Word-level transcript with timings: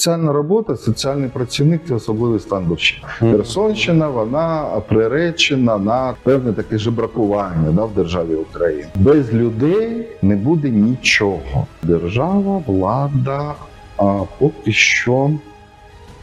соціальна 0.00 0.32
робота, 0.32 0.76
соціальний 0.76 1.28
працівник 1.28 1.80
це 1.88 1.94
особливий 1.94 2.40
стан 2.40 2.66
душі. 2.66 3.02
Херсонщина 3.18 4.08
вона 4.08 4.64
приречена 4.88 5.78
на 5.78 6.14
певне 6.22 6.52
таке 6.52 6.78
жебракування 6.78 7.70
да, 7.72 7.84
в 7.84 7.94
державі 7.94 8.34
України. 8.34 8.88
Без 8.94 9.34
людей 9.34 10.08
не 10.22 10.36
буде 10.36 10.70
нічого. 10.70 11.66
Держава, 11.82 12.62
влада 12.66 13.54
а 13.96 14.22
поки 14.38 14.72
що 14.72 15.30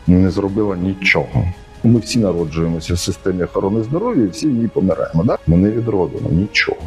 не 0.07 0.29
зробила 0.29 0.75
нічого. 0.75 1.43
Ми 1.83 1.99
всі 1.99 2.19
народжуємося 2.19 2.93
в 2.93 2.99
системі 2.99 3.43
охорони 3.43 3.83
здоров'я, 3.83 4.23
і 4.23 4.27
всі 4.27 4.47
в 4.47 4.51
ній 4.51 4.67
помираємо. 4.67 5.23
Да? 5.23 5.37
Ми 5.47 5.57
не 5.57 5.71
відробимо 5.71 6.29
нічого. 6.29 6.77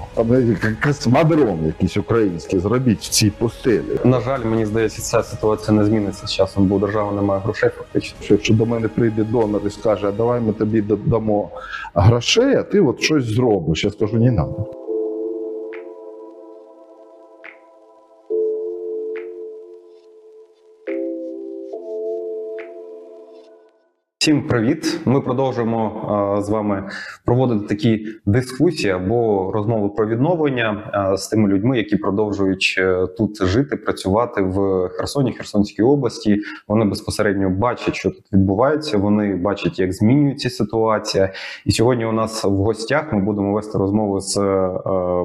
Космодром 0.85 1.67
якийсь 1.67 1.97
український 1.97 2.59
зробіть 2.61 3.01
в 3.01 3.09
цій 3.09 3.31
пустелі. 3.31 3.83
На 4.05 4.21
жаль, 4.21 4.45
мені 4.45 4.67
здається, 4.67 5.03
ця 5.03 5.23
ситуація 5.23 5.77
не 5.77 5.85
зміниться 5.85 6.27
з 6.27 6.33
часом, 6.33 6.67
бо 6.67 6.79
держава 6.79 7.13
не 7.13 7.21
немає 7.21 7.41
грошей 7.45 7.71
фактично. 7.77 8.17
Що 8.23 8.35
якщо 8.35 8.55
до 8.55 8.67
мене 8.67 8.89
прийде 8.89 9.25
донор 9.25 9.63
і 9.67 9.71
скаже, 9.71 10.09
а 10.09 10.13
давай 10.13 10.41
ми 10.41 10.53
тобі 10.53 10.85
дамо 11.07 11.51
грошей, 11.95 12.55
а 12.55 12.63
ти 12.63 12.81
от 12.81 13.03
щось 13.03 13.25
зробиш. 13.25 13.85
Я 13.85 13.91
скажу, 13.91 14.17
не 14.17 14.33
треба. 14.33 14.80
Всім 24.21 24.43
привіт! 24.43 25.01
Ми 25.05 25.21
продовжуємо 25.21 26.37
е, 26.39 26.43
з 26.43 26.49
вами 26.51 26.91
проводити 27.25 27.67
такі 27.67 28.07
дискусії 28.27 28.93
або 28.93 29.51
розмови 29.53 29.89
про 29.89 30.07
відновлення 30.07 30.93
е, 31.13 31.17
з 31.17 31.29
тими 31.29 31.49
людьми, 31.49 31.79
які 31.79 31.97
продовжують 31.97 32.75
е, 32.79 33.07
тут 33.19 33.43
жити, 33.43 33.77
працювати 33.77 34.43
в 34.43 34.89
Херсоні, 34.89 35.33
Херсонській 35.33 35.83
області. 35.83 36.39
Вони 36.69 36.85
безпосередньо 36.85 37.51
бачать, 37.51 37.95
що 37.95 38.11
тут 38.11 38.33
відбувається. 38.33 38.99
Вони 38.99 39.37
бачать, 39.37 39.79
як 39.79 39.93
змінюється 39.93 40.51
ситуація. 40.51 41.33
І 41.65 41.73
сьогодні 41.73 42.05
у 42.05 42.13
нас 42.13 42.45
в 42.45 42.49
гостях 42.49 43.13
ми 43.13 43.21
будемо 43.21 43.53
вести 43.53 43.79
розмову 43.79 44.21
з 44.21 44.37
е, 44.37 44.71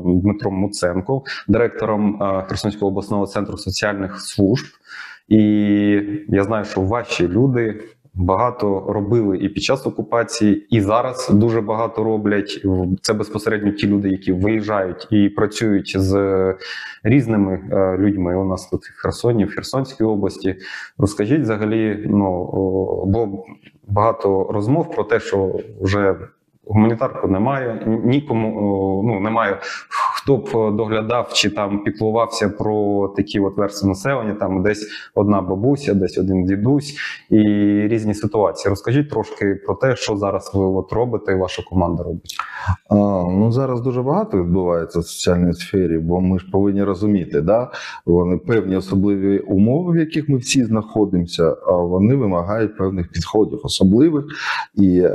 Дмитром 0.06 0.54
Муценко, 0.54 1.24
директором 1.48 2.24
е, 2.24 2.46
Херсонського 2.48 2.92
обласного 2.92 3.28
центру 3.28 3.58
соціальних 3.58 4.22
служб. 4.22 4.66
І 5.28 5.42
я 6.30 6.44
знаю, 6.44 6.66
що 6.66 6.82
ваші 6.82 7.28
люди 7.28 7.82
багато 8.16 8.86
робили 8.90 9.38
і 9.38 9.50
під 9.50 9.64
час 9.64 9.88
окупації, 9.88 10.68
і 10.70 10.82
зараз 10.82 11.30
дуже 11.34 11.62
багато 11.62 12.04
роблять. 12.04 12.66
Це 13.02 13.14
безпосередньо 13.14 13.72
ті 13.72 13.88
люди, 13.88 14.10
які 14.10 14.32
виїжджають 14.32 15.08
і 15.12 15.30
працюють 15.30 15.94
з 16.00 16.54
різними 17.04 17.70
е, 17.72 17.98
людьми. 17.98 18.36
У 18.36 18.46
нас 18.46 18.70
тут 18.70 18.86
в 18.86 19.02
Херсоні, 19.02 19.46
в 19.46 19.56
Херсонській 19.56 20.04
області. 20.04 20.56
Розкажіть 20.98 21.42
взагалі, 21.42 22.06
ну 22.10 22.46
бо 23.06 23.46
багато 23.88 24.50
розмов 24.52 24.92
про 24.92 25.04
те, 25.04 25.20
що 25.20 25.60
вже 25.82 26.16
гуманітарку 26.66 27.28
немає, 27.28 27.84
нікому 28.04 29.04
ну 29.06 29.20
немає. 29.20 29.60
Хто 30.26 30.38
б 30.38 30.76
доглядав 30.76 31.30
чи 31.34 31.50
там 31.50 31.84
піклувався 31.84 32.50
про 32.50 33.08
такі 33.16 33.40
от 33.40 33.58
версії 33.58 33.90
населення, 33.90 34.34
там 34.34 34.64
десь 34.64 34.88
одна 35.16 35.42
бабуся, 35.42 35.94
десь 35.94 36.18
один 36.18 36.46
дідусь 36.46 36.96
і 37.30 37.38
різні 37.88 38.14
ситуації. 38.14 38.70
Розкажіть 38.70 39.10
трошки 39.10 39.56
про 39.66 39.76
те, 39.76 39.96
що 39.96 40.18
зараз 40.18 40.52
ви 40.54 40.66
от 40.66 40.94
робите, 40.94 41.32
і 41.32 41.36
ваша 41.36 41.64
команда 41.70 42.04
робить. 42.04 42.36
А, 42.90 42.96
ну 43.32 43.52
зараз 43.52 43.82
дуже 43.82 44.02
багато 44.02 44.38
відбувається 44.44 45.00
в 45.00 45.04
соціальній 45.04 45.54
сфері, 45.54 45.98
бо 45.98 46.22
ми 46.22 46.40
ж 46.40 46.46
повинні 46.52 46.84
розуміти, 46.84 47.42
да 47.42 47.72
вони 48.06 48.38
певні 48.38 48.76
особливі 48.76 49.40
умови, 49.40 49.94
в 49.94 49.98
яких 50.00 50.30
ми 50.30 50.38
всі 50.38 50.64
знаходимося, 50.64 51.56
а 51.68 51.72
вони 51.72 52.16
вимагають 52.16 52.78
певних 52.78 53.12
підходів, 53.12 53.60
особливих. 53.64 54.26
І 54.76 55.00
е, 55.00 55.10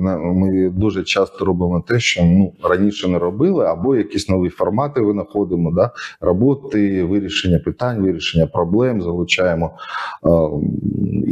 на- 0.00 0.18
ми 0.18 0.70
дуже 0.70 1.02
часто 1.02 1.44
робимо 1.44 1.84
те, 1.88 2.00
що 2.00 2.24
ну 2.24 2.52
раніше 2.64 3.08
не 3.08 3.18
робили, 3.18 3.64
або 3.66 3.96
якісь 3.96 4.28
нові 4.28 4.51
формати 4.52 5.00
винаходимо, 5.00 5.72
да 5.72 5.90
роботи, 6.20 7.04
вирішення 7.04 7.58
питань, 7.58 8.02
вирішення 8.02 8.46
проблем, 8.46 9.02
залучаємо 9.02 9.70
е, 10.24 10.28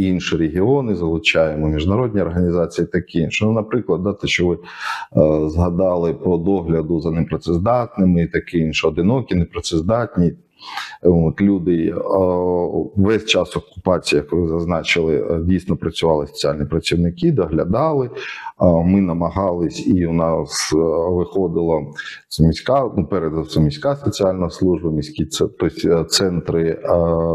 інші 0.00 0.36
регіони, 0.36 0.94
залучаємо 0.94 1.69
міжнародні 1.69 2.20
організації, 2.20 2.86
такі 2.86 3.19
інше. 3.19 3.44
Ну, 3.44 3.53
наприклад, 3.53 4.03
да, 4.03 4.12
те, 4.12 4.26
що 4.26 4.47
ви 4.47 4.54
е, 4.54 4.59
згадали 5.48 6.14
по 6.14 6.36
догляду 6.36 7.00
за 7.00 7.10
непрацездатними 7.10 8.22
і 8.22 8.26
таке 8.26 8.59
інше, 8.59 8.88
одинокі, 8.88 9.34
непрацездатні. 9.34 10.32
От, 11.03 11.41
люди 11.41 11.87
е, 11.87 11.94
весь 12.97 13.25
час 13.25 13.56
окупації, 13.56 14.22
як 14.22 14.32
ви 14.32 14.48
зазначили, 14.48 15.16
е, 15.16 15.41
дійсно 15.44 15.76
працювали 15.76 16.26
соціальні 16.26 16.65
працівники, 16.65 17.32
доглядали. 17.32 18.10
Ми 18.84 19.00
намагались, 19.00 19.87
і 19.87 20.06
у 20.06 20.12
нас 20.12 20.72
е, 20.72 20.76
виходила 21.10 21.81
міська, 22.41 22.91
ну 22.97 23.06
перед 23.06 23.32
міська 23.56 23.97
соціальна 23.97 24.50
служба, 24.50 24.91
міські 24.91 25.25
тобто 25.25 26.04
центри, 26.04 26.81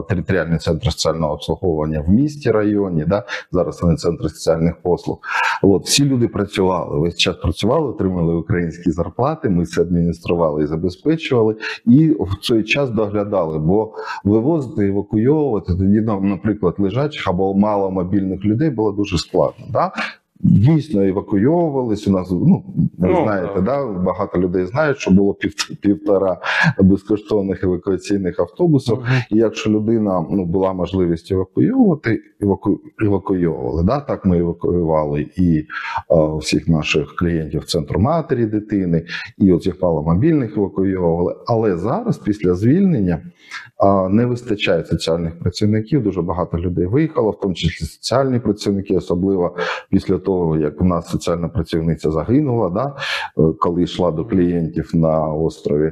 територіальні 0.09 0.57
центри 0.57 0.92
соціального 0.92 1.34
обслуговування 1.34 2.02
в 2.07 2.09
місті, 2.09 2.52
районі. 2.52 3.06
Да? 3.07 3.24
Зараз 3.52 3.81
вони 3.81 3.96
центри 3.96 4.30
соціальних 4.30 4.81
послуг. 4.81 5.19
От 5.62 5.86
всі 5.86 6.06
люди 6.06 6.28
працювали, 6.28 7.00
весь 7.00 7.18
час 7.18 7.36
працювали, 7.36 7.90
отримали 7.90 8.36
українські 8.36 8.92
зарплати. 8.92 9.50
Ми 9.50 9.66
це 9.66 9.81
адміністрували 9.81 10.63
і 10.63 10.68
забезпечували, 10.68 11.56
і 11.86 12.09
в 12.09 12.30
цей 12.42 12.63
час 12.63 12.90
доглядали. 12.90 13.15
Бо 13.59 13.94
вивозити, 14.24 14.88
евакуйовувати 14.88 15.68
тоді, 15.68 16.02
наприклад, 16.02 16.76
лежачих 16.78 17.28
або 17.28 17.53
маломобільних 17.53 18.46
людей 18.46 18.70
було 18.70 18.92
дуже 18.92 19.18
складно. 19.18 19.66
Да? 19.70 19.92
Дійсно 20.40 21.01
евакуйовувались. 21.03 22.07
У 22.07 22.12
нас 22.12 22.31
ну 22.31 22.63
ви 22.97 23.09
Ну, 23.09 23.23
знаєте, 23.23 23.53
так. 23.56 23.63
да 23.63 23.85
багато 23.85 24.40
людей 24.40 24.66
знають, 24.66 24.97
що 24.97 25.12
було 25.12 25.34
пів, 25.34 25.53
півтора 25.81 26.38
безкоштовних 26.79 27.63
евакуаційних 27.63 28.40
автобусів. 28.40 28.97
І 29.31 29.38
якщо 29.38 29.69
людина 29.69 30.25
ну 30.31 30.45
була 30.45 30.74
можливість 30.74 31.31
евакуйовувати, 31.31 32.19
еваку... 32.41 32.79
евакуйовували. 33.06 33.84
Да? 33.84 34.00
Так 34.00 34.25
ми 34.25 34.40
евакуювали 34.40 35.28
і 35.38 35.57
е, 35.57 35.66
всіх 36.40 36.68
наших 36.68 37.16
клієнтів 37.16 37.66
центру 37.66 38.00
матері 38.00 38.45
дитини, 38.45 39.06
і 39.38 39.51
оцих 39.51 39.81
маломобільних 39.81 40.57
евакуйовували. 40.57 41.35
Але 41.47 41.78
зараз, 41.78 42.18
після 42.18 42.53
звільнення, 42.53 43.22
е, 43.84 44.09
не 44.09 44.25
вистачає 44.25 44.85
соціальних 44.85 45.40
працівників. 45.40 46.03
Дуже 46.03 46.22
багато 46.22 46.57
людей 46.57 46.85
виїхало, 46.85 47.31
в 47.31 47.40
тому 47.40 47.53
числі 47.53 47.85
соціальні 47.85 48.40
працівники, 48.40 48.95
особливо 48.97 49.56
після 49.90 50.18
того, 50.25 50.58
як 50.58 50.81
у 50.81 50.86
нас 50.86 51.09
соціальна 51.09 51.47
працівниця 51.47 52.12
загинула, 52.12 52.69
да? 52.69 52.96
е, 53.44 53.53
коли 53.59 53.84
йшла 53.84 54.12
до 54.12 54.25
клієнтів 54.25 54.91
на 54.94 55.28
острові. 55.28 55.91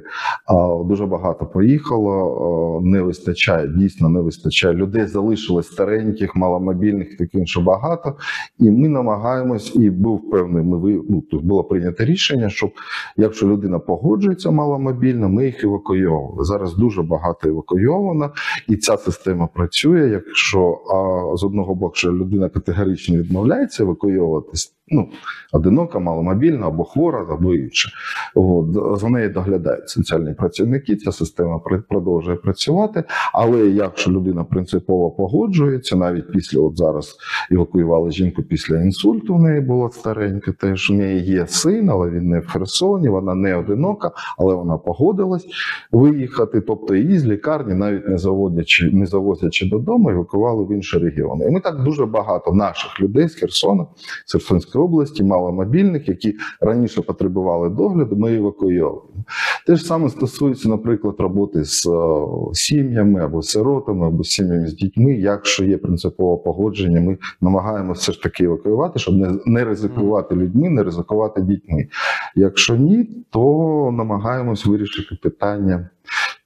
Дуже 0.86 1.06
багато 1.06 1.46
поїхало, 1.46 2.82
е, 2.82 2.86
не 2.86 3.02
вистачає, 3.02 3.68
дійсно 3.68 4.10
не 4.10 4.22
вистачає. 4.22 4.74
Людей 4.74 5.06
залишилось 5.06 5.68
стареньких, 5.68 6.36
маломобільних, 6.36 7.18
таке 7.18 7.38
інше 7.38 7.62
багато. 7.62 8.16
І 8.60 8.72
ми 8.72 8.90
намагаємось, 8.90 9.76
і 9.76 9.90
був 9.90 10.30
певний, 10.32 10.64
ми 10.64 11.02
ну, 11.10 11.24
було 11.32 11.64
прийнято 11.64 12.06
рішення, 12.06 12.50
щоб 12.50 12.72
якщо 13.18 13.48
людина 13.48 13.80
погоджується 13.80 14.52
маломобільно, 14.52 15.30
ми 15.30 15.46
їх 15.46 15.64
евакуйовували. 15.64 16.44
Зараз 16.44 16.76
дуже 16.76 17.02
багато 17.02 17.50
евакуйовано, 17.50 18.32
і 18.68 18.76
ця 18.76 18.98
система 18.98 19.48
працює. 19.48 20.10
Якщо 20.10 20.60
а, 20.70 21.38
з 21.38 21.44
одного 21.44 21.76
боку, 21.76 21.96
що 21.96 22.12
людина 22.14 22.50
категорично 22.50 23.18
відмовляється 23.18 23.84
евакуйовуватись, 24.24 24.76
ну 24.88 25.10
одинока, 25.52 26.00
маломобільна 26.00 26.68
або 26.68 26.84
хвора, 26.84 27.28
або 27.30 27.56
інше. 27.56 27.90
От, 28.36 29.00
за 29.00 29.10
нею 29.10 29.30
доглядають 29.30 29.90
соціальні 29.90 30.34
працівники. 30.34 30.96
Ця 30.96 31.12
система 31.12 31.58
пр- 31.58 31.84
продовжує 31.90 32.38
працювати. 32.38 33.04
Але 33.34 33.68
якщо 33.68 34.12
людина 34.12 34.44
принципово 34.44 35.12
погоджується, 35.12 35.96
навіть 35.96 36.32
після 36.32 36.62
от 36.62 36.78
зараз 36.78 37.16
евакуювали 37.52 38.12
жінку 38.12 38.44
після 38.44 38.82
інсульту, 38.82 39.36
в 39.36 39.42
неї 39.42 39.62
було 39.62 39.90
стареньке, 39.92 40.52
теж 40.52 40.92
у 40.92 40.94
неї 40.94 41.22
є 41.26 41.48
син, 41.48 41.90
але 41.90 42.10
він 42.10 42.30
не 42.30 42.40
в 42.40 42.48
Херсоні, 42.48 43.10
вона 43.10 43.36
не 43.36 43.56
одинока, 43.56 44.12
але 44.38 44.56
вона 44.56 44.78
погодилась 44.78 45.46
виїхати. 45.92 46.62
Тобто 46.62 46.96
її 46.96 47.20
з 47.20 47.26
лікарні, 47.26 47.74
навіть 47.74 48.08
не 48.08 48.18
заводячи, 48.18 48.92
не 48.92 49.06
завозячи 49.06 49.70
додому, 49.70 50.10
евакували 50.10 50.64
в 50.66 50.72
інші 50.72 50.98
регіони. 50.98 51.46
І 51.46 51.50
ми 51.50 51.60
так 51.60 51.84
дуже 51.84 52.06
багато 52.06 52.54
наших 52.54 53.00
людей 53.02 53.30
з 53.30 53.36
Херсона, 53.36 53.86
Херсонської 54.32 54.84
області, 54.84 55.24
маломобільних, 55.24 56.08
які 56.08 56.36
раніше 56.62 57.02
потребували 57.02 57.70
догляду, 57.70 58.16
ми 58.16 58.36
евакуйовуємо. 58.36 59.26
Те 59.68 59.76
ж 59.76 59.86
саме 59.86 60.10
стосується, 60.10 60.70
наприклад, 60.70 61.16
роботи 61.20 61.64
з 61.66 61.86
е, 61.86 62.26
сім'ями 62.54 63.24
або 63.24 63.42
сиротами, 63.42 64.08
або 64.08 64.24
сім'ями 64.24 64.68
з 64.68 64.74
дітьми. 64.74 65.14
Якщо 65.14 65.64
є 65.64 65.78
принципове 65.78 66.44
погодження, 66.44 67.02
ми 67.02 67.18
намагаємося 67.42 68.02
все 68.02 68.12
ж 68.12 68.24
таки 68.24 68.44
евакуювати, 68.44 69.00
щоб 69.00 69.16
не 69.46 69.66
ризикувати 69.66 70.36
людьми, 70.36 70.70
не 70.70 70.84
ризикувати 70.84 71.42
дітьми. 71.42 71.88
Якщо 72.36 72.76
ні, 72.76 73.10
то 73.30 73.40
намагаємось 73.94 74.66
вирішити 74.66 75.16
питання 75.24 75.90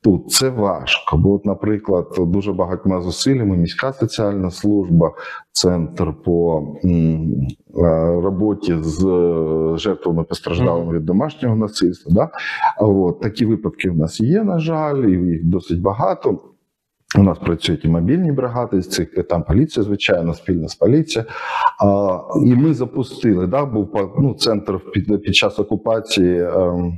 Тут 0.04 0.32
це 0.32 0.50
важко, 0.50 1.18
бо, 1.18 1.34
от, 1.34 1.46
наприклад, 1.46 2.08
дуже 2.18 2.54
багатьма 2.54 3.02
зусиллями 3.02 3.58
міська 3.58 3.94
соціальна 3.94 4.52
служба, 4.52 5.12
центр 5.52 6.14
по 6.26 6.64
м, 6.86 7.48
е, 7.78 8.22
роботі 8.22 8.78
з 8.82 9.06
е, 9.06 9.78
жертвами 9.78 10.24
постраждалими 10.24 10.94
від 10.94 11.06
домашнього 11.06 11.56
насильства. 11.56 12.12
Да? 12.14 12.30
От 12.86 13.22
такі 13.22 13.46
випадки 13.46 13.90
в 13.90 13.98
нас 13.98 14.20
є, 14.20 14.44
на 14.44 14.60
жаль, 14.60 15.04
і 15.04 15.12
їх 15.12 15.46
досить 15.46 15.82
багато. 15.82 16.40
У 17.18 17.24
нас 17.24 17.38
працюють 17.38 17.86
і 17.86 17.88
мобільні 17.88 18.32
бригади 18.32 18.82
з 18.82 18.90
цих 18.90 19.28
там 19.30 19.44
поліція, 19.44 19.84
звичайно, 19.84 20.34
спільно 20.34 20.68
з 20.68 20.76
поліцією. 20.76 21.30
І 22.46 22.56
ми 22.56 22.74
запустили, 22.74 23.48
да, 23.48 23.66
був 23.66 24.14
ну, 24.20 24.34
центр 24.34 24.80
під, 24.94 25.22
під 25.22 25.36
час 25.36 25.60
окупації. 25.60 26.42
ем, 26.42 26.98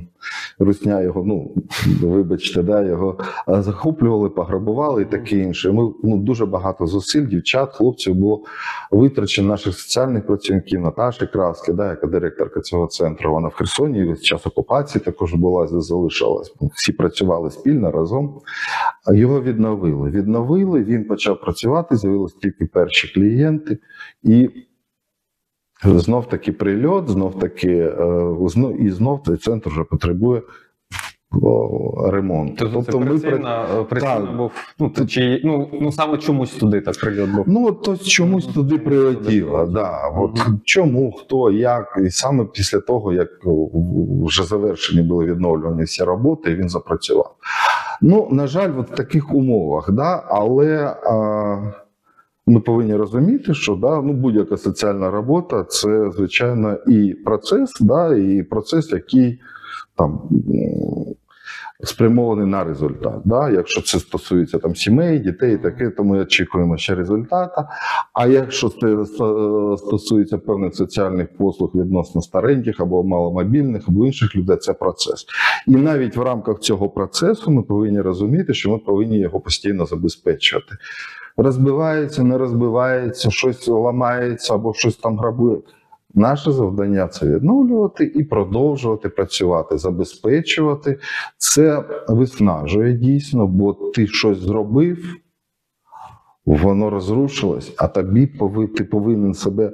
Русня 0.58 1.02
його, 1.02 1.24
ну 1.24 1.54
вибачте, 2.02 2.62
да, 2.62 2.82
його 2.82 3.18
е, 3.48 3.62
захоплювали, 3.62 4.30
пограбували 4.30 5.02
і 5.02 5.04
таке 5.04 5.36
інше. 5.36 5.72
Ми 5.72 5.92
ну 6.02 6.16
дуже 6.16 6.46
багато 6.46 6.86
зусиль, 6.86 7.26
дівчат, 7.26 7.74
хлопців 7.74 8.14
було 8.14 8.44
витрачено 8.90 9.48
наших 9.48 9.78
соціальних 9.78 10.26
працівників, 10.26 10.80
Наташі 10.80 11.26
Краски, 11.26 11.72
да, 11.72 11.90
яка 11.90 12.06
директорка 12.06 12.60
цього 12.60 12.86
центру. 12.86 13.32
Вона 13.32 13.48
в 13.48 13.54
Херсоні 13.54 14.04
весь 14.04 14.22
час 14.22 14.46
окупації 14.46 15.04
також 15.04 15.34
була 15.34 15.66
залишилась. 15.66 16.54
Всі 16.74 16.92
працювали 16.92 17.50
спільно 17.50 17.90
разом. 17.90 18.40
Його 19.12 19.42
відновили. 19.42 20.09
Відновили. 20.10 20.84
Він 20.84 21.04
почав 21.04 21.40
працювати. 21.40 21.96
З'явилися 21.96 22.36
тільки 22.42 22.66
перші 22.66 23.08
клієнти, 23.14 23.78
і 24.22 24.50
знов 25.84 26.28
таки 26.28 26.52
прильот, 26.52 27.08
знов 27.08 27.38
таки 27.38 27.76
е, 27.78 28.76
і 28.78 28.90
знов 28.90 29.22
цей 29.26 29.36
центр 29.36 29.70
вже 29.70 29.84
потребує 29.84 30.42
ремонту. 32.06 32.54
Тобто, 32.72 32.92
це 32.92 32.98
прицільно, 32.98 33.86
прицільно 33.90 34.26
Так. 34.26 34.36
був, 34.36 34.52
ну, 34.78 34.90
то 34.90 35.06
чи, 35.06 35.40
ну, 35.44 35.70
ну 35.80 35.92
саме 35.92 36.18
чомусь 36.18 36.50
туди 36.50 36.80
так 36.80 37.00
прильот 37.00 37.30
був. 37.30 37.44
Ну, 37.48 37.72
то 37.72 37.96
чомусь 37.96 38.46
туди 38.46 38.78
прилетіло. 38.78 39.66
Да. 39.66 40.08
От 40.08 40.38
Мгм. 40.38 40.60
чому, 40.64 41.12
хто, 41.12 41.50
як, 41.50 41.98
і 42.06 42.10
саме 42.10 42.44
після 42.44 42.80
того, 42.80 43.12
як 43.12 43.28
вже 44.24 44.44
завершені 44.44 45.02
були 45.02 45.24
відновлені 45.24 45.82
всі 45.82 46.02
роботи, 46.04 46.54
він 46.54 46.68
запрацював. 46.68 47.34
Ну, 48.00 48.28
на 48.30 48.46
жаль, 48.46 48.78
от 48.78 48.90
в 48.90 48.94
таких 48.94 49.34
умовах, 49.34 49.90
да, 49.90 50.24
але 50.28 50.96
а, 51.06 51.72
ми 52.46 52.60
повинні 52.60 52.96
розуміти, 52.96 53.54
що 53.54 53.76
да, 53.76 54.02
ну, 54.02 54.12
будь-яка 54.12 54.56
соціальна 54.56 55.10
робота 55.10 55.64
це, 55.64 56.10
звичайно, 56.10 56.74
і 56.86 57.14
процес, 57.14 57.72
да, 57.80 58.16
і 58.16 58.42
процес, 58.42 58.92
який 58.92 59.40
там. 59.96 60.28
Спрямований 61.82 62.46
на 62.46 62.64
результат. 62.64 63.20
Да? 63.24 63.50
Якщо 63.50 63.82
це 63.82 63.98
стосується 63.98 64.58
там 64.58 64.76
сімей, 64.76 65.18
дітей, 65.18 65.58
таке, 65.58 65.90
то 65.90 66.04
ми 66.04 66.18
очікуємо 66.18 66.76
ще 66.76 66.94
результата. 66.94 67.68
А 68.12 68.26
якщо 68.26 68.68
це 68.68 69.04
стосується 69.76 70.38
певних 70.38 70.74
соціальних 70.74 71.36
послуг 71.36 71.70
відносно 71.74 72.22
стареньких 72.22 72.80
або 72.80 73.02
маломобільних, 73.02 73.88
або 73.88 74.06
інших 74.06 74.36
людей, 74.36 74.56
це 74.56 74.72
процес. 74.72 75.26
І 75.66 75.76
навіть 75.76 76.16
в 76.16 76.22
рамках 76.22 76.58
цього 76.58 76.88
процесу 76.88 77.50
ми 77.50 77.62
повинні 77.62 78.00
розуміти, 78.00 78.54
що 78.54 78.70
ми 78.70 78.78
повинні 78.78 79.18
його 79.18 79.40
постійно 79.40 79.86
забезпечувати. 79.86 80.76
Розбивається, 81.36 82.22
не 82.22 82.38
розбивається, 82.38 83.30
щось 83.30 83.68
ламається 83.68 84.54
або 84.54 84.74
щось 84.74 84.96
там 84.96 85.18
грабує. 85.18 85.58
Наше 86.14 86.52
завдання 86.52 87.08
це 87.08 87.26
відновлювати 87.26 88.04
і 88.04 88.24
продовжувати 88.24 89.08
працювати, 89.08 89.78
забезпечувати. 89.78 90.98
Це 91.38 91.84
виснажує 92.08 92.92
дійсно, 92.92 93.46
бо 93.46 93.72
ти 93.72 94.06
щось 94.06 94.38
зробив, 94.38 94.98
воно 96.46 96.90
розрушилось, 96.90 97.74
а 97.76 97.88
тобі 97.88 98.26
ти 98.76 98.84
повинен 98.84 99.34
себе 99.34 99.72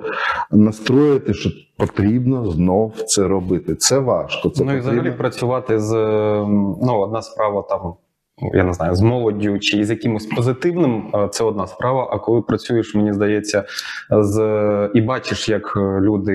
настроїти, 0.50 1.34
що 1.34 1.50
потрібно 1.76 2.50
знов 2.50 2.92
це 3.06 3.28
робити. 3.28 3.74
Це 3.74 3.98
важко. 3.98 4.50
Це 4.50 4.64
ну 4.64 4.76
і 4.76 4.78
взагалі 4.78 5.10
працювати 5.10 5.80
з 5.80 5.92
ем, 5.92 6.76
ну, 6.82 6.98
одна 6.98 7.22
справа 7.22 7.62
там. 7.62 7.94
Ну, 8.42 8.50
Я 8.54 8.64
не 8.64 8.72
знаю, 8.72 8.94
з 8.94 9.00
молоддю 9.00 9.58
чи 9.58 9.84
з 9.84 9.90
якимось 9.90 10.26
позитивним 10.26 11.12
це 11.30 11.44
одна 11.44 11.66
справа. 11.66 12.08
А 12.12 12.18
коли 12.18 12.42
працюєш, 12.42 12.94
мені 12.94 13.12
здається, 13.12 13.64
з 14.10 14.90
і 14.94 15.00
бачиш, 15.00 15.48
як 15.48 15.74
е, 15.76 15.80
люди 16.00 16.32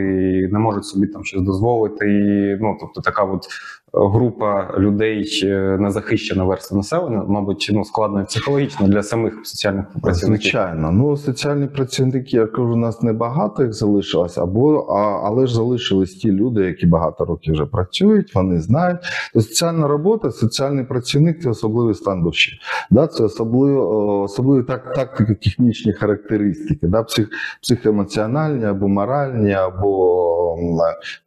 не 0.51 0.59
можуть 0.59 0.85
собі 0.85 1.07
там 1.07 1.23
щось 1.25 1.41
дозволити. 1.41 2.05
І, 2.05 2.57
ну 2.61 2.77
тобто, 2.79 3.01
така 3.01 3.23
от 3.23 3.47
група 3.93 4.73
людей, 4.77 5.43
незахищена 5.79 6.43
верства 6.43 6.77
населення, 6.77 7.23
мабуть, 7.27 7.69
ну 7.73 7.83
складно 7.83 8.25
психологічно 8.25 8.87
для 8.87 9.03
самих 9.03 9.33
соціальних 9.43 9.85
працівників. 10.01 10.51
Звичайно, 10.51 10.91
ну 10.91 11.17
соціальні 11.17 11.67
працівники, 11.67 12.37
я 12.37 12.45
кажу, 12.45 12.73
у 12.73 12.75
нас 12.75 13.01
небагато 13.01 13.63
їх 13.63 13.73
залишилось, 13.73 14.37
або 14.37 14.77
а, 14.77 15.27
але 15.27 15.47
ж 15.47 15.55
залишились 15.55 16.13
ті 16.13 16.31
люди, 16.31 16.61
які 16.65 16.85
багато 16.85 17.25
років 17.25 17.53
вже 17.53 17.65
працюють, 17.65 18.35
вони 18.35 18.59
знають. 18.59 18.99
Соціальна 19.33 19.87
робота, 19.87 20.31
соціальний 20.31 20.85
працівник 20.85 21.41
це 21.41 21.49
особливий 21.49 21.95
стан 21.95 22.23
душі. 22.23 22.59
Да, 22.91 23.07
це 23.07 23.23
особливо 23.23 24.21
особливі 24.21 24.63
так, 24.63 24.93
тактико-технічні 24.95 25.93
характеристики, 25.93 26.87
да, 26.87 27.03
псих, 27.03 27.29
психоемоціональні 27.61 28.65
або 28.65 28.87
моральні, 28.87 29.53
або 29.53 30.40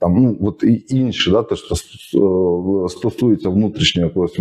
там 0.01 0.15
ну 0.15 0.39
от 0.41 0.63
і 0.63 0.85
інші, 0.89 1.31
да, 1.31 1.43
те, 1.43 1.57
що 1.57 1.75
стосується 2.89 3.49
внутрішнього 3.49 4.09
якогось 4.09 4.41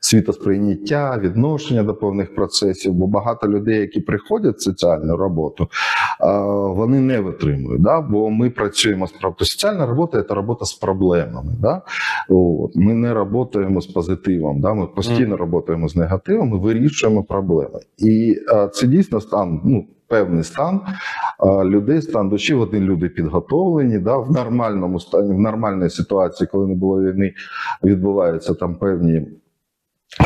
світосприйняття, 0.00 1.18
відношення 1.22 1.82
до 1.82 1.94
певних 1.94 2.34
процесів, 2.34 2.92
бо 2.92 3.06
багато 3.06 3.48
людей, 3.48 3.80
які 3.80 4.00
приходять 4.00 4.56
в 4.56 4.62
соціальну 4.62 5.16
роботу, 5.16 5.68
вони 6.76 7.00
не 7.00 7.20
витримують. 7.20 7.82
Да? 7.82 8.00
Бо 8.00 8.30
ми 8.30 8.50
працюємо 8.50 9.06
з 9.06 9.14
проб- 9.22 9.44
Соціальна 9.44 9.86
робота 9.86 10.18
це 10.18 10.34
робота 10.34 10.64
з 10.64 10.72
проблемами. 10.72 11.52
Да? 11.60 11.82
От. 12.28 12.76
Ми 12.76 12.94
не 12.94 13.14
працюємо 13.14 13.80
з 13.80 13.86
позитивом, 13.86 14.60
да? 14.60 14.74
ми 14.74 14.86
постійно 14.86 15.36
працюємо 15.36 15.88
з 15.88 15.96
негативом, 15.96 16.48
ми 16.48 16.58
вирішуємо 16.58 17.24
проблеми. 17.24 17.80
І 17.98 18.36
це 18.72 18.86
дійсно 18.86 19.20
стан. 19.20 19.60
Ну, 19.64 19.84
Певний 20.10 20.44
стан 20.44 20.80
людей, 21.64 22.02
стан 22.02 22.28
душі, 22.28 22.54
вони 22.54 22.80
люди 22.80 23.08
підготовлені, 23.08 23.98
да, 23.98 24.16
в 24.16 24.32
нормальному 24.32 25.00
стані, 25.00 25.34
в 25.34 25.40
нормальній 25.40 25.90
ситуації, 25.90 26.48
коли 26.52 26.66
не 26.66 26.74
було 26.74 27.02
війни, 27.02 27.32
відбуваються 27.84 28.54
там 28.54 28.74
певні 28.74 29.26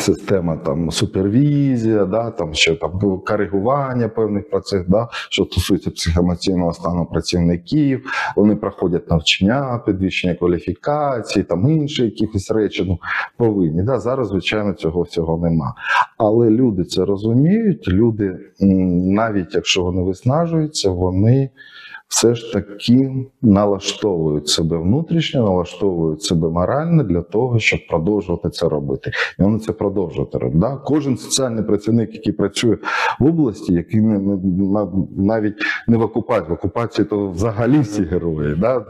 система 0.00 0.56
там 0.56 0.90
супервізія, 0.90 2.04
да, 2.04 2.30
там 2.30 2.54
ще 2.54 2.74
там 2.74 3.20
коригування 3.26 4.08
певних 4.08 4.50
процесів, 4.50 4.84
да, 4.88 5.08
що 5.30 5.44
стосується 5.44 5.90
психоемоційного 5.90 6.72
стану 6.72 7.06
працівників, 7.06 8.10
вони 8.36 8.56
проходять 8.56 9.10
навчання, 9.10 9.82
підвищення 9.86 10.34
кваліфікації, 10.34 11.44
там 11.44 11.68
інші 11.68 12.02
якісь 12.02 12.50
речі 12.50 12.84
ну, 12.88 12.98
повинні. 13.36 13.82
Да. 13.82 13.98
Зараз, 13.98 14.28
звичайно, 14.28 14.72
цього 14.72 15.02
всього 15.02 15.48
нема. 15.48 15.74
Але 16.18 16.50
люди 16.50 16.84
це 16.84 17.04
розуміють, 17.04 17.88
люди, 17.88 18.38
навіть 18.60 19.54
якщо 19.54 19.82
вони 19.82 20.02
виснажуються, 20.02 20.90
вони 20.90 21.50
все 22.14 22.34
ж 22.34 22.52
таки 22.52 23.26
налаштовують 23.42 24.48
себе 24.48 24.76
внутрішньо, 24.76 25.42
налаштовують 25.42 26.22
себе 26.22 26.48
морально 26.48 27.02
для 27.02 27.22
того, 27.22 27.58
щоб 27.58 27.80
продовжувати 27.88 28.50
це 28.50 28.68
робити. 28.68 29.10
І 29.38 29.42
вони 29.42 29.58
це 29.58 29.72
продовжувати 29.72 30.38
робити. 30.38 30.58
Да? 30.58 30.76
Кожен 30.76 31.16
соціальний 31.16 31.64
працівник, 31.64 32.14
який 32.14 32.32
працює 32.32 32.76
в 33.20 33.26
області, 33.26 33.72
який 33.72 34.00
не, 34.00 34.18
не 34.18 34.36
на- 34.68 34.92
навіть 35.16 35.54
не 35.88 35.96
в 35.96 36.00
окупації, 36.02 36.50
в 36.50 36.52
окупації 36.52 37.04
то 37.04 37.30
взагалі 37.30 37.80
всі 37.80 38.02
герої. 38.02 38.54
Да? 38.56 38.86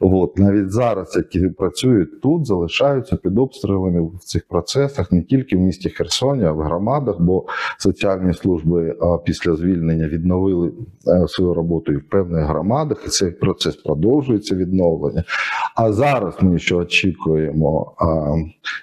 От, 0.00 0.38
навіть 0.38 0.70
зараз, 0.70 1.16
які 1.16 1.48
працюють 1.48 2.20
тут, 2.20 2.46
залишаються 2.46 3.16
під 3.16 3.38
обстрілами 3.38 4.02
в 4.02 4.18
цих 4.18 4.48
процесах 4.48 5.12
не 5.12 5.22
тільки 5.22 5.56
в 5.56 5.60
місті 5.60 5.88
Херсоні, 5.88 6.44
а 6.44 6.52
в 6.52 6.60
громадах, 6.60 7.20
бо 7.20 7.44
соціальні 7.78 8.34
служби 8.34 8.96
після 9.24 9.56
звільнення 9.56 10.08
відновили 10.08 10.72
е, 11.08 11.28
свою 11.28 11.54
роботу 11.54 11.92
і 11.92 11.96
в 11.96 12.08
певних 12.32 12.48
громадах, 12.48 13.02
і 13.06 13.08
цей 13.08 13.30
процес 13.30 13.76
продовжується 13.76 14.54
відновлення. 14.54 15.24
А 15.76 15.92
зараз 15.92 16.34
ми 16.40 16.58
ще 16.58 16.74
очікуємо 16.74 17.94
а, 17.98 18.34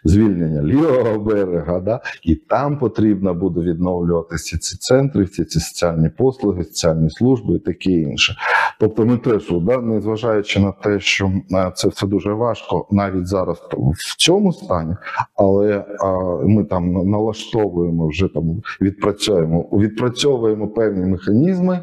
звільнення 0.04 0.64
лівого 0.64 1.20
берега, 1.20 1.80
да? 1.80 2.02
і 2.24 2.36
там 2.36 2.78
потрібно 2.78 3.34
буде 3.34 3.62
відновлюватися 3.62 4.58
ці 4.58 4.78
центри, 4.78 5.24
всі 5.24 5.46
ці 5.46 5.60
соціальні 5.60 6.10
послуги, 6.10 6.64
соціальні 6.64 7.10
служби 7.10 7.56
і 7.56 7.60
таке 7.60 7.92
інше. 7.92 8.36
Тобто, 8.80 9.06
ми 9.06 9.18
теж, 9.18 9.52
да, 9.62 9.78
незважаючи 9.78 10.60
на 10.60 10.72
те, 10.72 11.00
що 11.00 11.32
е, 11.52 11.72
це 11.76 11.88
все 11.88 12.08
дуже 12.08 12.34
важко 12.34 12.88
навіть 12.92 13.28
зараз 13.28 13.58
в 13.74 14.18
цьому 14.18 14.54
стані, 14.54 14.96
але 15.36 15.86
а, 16.00 16.08
ми 16.46 16.64
там 16.64 16.92
налаштовуємо 16.92 18.08
вже 18.08 18.28
там 18.28 18.62
відпрацьовуємо, 18.82 19.62
відпрацьовуємо 19.62 20.68
певні 20.68 21.06
механізми. 21.06 21.80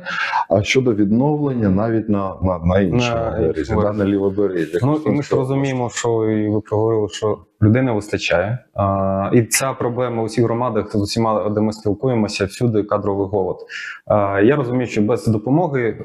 Щодо 0.62 0.94
відновлення 0.94 1.45
навіть 1.54 2.08
на, 2.08 2.34
на, 2.42 2.58
на 2.58 2.80
іншому 2.80 3.20
На 3.24 3.30
березі, 3.30 3.74
на 3.74 4.04
лівобережжі. 4.04 4.78
Ну 4.82 5.00
і 5.06 5.10
ми 5.10 5.22
ж 5.22 5.36
розуміємо, 5.36 5.90
що 5.90 6.30
і 6.30 6.48
ви 6.48 6.60
проговорили, 6.60 7.08
що 7.08 7.38
людей 7.62 7.82
не 7.82 7.92
вистачає. 7.92 8.58
А, 8.74 9.30
і 9.32 9.42
ця 9.42 9.72
проблема 9.72 10.22
у 10.22 10.24
всіх 10.24 10.44
громадах 10.44 10.92
з 10.92 10.94
усіма, 10.94 11.48
де 11.48 11.60
ми 11.60 11.72
спілкуємося, 11.72 12.44
всюди 12.44 12.82
кадровий 12.82 13.28
голод. 13.28 13.56
А, 14.06 14.40
я 14.40 14.56
розумію, 14.56 14.86
що 14.86 15.02
без 15.02 15.26
допомоги 15.26 15.82
е, 15.82 16.04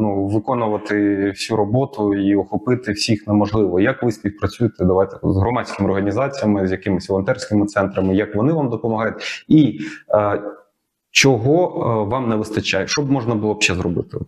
ну, 0.00 0.30
виконувати 0.34 1.26
всю 1.30 1.56
роботу 1.56 2.14
і 2.14 2.36
охопити 2.36 2.92
всіх 2.92 3.26
неможливо. 3.26 3.80
Як 3.80 4.02
ви 4.02 4.12
співпрацюєте? 4.12 4.84
Давайте 4.84 5.16
з 5.22 5.36
громадськими 5.36 5.88
організаціями, 5.88 6.66
з 6.66 6.72
якимись 6.72 7.08
волонтерськими 7.08 7.66
центрами, 7.66 8.14
як 8.14 8.34
вони 8.34 8.52
вам 8.52 8.68
допомагають, 8.68 9.44
і 9.48 9.78
е, 10.14 10.42
чого 11.16 11.64
е, 11.64 12.08
вам 12.10 12.28
не 12.28 12.36
вистачає? 12.36 12.86
Що 12.86 13.02
б 13.02 13.10
можна 13.10 13.34
було 13.34 13.54
б 13.54 13.62
ще 13.62 13.74
зробити? 13.74 14.18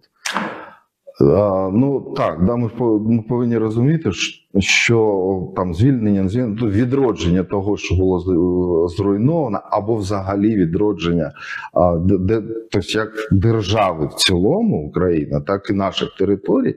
А, 1.21 1.71
ну 1.73 2.15
так, 2.17 2.45
да, 2.45 2.57
ми, 2.57 2.71
ми 3.01 3.23
повинні 3.29 3.59
розуміти, 3.59 4.11
що 4.59 5.53
там 5.57 5.75
звільнення, 5.75 6.29
звільнення, 6.29 6.67
відродження 6.67 7.45
того, 7.45 7.77
що 7.77 7.95
було 7.95 8.89
зруйновано, 8.89 9.61
або 9.71 9.95
взагалі 9.95 10.57
відродження 10.57 11.33
а, 11.75 11.97
де, 11.97 12.19
де, 12.19 12.43
тобто 12.71 12.99
як 12.99 13.11
держави 13.33 14.07
в 14.07 14.15
цілому, 14.15 14.89
Україна, 14.89 15.41
так 15.41 15.71
і 15.71 15.73
наших 15.73 16.17
територій, 16.19 16.75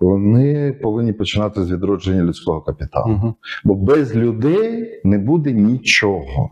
вони 0.00 0.78
повинні 0.82 1.12
починати 1.12 1.62
з 1.62 1.72
відродження 1.72 2.22
людського 2.22 2.60
капіталу. 2.60 3.12
Угу. 3.12 3.34
Бо 3.64 3.74
без 3.74 4.16
людей 4.16 5.00
не 5.04 5.18
буде 5.18 5.52
нічого. 5.52 6.50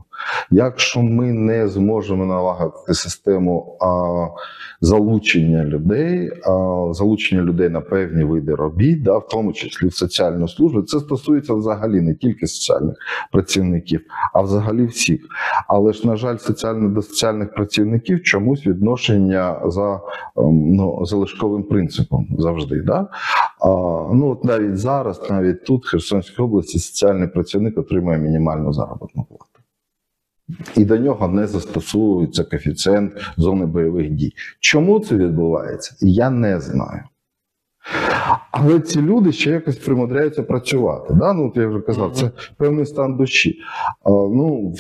Якщо 0.51 1.03
ми 1.03 1.33
не 1.33 1.69
зможемо 1.69 2.27
налагодити 2.27 2.95
систему 2.95 3.77
а, 3.81 3.87
залучення 4.81 5.65
людей, 5.65 6.31
а, 6.47 6.89
залучення 6.93 7.43
людей 7.43 7.69
на 7.69 7.81
певні 7.81 8.25
види 8.25 8.55
робіт, 8.55 9.03
да, 9.03 9.19
в 9.19 9.29
тому 9.29 9.53
числі 9.53 9.89
в 9.89 9.95
соціальну 9.95 10.49
службу, 10.49 10.83
це 10.83 10.99
стосується 10.99 11.55
взагалі 11.55 12.01
не 12.01 12.15
тільки 12.15 12.47
соціальних 12.47 12.97
працівників, 13.33 14.01
а 14.35 14.41
взагалі 14.41 14.87
всіх. 14.87 15.21
Але 15.69 15.93
ж, 15.93 16.07
на 16.07 16.17
жаль, 16.17 16.37
соціально 16.37 16.89
до 16.89 17.03
соціальних 17.03 17.55
працівників 17.55 18.23
чомусь 18.23 18.67
відношення 18.67 19.61
за 19.65 20.01
ем, 20.37 20.75
ну, 20.75 21.07
залишковим 21.07 21.63
принципом 21.63 22.29
завжди. 22.39 22.81
Да? 22.81 23.09
А, 23.61 23.69
ну 24.15 24.31
от 24.31 24.45
навіть 24.45 24.79
зараз, 24.79 25.23
навіть 25.31 25.65
тут, 25.65 25.87
в 25.87 25.89
Херсонській 25.89 26.43
області, 26.43 26.79
соціальний 26.79 27.29
працівник 27.29 27.79
отримує 27.79 28.19
мінімальну 28.19 28.73
заробітну 28.73 29.25
плату. 29.25 29.52
І 30.77 30.85
до 30.85 30.97
нього 30.99 31.29
не 31.29 31.47
застосовується 31.47 32.45
коефіцієнт 32.45 33.13
зони 33.37 33.67
бойових 33.67 34.11
дій. 34.11 34.33
Чому 34.61 35.01
це 35.01 35.17
відбувається? 35.17 35.97
Я 36.01 36.31
не 36.31 36.61
знаю. 36.61 37.03
Але 38.51 38.81
ці 38.81 39.01
люди 39.01 39.33
ще 39.33 39.51
якось 39.51 39.77
примудряються 39.77 40.43
працювати. 40.43 41.15
Да? 41.15 41.33
Ну, 41.33 41.49
от 41.49 41.57
я 41.57 41.69
вже 41.69 41.81
казав, 41.81 42.13
це 42.13 42.31
певний 42.57 42.87
стан 42.87 43.17
душі. 43.17 43.59
А, 44.05 44.11
ну, 44.11 44.75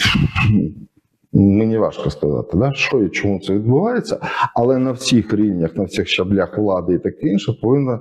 мені 1.33 1.78
важко 1.78 2.11
сказати, 2.11 2.57
да? 2.57 2.73
що 2.73 3.02
і 3.02 3.09
чому 3.09 3.40
це 3.40 3.52
відбувається, 3.52 4.19
але 4.54 4.78
на 4.78 4.92
всіх 4.92 5.35
рівнях, 5.35 5.76
на 5.76 5.85
всіх 5.85 6.09
щаблях 6.09 6.59
влади 6.59 6.95
і 6.95 6.99
таке 6.99 7.26
інше 7.26 7.52
повинно 7.62 8.00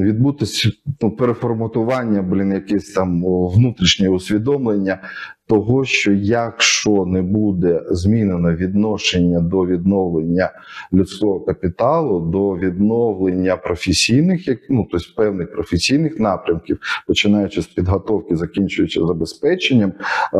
відбутися 0.00 0.70
ну, 1.00 1.10
переформатування, 1.10 2.22
блін, 2.22 2.52
якесь 2.52 2.92
там 2.92 3.24
внутрішнє 3.26 4.08
усвідомлення 4.08 4.98
того, 5.46 5.84
що 5.84 6.12
якщо 6.12 7.04
не 7.06 7.22
буде 7.22 7.82
змінено 7.90 8.54
відношення 8.54 9.40
до 9.40 9.66
відновлення 9.66 10.50
людського 10.92 11.40
капіталу, 11.40 12.20
до 12.20 12.56
відновлення 12.56 13.56
професійних, 13.56 14.48
як 14.48 14.58
ну 14.70 14.86
тобто 14.90 15.06
певних 15.16 15.52
професійних 15.52 16.20
напрямків, 16.20 16.78
починаючи 17.06 17.62
з 17.62 17.66
підготовки, 17.66 18.36
закінчуючи 18.36 19.00
забезпеченням 19.00 19.92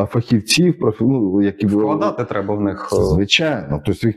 фахівців, 0.09 0.79
профі... 0.79 1.05
ну, 1.05 1.43
які 1.43 1.67
Вкладати 1.67 2.25
треба 2.25 2.55
в 2.55 2.61
них. 2.61 2.89
е, 2.93 2.97
Звичайно, 2.97 3.83
тобто 3.87 4.07
їх 4.07 4.17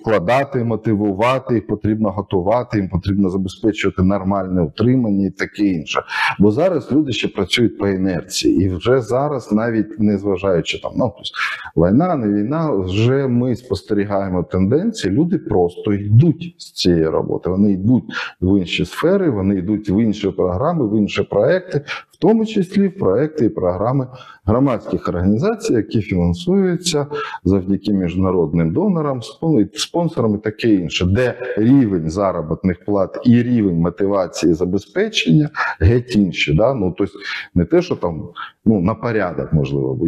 вкладати, 0.00 0.64
мотивувати, 0.64 1.54
їх 1.54 1.66
потрібно 1.66 2.10
готувати, 2.10 2.78
їм 2.78 2.88
потрібно 2.88 3.30
забезпечувати 3.30 4.02
нормальне 4.02 4.62
утримання 4.62 5.26
і 5.26 5.30
таке 5.30 5.64
інше. 5.64 6.02
Бо 6.38 6.50
зараз 6.50 6.92
люди 6.92 7.12
ще 7.12 7.28
працюють 7.28 7.78
по 7.78 7.88
інерції, 7.88 8.64
і 8.64 8.68
вже 8.68 9.00
зараз, 9.00 9.52
навіть 9.52 10.00
не 10.00 10.18
зважаючи 10.22 10.80
там, 10.82 10.92
ну 10.96 11.12
тобто, 11.16 11.88
війна, 11.88 12.16
не 12.16 12.42
війна, 12.42 12.70
вже 12.70 13.26
ми 13.28 13.56
спостерігаємо 13.56 14.42
тенденції. 14.42 15.14
Люди 15.14 15.38
просто 15.38 15.92
йдуть 15.92 16.54
з 16.58 16.72
цієї 16.72 17.08
роботи. 17.08 17.50
Вони 17.50 17.72
йдуть 17.72 18.04
в 18.40 18.58
інші 18.58 18.84
сфери, 18.84 19.30
вони 19.30 19.54
йдуть 19.54 19.90
в 19.90 19.96
інші 20.02 20.30
програми, 20.30 20.88
в 20.88 20.98
інші 20.98 21.22
проекти, 21.22 21.84
тому 22.22 22.46
числі 22.46 22.88
в 22.88 22.98
проекти 22.98 23.44
і 23.44 23.48
програми 23.48 24.08
громадських 24.44 25.08
організацій, 25.08 25.72
які 25.72 26.00
фінансуються 26.00 27.06
завдяки 27.44 27.92
міжнародним 27.92 28.72
донорам, 28.72 29.20
спон- 29.20 29.68
спонсорам 29.74 30.34
і 30.34 30.38
таке 30.38 30.68
інше, 30.68 31.04
де 31.06 31.34
рівень 31.56 32.10
заробітних 32.10 32.84
плат 32.84 33.18
і 33.24 33.42
рівень 33.42 33.76
мотивації 33.76 34.54
забезпечення 34.54 35.50
геть 35.80 36.16
інші. 36.16 36.54
Да? 36.54 36.74
Ну, 36.74 36.94
тобто 36.98 37.18
не 37.54 37.64
те, 37.64 37.82
що 37.82 37.96
там 37.96 38.28
ну, 38.64 38.80
на 38.80 38.94
порядок, 38.94 39.52
можливо, 39.52 39.98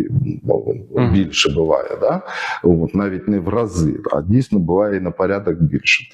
більше 1.12 1.54
буває, 1.54 1.98
да? 2.00 2.22
От, 2.62 2.94
навіть 2.94 3.28
не 3.28 3.40
в 3.40 3.48
рази, 3.48 4.00
а 4.12 4.22
дійсно 4.22 4.58
буває 4.58 4.96
і 4.96 5.00
на 5.00 5.10
порядок 5.10 5.62
більше. 5.62 6.04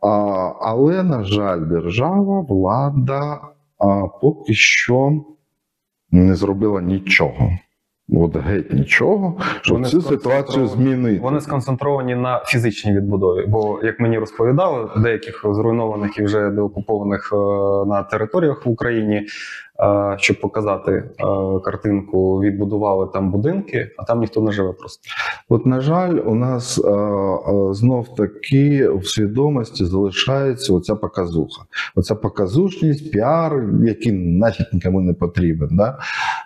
А, 0.00 0.08
але, 0.60 1.02
на 1.02 1.24
жаль, 1.24 1.60
держава, 1.60 2.40
влада 2.40 3.40
а, 3.78 4.06
поки 4.20 4.54
що 4.54 5.20
не 6.10 6.34
зробила 6.34 6.80
нічого. 6.80 7.50
От 8.10 8.36
геть 8.36 8.72
нічого, 8.72 9.36
щоб 9.60 9.76
Вони 9.76 9.88
цю 9.88 10.02
ситуацію 10.02 10.66
змінити. 10.66 11.20
Вони 11.20 11.40
сконцентровані 11.40 12.14
на 12.14 12.42
фізичній 12.44 12.92
відбудові. 12.92 13.46
Бо, 13.46 13.80
як 13.82 14.00
мені 14.00 14.18
розповідали, 14.18 14.90
деяких 14.96 15.44
зруйнованих 15.44 16.18
і 16.18 16.22
вже 16.22 16.50
деокупованих 16.50 17.30
е, 17.32 17.36
на 17.86 18.02
територіях 18.02 18.66
в 18.66 18.68
Україні, 18.68 19.26
щоб 20.16 20.40
показати 20.40 21.10
картинку, 21.64 22.40
відбудували 22.40 23.08
там 23.12 23.30
будинки, 23.30 23.90
а 23.98 24.04
там 24.04 24.20
ніхто 24.20 24.42
не 24.42 24.52
живе 24.52 24.72
просто. 24.72 25.02
От, 25.48 25.66
на 25.66 25.80
жаль, 25.80 26.18
у 26.26 26.34
нас 26.34 26.80
знов 27.70 28.14
таки 28.14 28.88
в 28.88 29.06
свідомості 29.06 29.84
залишається 29.84 30.72
оця 30.74 30.94
показуха. 30.94 31.62
Оця 31.94 32.14
показушність, 32.14 33.10
піар, 33.10 33.64
який 33.86 34.12
нафіг 34.12 34.66
нікому 34.72 35.00
не 35.00 35.12
потрібен. 35.14 35.68
Да? 35.72 35.98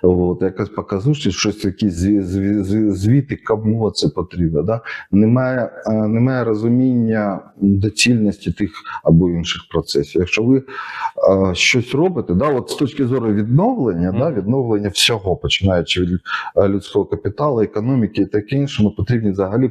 От, 0.03 0.43
якась 0.43 0.69
показушність, 0.69 1.39
щось 1.39 1.65
якісь 1.65 1.95
зві- 1.95 2.23
зві- 2.23 2.62
зві- 2.62 2.91
звіти, 2.91 3.37
кому 3.47 3.91
це 3.91 4.09
потрібно. 4.09 4.62
Да? 4.62 4.81
Немає, 5.12 5.71
немає 5.89 6.45
розуміння 6.45 7.41
доцільності 7.57 8.53
тих 8.53 8.71
або 9.05 9.31
інших 9.31 9.62
процесів. 9.71 10.21
Якщо 10.21 10.43
ви 10.43 10.62
щось 11.53 11.95
робите, 11.95 12.35
да, 12.35 12.49
от 12.49 12.71
з 12.71 12.75
точки 12.75 13.07
зору 13.07 13.22
відновлення, 13.29 14.12
да, 14.12 14.31
відновлення 14.31 14.88
всього, 14.88 15.37
починаючи 15.37 16.00
від 16.00 16.21
е, 16.57 16.69
людського 16.69 17.05
капіталу, 17.05 17.61
економіки 17.61 18.23
і 18.23 18.26
таке 18.26 18.57
інше, 18.57 18.83
ми 18.83 18.91
потрібні 18.91 19.31
взагалі 19.31 19.71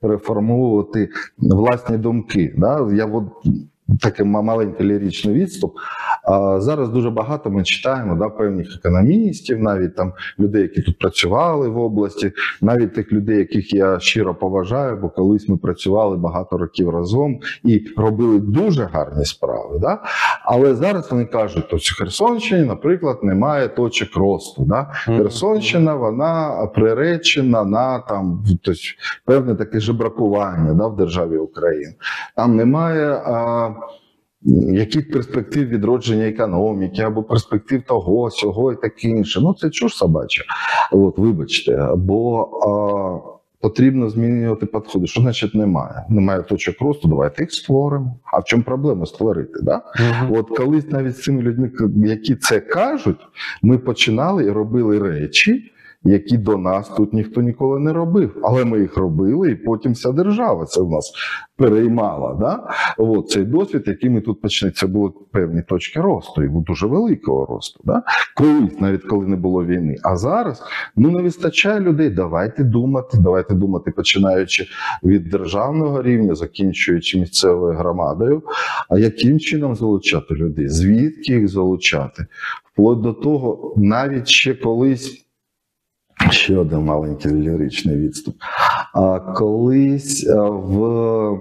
переформовувати 0.00 1.08
власні 1.38 1.98
думки. 1.98 2.54
Да? 2.58 2.88
Я 2.92 3.06
от 3.06 3.24
таке 4.00 4.24
ма- 4.24 4.42
маленький 4.42 4.86
ліричний 4.86 5.34
відступ. 5.34 5.76
А 6.24 6.60
зараз 6.60 6.88
дуже 6.88 7.10
багато 7.10 7.50
ми 7.50 7.62
читаємо 7.62 8.14
да, 8.14 8.28
певних 8.28 8.76
економістів, 8.76 9.60
навіть 9.60 9.96
там 9.96 10.12
людей, 10.38 10.62
які 10.62 10.82
тут 10.82 10.98
працювали 10.98 11.68
в 11.68 11.78
області, 11.78 12.32
навіть 12.60 12.94
тих 12.94 13.12
людей, 13.12 13.38
яких 13.38 13.74
я 13.74 14.00
щиро 14.00 14.34
поважаю, 14.34 14.96
бо 14.96 15.08
колись 15.08 15.48
ми 15.48 15.56
працювали 15.56 16.16
багато 16.16 16.58
років 16.58 16.90
разом 16.90 17.40
і 17.64 17.86
робили 17.96 18.38
дуже 18.38 18.84
гарні 18.84 19.24
справи. 19.24 19.78
Да? 19.78 20.02
Але 20.44 20.74
зараз 20.74 21.10
вони 21.10 21.24
кажуть, 21.24 21.64
що 21.76 21.94
в 21.94 21.98
Херсонщині, 21.98 22.64
наприклад, 22.64 23.18
немає 23.22 23.68
точок 23.68 24.16
росту. 24.16 24.64
Да? 24.64 24.90
Херсонщина, 24.92 25.94
вона 25.94 26.66
приречена 26.74 27.64
на 27.64 27.98
там 27.98 28.44
тобто, 28.62 28.80
певне 29.24 29.54
таке 29.54 29.80
жебракування 29.80 30.74
да, 30.74 30.86
в 30.86 30.96
державі 30.96 31.36
Україна. 31.36 31.92
Там 32.36 32.56
немає. 32.56 33.22
А, 33.26 33.70
яких 34.72 35.10
перспектив 35.10 35.68
відродження 35.68 36.28
економіки 36.28 37.02
або 37.02 37.22
перспектив 37.22 37.82
того, 37.82 38.30
сього 38.30 38.72
і 38.72 38.76
таке 38.76 39.08
інше. 39.08 39.40
Ну 39.40 39.54
це 39.54 39.70
чуж 39.70 39.94
собача. 39.94 40.44
От, 40.92 41.18
вибачте, 41.18 41.88
бо 41.96 42.42
а, 42.42 43.36
потрібно 43.60 44.10
змінювати 44.10 44.66
підходи. 44.66 45.06
Що 45.06 45.20
значить 45.20 45.54
немає? 45.54 46.04
Немає 46.08 46.42
точок 46.42 46.80
росту, 46.80 47.08
давайте 47.08 47.42
їх 47.42 47.52
створимо. 47.52 48.16
А 48.24 48.38
в 48.38 48.44
чому 48.44 48.62
проблема 48.62 49.06
створити? 49.06 49.60
Да? 49.62 49.82
Мгм. 49.98 50.34
От 50.34 50.48
колись 50.48 50.90
навіть 50.90 51.16
з 51.16 51.22
цими 51.22 51.42
людьми, 51.42 51.70
які 51.96 52.34
це 52.34 52.60
кажуть, 52.60 53.20
ми 53.62 53.78
починали 53.78 54.44
і 54.44 54.50
робили 54.50 54.98
речі, 54.98 55.72
які 56.04 56.38
до 56.38 56.56
нас 56.56 56.88
тут 56.88 57.12
ніхто 57.12 57.42
ніколи 57.42 57.80
не 57.80 57.92
робив. 57.92 58.40
Але 58.42 58.64
ми 58.64 58.80
їх 58.80 58.96
робили, 58.96 59.50
і 59.50 59.54
потім 59.54 59.92
вся 59.92 60.12
держава 60.12 60.64
це 60.64 60.82
в 60.82 60.90
нас 60.90 61.12
переймала. 61.56 62.34
Да? 62.34 62.68
От 62.98 63.30
цей 63.30 63.44
досвід, 63.44 63.82
який 63.86 64.10
ми 64.10 64.20
тут 64.20 64.40
почали, 64.40 64.72
це 64.72 64.86
були 64.86 65.12
певні 65.32 65.62
точки 65.62 66.00
росту, 66.00 66.42
і 66.42 66.48
дуже 66.48 66.86
великого 66.86 67.46
росту. 67.46 67.80
Да? 67.84 68.02
Колись, 68.36 68.80
навіть 68.80 69.02
коли 69.02 69.26
не 69.26 69.36
було 69.36 69.64
війни. 69.64 69.96
А 70.02 70.16
зараз 70.16 70.62
ну 70.96 71.10
не 71.10 71.22
вистачає 71.22 71.80
людей. 71.80 72.10
Давайте 72.10 72.64
думати, 72.64 73.18
давайте 73.20 73.54
думати, 73.54 73.90
починаючи 73.90 74.66
від 75.04 75.28
державного 75.28 76.02
рівня, 76.02 76.34
закінчуючи 76.34 77.18
місцевою 77.20 77.78
громадою. 77.78 78.42
А 78.88 78.98
яким 78.98 79.40
чином 79.40 79.74
залучати 79.74 80.34
людей? 80.34 80.68
Звідки 80.68 81.32
їх 81.32 81.48
залучати? 81.48 82.26
Вплоть 82.72 83.00
до 83.00 83.12
того, 83.12 83.74
навіть 83.76 84.28
ще 84.28 84.54
колись. 84.54 85.25
Ще 86.30 86.56
один 86.56 86.78
маленький 86.78 87.32
ліричний 87.32 87.96
відступ. 87.96 88.34
А 88.94 89.20
колись 89.20 90.26
в 90.50 91.38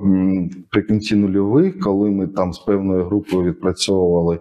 м, 0.75 0.81
при 0.81 0.81
кінці 0.81 1.15
нульових, 1.15 1.79
коли 1.79 2.11
ми 2.11 2.27
там 2.27 2.53
з 2.53 2.59
певною 2.59 3.05
групою 3.05 3.43
відпрацьовували 3.43 4.39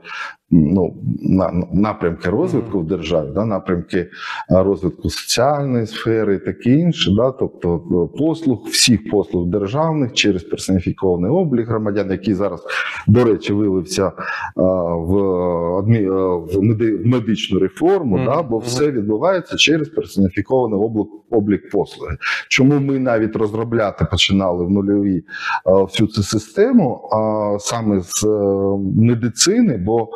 ну, 0.51 0.97
на, 1.23 1.67
напрямки 1.73 2.31
розвитку 2.31 2.81
в 2.81 2.87
державі, 2.87 3.29
да, 3.35 3.45
напрямки 3.45 4.09
розвитку 4.51 5.11
соціальної 5.11 5.87
сфери 5.87 6.35
і 6.35 6.39
таке 6.39 6.71
інше, 6.71 7.11
да, 7.17 7.31
тобто 7.31 7.77
е, 8.15 8.19
послуг, 8.19 8.67
всіх 8.71 9.11
послуг 9.11 9.47
державних 9.47 10.13
через 10.13 10.43
персоніфікований 10.43 11.31
облік 11.31 11.69
громадян, 11.69 12.11
який 12.11 12.35
зараз, 12.35 12.63
до 13.07 13.25
речі, 13.25 13.53
вилився 13.53 14.13
а, 14.57 14.63
в, 14.95 15.19
адмі, 15.79 16.07
а, 16.07 16.35
в, 16.35 16.63
меди, 16.63 16.97
в 16.97 17.07
медичну 17.07 17.59
реформу, 17.59 18.17
Мгм. 18.17 18.27
да, 18.27 18.43
бо 18.43 18.59
все 18.59 18.91
відбувається 18.91 19.57
через 19.57 19.89
персоніфікований 19.89 20.81
облік, 20.81 21.09
облік 21.31 21.71
послуги. 21.71 22.17
Чому 22.49 22.81
ми 22.81 22.99
навіть 22.99 23.37
розробляти 23.37 24.07
починали 24.11 24.65
в 24.65 24.71
нульовій 24.71 25.25
а, 25.65 25.83
всю 25.83 26.07
цю 26.07 26.23
систему, 26.25 27.09
а 27.13 27.57
саме 27.59 28.01
з 28.01 28.25
е, 28.25 28.29
медицини, 28.97 29.79
бо 29.79 30.09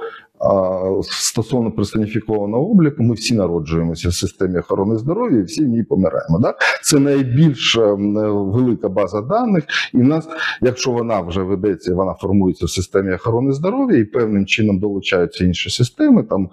стосовно 1.03 1.71
персоніфікованого 1.73 2.71
обліку, 2.71 3.03
ми 3.03 3.15
всі 3.15 3.35
народжуємося 3.35 4.09
в 4.09 4.15
системі 4.15 4.59
охорони 4.59 4.97
здоров'я 4.97 5.39
і 5.39 5.43
всі 5.43 5.65
в 5.65 5.69
ній 5.69 5.83
помираємо. 5.83 6.39
Да? 6.39 6.55
Це 6.83 6.99
найбільш 6.99 7.77
е, 7.77 7.93
велика 8.29 8.89
база 8.89 9.21
даних, 9.21 9.65
і 9.95 9.97
нас, 9.99 10.29
якщо 10.61 10.91
вона 10.91 11.21
вже 11.21 11.43
ведеться, 11.43 11.95
вона 11.95 12.15
формується 12.15 12.67
в 12.67 12.71
системі 12.71 13.15
охорони 13.15 13.53
здоров'я, 13.53 13.99
і 13.99 14.05
певним 14.05 14.47
чином 14.47 14.79
долучаються 14.79 15.45
інші 15.45 15.71
системи, 15.71 16.23
там 16.23 16.49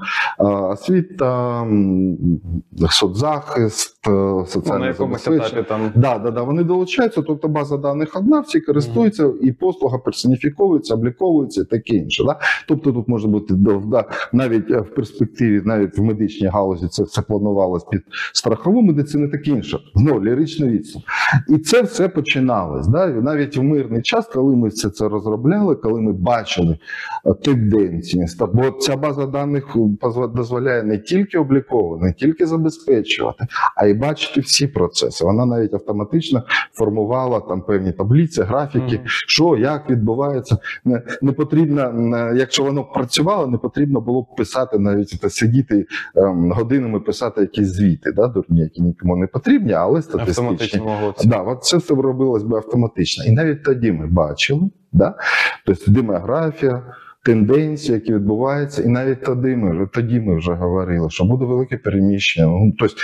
освіта, 0.71 1.61
м, 1.61 2.17
соцзахист, 2.89 4.07
е, 4.07 4.11
Ну, 4.11 4.45
соціальне 4.47 4.93
забезпечення. 4.93 5.63
там 5.63 5.91
Да, 5.95 6.17
да, 6.17 6.31
да, 6.31 6.41
вони 6.43 6.63
долучаються, 6.63 7.21
тобто 7.21 7.47
база 7.47 7.77
даних 7.77 8.15
одна, 8.15 8.39
всі 8.39 8.61
користуються, 8.61 9.31
і 9.41 9.51
послуга 9.51 9.97
персоніфіковується, 9.97 10.93
обліковується 10.93 11.61
і 11.61 11.65
таке 11.65 11.93
інше. 11.93 12.23
Да? 12.23 12.39
Тобто 12.67 12.91
тут 12.91 13.07
може 13.07 13.27
бути 13.27 13.53
да, 13.53 13.74
да, 13.85 14.05
навіть 14.33 14.71
е, 14.71 14.79
в 14.79 14.93
перспективі, 14.95 15.61
навіть 15.65 15.97
в 15.97 16.01
медичній 16.01 16.47
галузі 16.47 16.87
це 16.87 17.03
все 17.03 17.21
планувалось 17.21 17.83
під 17.83 18.01
страхову 18.33 18.81
медицину, 18.81 19.25
і 19.25 19.29
таке 19.31 19.51
інше. 19.51 19.79
Знову 19.95 20.23
ліричний 20.23 20.69
відступ. 20.69 21.03
І 21.49 21.57
це 21.57 21.81
все 21.81 22.09
починалось. 22.09 22.87
Да? 22.87 23.07
Навіть 23.07 23.57
в 23.57 23.63
мирний 23.63 24.01
час, 24.01 24.27
коли 24.27 24.55
ми 24.55 24.67
все 24.67 24.89
це 24.89 25.07
розробляли, 25.07 25.75
коли 25.75 26.01
ми 26.01 26.13
бачили 26.13 26.77
е, 27.25 27.33
тенденції, 27.33 28.25
бо 28.53 28.71
ця 28.71 28.95
база 28.95 29.25
даних 29.25 29.77
дозволяє 30.33 30.83
не 30.83 30.97
тільки 30.97 31.37
обліковувати, 31.37 32.05
не 32.05 32.13
тільки 32.13 32.45
забезпечувати, 32.45 33.47
а 33.75 33.85
й 33.85 33.93
бачити 33.93 34.41
всі 34.41 34.67
процеси. 34.67 35.25
Вона 35.25 35.45
навіть 35.45 35.73
автоматично 35.73 36.43
формувала 36.73 37.39
там 37.39 37.61
певні 37.61 37.91
таблиці, 37.91 38.41
графіки, 38.41 38.95
Мгм. 38.95 39.03
що 39.05 39.57
як 39.57 39.89
відбувається. 39.89 40.57
Не, 40.85 41.01
не 41.21 41.31
потрібно, 41.31 41.93
якщо 42.35 42.63
воно 42.63 42.83
працювало, 42.83 43.47
не 43.47 43.57
потрібно 43.65 44.01
було 44.01 44.21
б 44.21 44.35
писати 44.37 44.79
навіть 44.79 45.19
та 45.21 45.29
сидіти 45.29 45.85
ем, 46.15 46.51
годинами, 46.51 46.99
писати 46.99 47.41
якісь 47.41 47.67
звіти, 47.67 48.11
да, 48.11 48.27
дурні, 48.27 48.59
які 48.59 48.81
нікому 48.81 49.15
не 49.15 49.27
потрібні, 49.27 49.73
але 49.73 50.01
статистичні. 50.01 50.79
Да, 51.29 51.37
от 51.41 51.63
це 51.63 51.77
все 51.77 51.95
робилось 51.95 52.43
би 52.43 52.57
автоматично. 52.57 53.25
І 53.25 53.31
навіть 53.31 53.63
тоді 53.63 53.91
ми 53.91 54.07
бачили, 54.07 54.69
да? 54.91 55.15
тобто 55.65 55.91
демографія, 55.91 56.83
тенденції, 57.25 57.93
які 57.93 58.13
відбуваються, 58.15 58.83
і 58.83 58.87
навіть 58.87 59.23
тоді 59.23 59.47
ми, 59.55 59.71
вже- 59.71 59.87
тоді 59.93 60.19
ми 60.19 60.37
вже 60.37 60.53
говорили, 60.53 61.09
що 61.09 61.25
буде 61.25 61.45
велике 61.45 61.77
переміщення. 61.77 62.47
Ну, 62.47 62.73
тобто, 62.79 62.95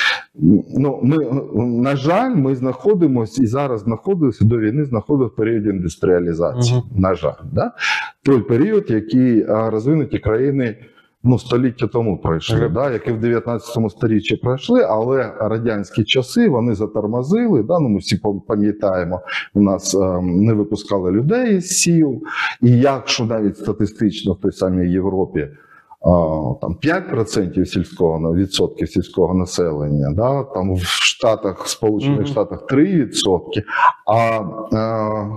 ну, 0.77 0.99
ми, 1.03 1.17
на 1.65 1.95
жаль, 1.95 2.35
ми 2.35 2.55
знаходимося 2.55 3.43
і 3.43 3.45
зараз 3.45 3.81
знаходилися 3.81 4.45
до 4.45 4.57
війни, 4.59 4.85
знаходилися 4.85 5.33
в 5.33 5.35
періоді 5.35 5.69
індустріалізації. 5.69 6.81
На 6.97 7.13
жаль, 7.15 7.31
да? 7.53 7.71
той 8.23 8.41
період, 8.41 8.85
який 8.91 9.45
розвинуті 9.47 10.19
країни. 10.19 10.75
Ну, 11.23 11.39
століття 11.39 11.87
тому 11.87 12.17
пройшли, 12.17 12.55
Вже- 12.55 12.69
да, 12.69 12.91
які 12.91 13.11
в 13.11 13.19
19 13.19 13.89
сторіччі 13.89 14.35
пройшли, 14.35 14.83
але 14.89 15.33
радянські 15.39 16.03
часи 16.03 16.49
вони 16.49 16.75
затормозили. 16.75 17.63
Да, 17.63 17.79
ну, 17.79 17.89
ми 17.89 17.97
всі 17.97 18.21
пам'ятаємо, 18.47 19.21
у 19.53 19.61
нас 19.61 19.95
ем, 19.95 20.45
не 20.45 20.53
випускали 20.53 21.11
людей 21.11 21.61
з 21.61 21.67
сіл. 21.67 22.21
І 22.61 22.69
якщо 22.71 23.25
навіть 23.25 23.57
статистично 23.57 24.33
в 24.33 24.39
той 24.39 24.51
самій 24.51 24.91
Європі 24.91 25.47
там 26.61 26.75
5% 26.81 27.65
сільського 27.65 28.33
відсотків 28.33 28.89
сільського 28.89 29.33
населення, 29.33 30.11
да, 30.15 30.43
там 30.43 30.75
в 30.75 30.83
Штатах, 30.83 31.67
Сполучених 31.67 32.27
Штатах 32.27 32.65
3%, 32.71 33.63
а, 34.07 34.15
а 34.77 35.27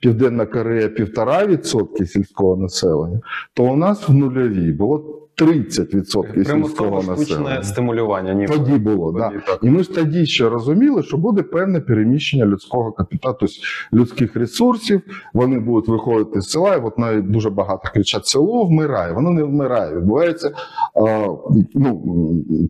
Південна 0.00 0.46
Корея 0.46 0.88
1,5% 0.88 2.06
сільського 2.06 2.56
населення, 2.56 3.20
то 3.54 3.64
у 3.64 3.76
нас 3.76 4.08
в 4.08 4.14
нульовій 4.14 4.72
було 4.72 5.21
30% 5.38 6.44
Примусово 6.44 6.68
сільського 6.68 7.02
населення. 7.02 7.62
стимулювання. 7.62 8.34
Ніби. 8.34 8.54
Тоді 8.54 8.72
було, 8.72 9.12
да. 9.12 9.30
Так. 9.46 9.58
І 9.62 9.70
ми 9.70 9.82
ж 9.82 9.94
тоді 9.94 10.26
ще 10.26 10.48
розуміли, 10.48 11.02
що 11.02 11.16
буде 11.16 11.42
певне 11.42 11.80
переміщення 11.80 12.46
людського 12.46 12.92
капіталу, 12.92 13.36
тобто 13.40 13.54
людських 13.92 14.36
ресурсів. 14.36 15.00
Вони 15.34 15.60
будуть 15.60 15.88
виходити 15.88 16.40
з 16.40 16.50
села, 16.50 16.74
і 16.74 16.80
от 16.80 16.98
навіть 16.98 17.30
дуже 17.30 17.50
багато 17.50 17.88
кричать: 17.94 18.26
село 18.26 18.64
вмирає. 18.64 19.12
Воно 19.12 19.30
не 19.30 19.42
вмирає. 19.42 19.96
Відбуваються 19.96 20.50
а, 20.94 21.26
ну, 21.74 22.02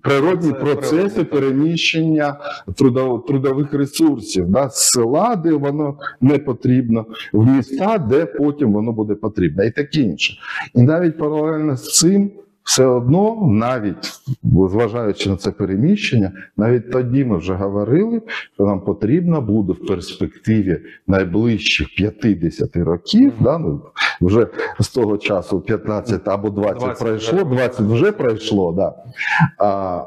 природні 0.02 0.52
Це 0.52 0.54
процеси 0.54 1.24
переміщення 1.24 2.36
трудов, 2.76 3.26
трудових 3.26 3.74
ресурсів 3.74 4.46
да, 4.48 4.68
з 4.68 4.76
села, 4.76 5.36
де 5.36 5.52
воно 5.52 5.98
не 6.20 6.38
потрібно, 6.38 7.06
в 7.32 7.46
міста, 7.46 7.98
де 7.98 8.26
потім 8.26 8.72
воно 8.72 8.92
буде 8.92 9.14
потрібно, 9.14 9.64
і 9.64 9.70
таке 9.70 10.00
інше. 10.00 10.34
І 10.74 10.82
навіть 10.82 11.18
паралельно 11.18 11.76
з 11.76 11.98
цим. 11.98 12.30
Все 12.64 12.86
одно, 12.86 13.38
навіть 13.46 14.12
зважаючи 14.42 15.30
на 15.30 15.36
це 15.36 15.50
переміщення, 15.50 16.32
навіть 16.56 16.92
тоді 16.92 17.24
ми 17.24 17.36
вже 17.36 17.54
говорили, 17.54 18.22
що 18.54 18.64
нам 18.64 18.80
потрібно 18.80 19.40
буде 19.40 19.72
в 19.72 19.86
перспективі 19.86 20.80
найближчих 21.06 21.94
50 21.94 22.76
років, 22.76 23.32
да, 23.40 23.58
ну, 23.58 23.82
вже 24.20 24.46
з 24.80 24.88
того 24.88 25.18
часу 25.18 25.60
15 25.60 26.28
або 26.28 26.50
20, 26.50 26.78
20 26.78 26.98
пройшло, 26.98 27.44
20 27.44 27.80
вже 27.80 28.12
пройшло. 28.12 28.72
Да. 28.72 28.94
А, 29.58 30.04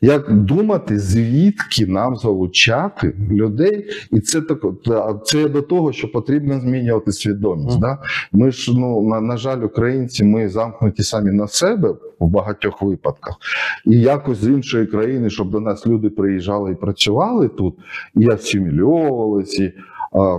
як 0.00 0.32
думати, 0.32 0.98
звідки 0.98 1.86
нам 1.86 2.16
залучати 2.16 3.14
людей, 3.30 3.86
і 4.12 4.20
це 4.20 4.40
тако, 4.40 4.72
та- 4.84 5.20
це 5.24 5.48
до 5.48 5.62
того, 5.62 5.92
що 5.92 6.12
потрібно 6.12 6.60
змінювати 6.60 7.12
свідомість. 7.12 7.70
Мгм. 7.70 7.80
Да? 7.80 7.98
Ми 8.32 8.50
ж 8.50 8.72
ну 8.78 9.02
на, 9.08 9.20
на 9.20 9.36
жаль, 9.36 9.62
українці, 9.62 10.24
ми 10.24 10.48
замкнуті 10.48 11.02
самі 11.02 11.32
на 11.32 11.48
себе 11.48 11.94
в 12.18 12.28
багатьох 12.28 12.82
випадках, 12.82 13.36
і 13.84 14.00
якось 14.00 14.38
з 14.38 14.48
іншої 14.48 14.86
країни, 14.86 15.30
щоб 15.30 15.50
до 15.50 15.60
нас 15.60 15.86
люди 15.86 16.10
приїжджали 16.10 16.72
і 16.72 16.74
працювали 16.74 17.48
тут, 17.48 17.74
і 18.14 18.28
асимільовувалися, 18.30 19.62
і 19.64 19.72
а, 20.12 20.38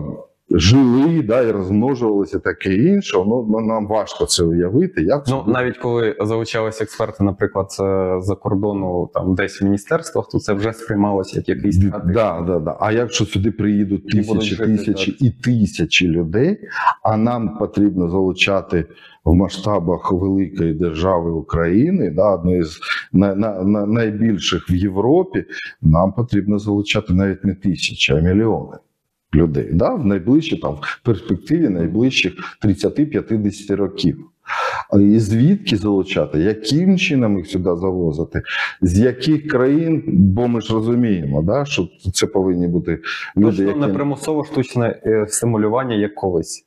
жили, 0.51 1.21
да, 1.21 1.41
і 1.41 1.51
розмножувалися 1.51 2.39
таке 2.39 2.75
інше. 2.75 3.17
Ну, 3.17 3.47
ну, 3.49 3.60
нам 3.60 3.88
важко 3.88 4.25
це 4.25 4.43
уявити. 4.43 5.01
Як 5.01 5.23
Ну, 5.27 5.39
буде. 5.39 5.51
навіть 5.51 5.77
коли 5.77 6.15
залучалися 6.21 6.83
експерти, 6.83 7.23
наприклад, 7.23 7.67
е, 7.79 8.17
за 8.21 8.36
кордону 8.36 9.10
там 9.13 9.36
десь 9.36 9.62
в 9.62 9.65
міністерствах, 9.65 10.27
то 10.31 10.39
це 10.39 10.53
вже 10.53 10.73
сприймалося 10.73 11.38
як 11.38 11.49
якийсь 11.49 11.77
Да, 11.77 12.43
да, 12.47 12.60
да. 12.60 12.77
А 12.79 12.91
якщо 12.91 13.25
сюди 13.25 13.51
приїдуть 13.51 14.03
І 14.05 14.17
тисячі, 14.17 14.55
жити, 14.55 14.77
тисячі 14.77 15.12
і 15.12 15.31
тисячі 15.31 16.07
людей, 16.07 16.60
а 17.03 17.17
нам 17.17 17.57
потрібно 17.57 18.10
залучати 18.10 18.86
в 19.25 19.33
масштабах 19.33 20.12
великої 20.12 20.73
держави 20.73 21.31
України, 21.31 22.12
да, 22.15 22.36
одної 22.36 22.63
з 22.63 22.79
на, 23.13 23.36
на, 23.36 23.63
на, 23.63 23.86
найбільших 23.86 24.71
в 24.71 24.75
Європі, 24.75 25.45
нам 25.81 26.13
потрібно 26.13 26.60
залучати 26.60 27.13
навіть 27.13 27.43
не 27.45 27.55
тисячі, 27.55 28.13
а 28.13 28.19
мільйони 28.21 28.77
людей. 29.36 29.70
Да, 29.74 29.96
в 29.96 30.06
найближчі 30.06 30.58
там 30.58 30.74
в 30.82 31.02
перспективі 31.04 31.70
найближчих 31.70 32.34
30-50 32.63 33.76
років. 33.76 34.18
І 35.00 35.20
звідки 35.20 35.78
залучати, 35.78 36.40
яким 36.40 36.98
чином 36.98 37.38
їх 37.38 37.48
сюди 37.48 37.76
завозити, 37.76 38.42
з 38.82 39.00
яких 39.00 39.48
країн, 39.48 40.04
бо 40.08 40.48
ми 40.48 40.62
ж 40.62 40.74
розуміємо, 40.74 41.42
да, 41.42 41.66
що 41.66 41.88
це 42.13 42.28
повинні 42.28 42.68
бути 42.68 43.00
люди, 43.38 43.58
Точно 43.58 43.68
які 43.68 43.80
не 43.80 43.88
примусово 43.88 44.46
штучне 44.46 45.02
е, 45.06 45.26
стимулювання 45.30 45.96
як 45.96 46.16
колись. 46.16 46.66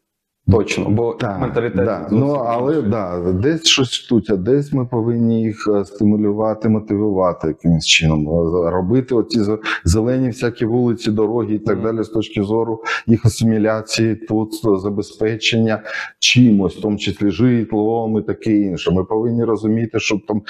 Точно, 0.50 0.90
бо 0.90 1.14
Так, 1.14 1.40
менталітет. 1.40 1.85
да. 1.85 2.09
Ну, 2.11 2.31
але 2.33 2.83
да, 2.83 3.33
десь 3.33 3.66
щось 3.66 3.90
штуться, 3.92 4.37
десь 4.37 4.72
ми 4.72 4.87
повинні 4.87 5.42
їх 5.42 5.68
е, 5.81 5.85
стимулювати, 5.85 6.68
мотивувати 6.68 7.48
якимось 7.48 7.87
чином, 7.87 8.29
е, 8.29 8.70
робити 8.70 9.14
оці 9.14 9.40
зелені 9.85 10.26
всякі 10.26 10.64
вулиці, 10.64 11.11
дороги 11.11 11.55
і 11.55 11.59
так 11.59 11.76
Мгм. 11.76 11.85
далі 11.85 12.05
з 12.05 12.09
точки 12.09 12.42
зору 12.42 12.83
їх 13.07 13.26
асиміляції, 13.26 14.14
тут 14.14 14.53
е, 14.64 14.79
забезпечення 14.79 15.83
чимось, 16.18 16.76
в 16.76 16.81
тому 16.83 16.96
числі 16.96 17.31
житлом 17.31 18.18
і 18.18 18.22
таке 18.22 18.57
інше. 18.57 18.90
Ми 18.90 19.05
повинні 19.05 19.44
розуміти, 19.44 19.98
що 20.00 20.20
там, 20.29 20.42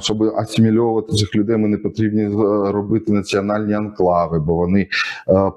щоб 0.00 0.22
асимільовувати 0.22 1.12
цих 1.12 1.34
людей, 1.36 1.56
ми 1.56 1.68
не 1.68 1.76
потрібні 1.78 2.28
робити 2.72 3.12
національні 3.12 3.72
анклави, 3.74 4.38
бо 4.40 4.54
вони 4.54 4.86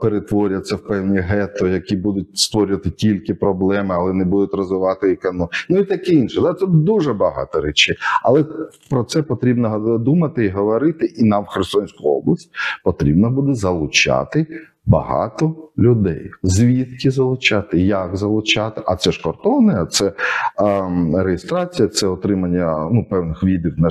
перетворяться 0.02 0.76
в 0.76 0.80
певні 0.80 1.18
гетто, 1.20 1.68
які 1.68 1.96
будуть 1.96 2.38
створювати 2.38 2.90
тільки 2.90 3.34
проблеми, 3.52 3.96
але 3.98 4.14
не 4.14 4.26
будуть 4.26 4.54
розвивати 4.54 5.12
економіку. 5.12 5.52
Ну 5.70 5.80
і 5.80 5.86
таке 5.86 6.12
інше. 6.12 6.42
Це 6.60 6.66
дуже 6.68 7.14
багато 7.14 7.62
речей. 7.62 7.96
Але 8.24 8.46
про 8.90 9.04
це 9.04 9.24
потрібно 9.24 9.98
думати 9.98 10.46
і 10.46 10.50
говорити. 10.50 11.06
І 11.06 11.24
нам 11.24 11.44
в 11.44 11.48
Херсонську 11.48 12.10
область 12.10 12.52
потрібно 12.84 13.30
буде 13.30 13.54
залучати. 13.54 14.48
Багато 14.92 15.56
людей. 15.78 16.32
Звідки 16.44 17.12
залучати, 17.12 17.82
як 17.82 18.16
залучати? 18.16 18.82
А 18.86 18.96
це 18.96 19.12
ж 19.12 19.22
кордони, 19.22 19.74
а 19.78 19.86
це 19.86 20.14
ем, 20.58 21.16
реєстрація, 21.16 21.88
це 21.88 22.08
отримання 22.08 22.90
ну, 22.92 23.06
певних 23.10 23.44
видів 23.44 23.74
на 23.78 23.90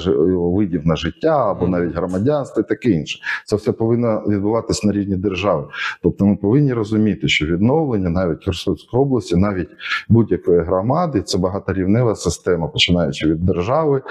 видів 0.57 0.87
на 0.87 0.97
життя 0.97 1.51
або 1.51 1.69
навіть 1.69 1.95
громадянство 1.95 2.63
і 2.63 2.69
таке 2.69 2.91
інше. 2.91 3.19
Це 3.47 3.57
все 3.57 3.73
повинно 3.73 4.25
відбуватись 4.29 4.85
на 4.85 4.93
рівні 4.93 5.17
держави. 5.17 5.65
Тобто 6.03 6.27
ми 6.27 6.37
повинні 6.37 6.73
розуміти, 6.73 7.29
що 7.29 7.47
відновлення 7.47 8.11
навіть 8.11 8.45
Херсонської 8.45 9.03
області, 9.03 9.37
навіть 9.37 9.69
будь-якої 10.09 10.61
громади, 10.61 11.23
це 11.23 11.39
багаторівнева 11.39 12.15
система, 12.15 12.69
починаючи 12.69 13.29
від 13.29 13.45
держави, 13.45 14.03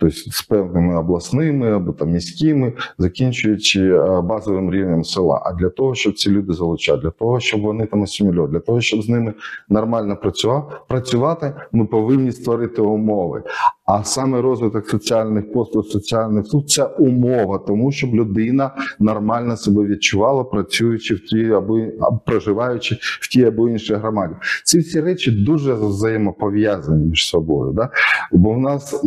тобто 0.00 0.16
з 0.30 0.42
певними 0.42 0.98
обласними 0.98 1.72
або 1.72 1.92
там 1.92 2.10
міськими, 2.10 2.72
закінчуючи 2.98 3.94
е, 3.94 4.20
базовим 4.20 4.72
рівнем 4.72 5.04
села. 5.04 5.42
А 5.44 5.52
для 5.52 5.68
того, 5.68 5.94
щоб 5.94 6.14
ці 6.14 6.30
люди 6.30 6.52
залучати, 6.52 7.02
для 7.02 7.10
того, 7.10 7.40
щоб 7.40 7.60
вони 7.60 7.86
там 7.86 8.02
асимілювали, 8.02 8.52
для 8.52 8.60
того, 8.60 8.80
щоб 8.80 9.02
з 9.02 9.08
ними 9.08 9.34
нормально 9.68 10.18
працювати, 10.88 11.54
ми 11.72 11.86
повинні 11.86 12.32
створити 12.32 12.82
умови. 12.82 13.42
А 13.92 14.04
саме 14.04 14.40
розвиток 14.40 14.88
соціальних 14.88 15.52
послуг, 15.52 15.84
соціальних 15.84 16.46
служб– 16.46 16.66
це 16.68 16.84
умова, 16.84 17.58
тому 17.58 17.92
щоб 17.92 18.14
людина 18.14 18.70
нормально 18.98 19.56
себе 19.56 19.84
відчувала, 19.84 20.44
працюючи 20.44 21.14
в 21.14 21.20
тій 21.20 21.52
або 21.52 21.78
проживаючи 22.26 22.98
в 23.00 23.28
тій 23.28 23.44
або 23.44 23.68
іншій 23.68 23.94
громаді. 23.94 24.34
Ці 24.64 24.78
всі 24.78 25.00
речі 25.00 25.30
дуже 25.30 25.74
взаємопов'язані 25.74 27.06
між 27.06 27.28
собою. 27.28 27.72
Да? 27.72 27.90
Бо 28.32 28.52
в 28.52 28.58
нас 28.58 29.04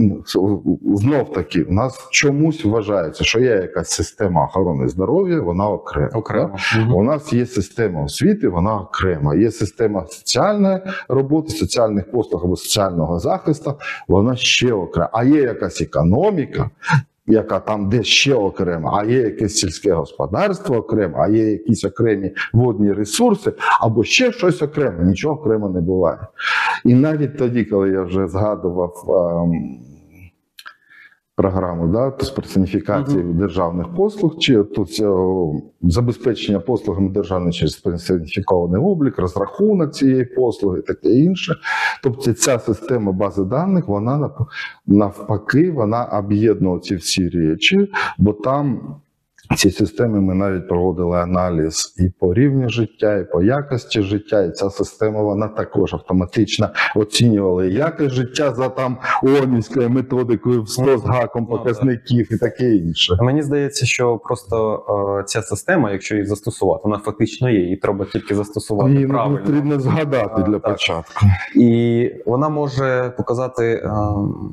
знов 0.86 1.34
таки, 1.34 1.64
у 1.64 1.74
нас 1.74 2.08
чомусь 2.12 2.66
вважається, 2.66 3.24
що 3.24 3.40
є 3.40 3.50
якась 3.50 3.90
система 3.90 4.46
охорони 4.46 4.88
здоров'я, 4.88 5.42
вона 5.42 5.70
окрема. 5.70 6.10
да? 6.14 6.20
окремо. 6.20 6.58
Мгм. 6.78 6.94
У 6.94 7.04
нас 7.04 7.34
є 7.34 7.46
система 7.46 8.04
освіти, 8.04 8.48
вона 8.48 8.76
окрема. 8.76 9.36
Є 9.36 9.52
система 9.52 10.06
соціальної 10.08 10.80
роботи, 11.10 11.50
соціальних 11.50 12.12
послуг 12.12 12.42
або 12.46 12.56
соціального 12.56 13.20
захисту, 13.20 13.74
вона 14.08 14.36
ще 14.36 14.73
окрема. 14.74 15.10
А 15.14 15.24
є 15.24 15.42
якась 15.42 15.82
економіка, 15.82 16.70
яка 17.28 17.60
там 17.60 17.90
десь 17.90 18.08
ще 18.08 18.34
окрема, 18.34 19.00
а 19.02 19.06
є 19.06 19.18
якесь 19.18 19.56
сільське 19.56 19.94
господарство 19.94 20.76
окремо, 20.76 21.18
а 21.20 21.28
є 21.28 21.52
якісь 21.52 21.86
окремі 21.86 22.32
водні 22.54 22.94
ресурси, 22.94 23.54
або 23.82 24.04
ще 24.04 24.32
щось 24.32 24.62
окреме. 24.62 25.04
Нічого 25.04 25.36
окремо 25.36 25.70
не 25.70 25.82
буває. 25.82 26.20
І 26.86 26.94
навіть 26.94 27.38
тоді, 27.38 27.66
коли 27.66 27.90
я 27.90 28.02
вже 28.02 28.28
згадував. 28.28 28.94
ем, 29.10 29.80
Програму 31.44 31.88
да, 31.88 32.14
з 32.26 32.30
персоніфікації 32.30 33.24
державних 33.24 33.88
послуг, 33.96 34.38
чи 34.38 34.64
тут 34.64 35.04
забезпечення 35.82 36.60
послугами 36.60 37.10
державної 37.10 37.54
через 37.54 37.76
персоніфікований 37.76 38.82
облік, 38.82 39.20
розрахунок 39.20 39.94
цієї 39.94 40.26
послуги, 40.26 40.82
таке 40.82 41.10
інше. 41.10 41.56
Тобто 42.04 42.34
ця 42.34 42.60
система 42.60 43.12
бази 43.12 43.44
даних, 43.44 43.88
вона 43.88 44.18
нав- 44.18 44.48
навпаки, 44.88 45.72
вона 45.72 46.06
об'єднує 46.06 46.80
ці 46.80 46.96
всі 46.96 47.30
речі, 47.30 47.92
бо 48.18 48.34
там 48.34 48.96
ці 49.58 49.72
системи 49.72 50.22
ми 50.22 50.34
навіть 50.34 50.68
проводили 50.68 51.18
аналіз 51.18 51.96
і 51.98 52.10
по 52.20 52.34
рівню 52.34 52.70
життя, 52.70 53.18
і 53.18 53.32
по 53.32 53.42
якості 53.44 54.02
життя. 54.02 54.42
І 54.44 54.52
ця 54.52 54.70
система 54.70 55.22
вона 55.22 55.48
також 55.48 55.94
автоматично 55.94 56.70
оцінювала 56.96 57.66
якість 57.66 58.10
життя 58.16 58.54
за 58.54 58.70
там 58.70 58.98
ООНівською 59.24 59.90
методикою 59.90 60.64
в 60.64 60.70
100 60.70 60.98
з 60.98 61.04
гаком 61.06 61.48
Ну, 61.52 61.58
показників 61.58 62.34
і 62.34 62.38
таке 62.38 62.76
інше. 62.76 63.18
Мені 63.22 63.42
здається, 63.42 63.86
що 63.86 64.18
просто 64.18 64.86
е, 65.20 65.24
ця 65.24 65.42
система, 65.42 65.92
якщо 65.92 66.16
її 66.16 66.26
застосувати, 66.28 66.82
вона 66.84 66.98
фактично 66.98 67.50
є, 67.50 67.60
її 67.60 67.78
треба 67.78 68.06
тільки 68.06 68.36
застосувати 68.36 68.92
Її 68.94 69.08
правильно. 69.08 69.40
потрібно 69.46 69.80
згадати 69.80 70.44
для 70.44 70.60
Так. 70.60 70.72
початку. 70.72 71.26
І 71.56 72.12
вона 72.26 72.50
може 72.50 73.14
показати 73.18 73.66
е, 73.66 73.92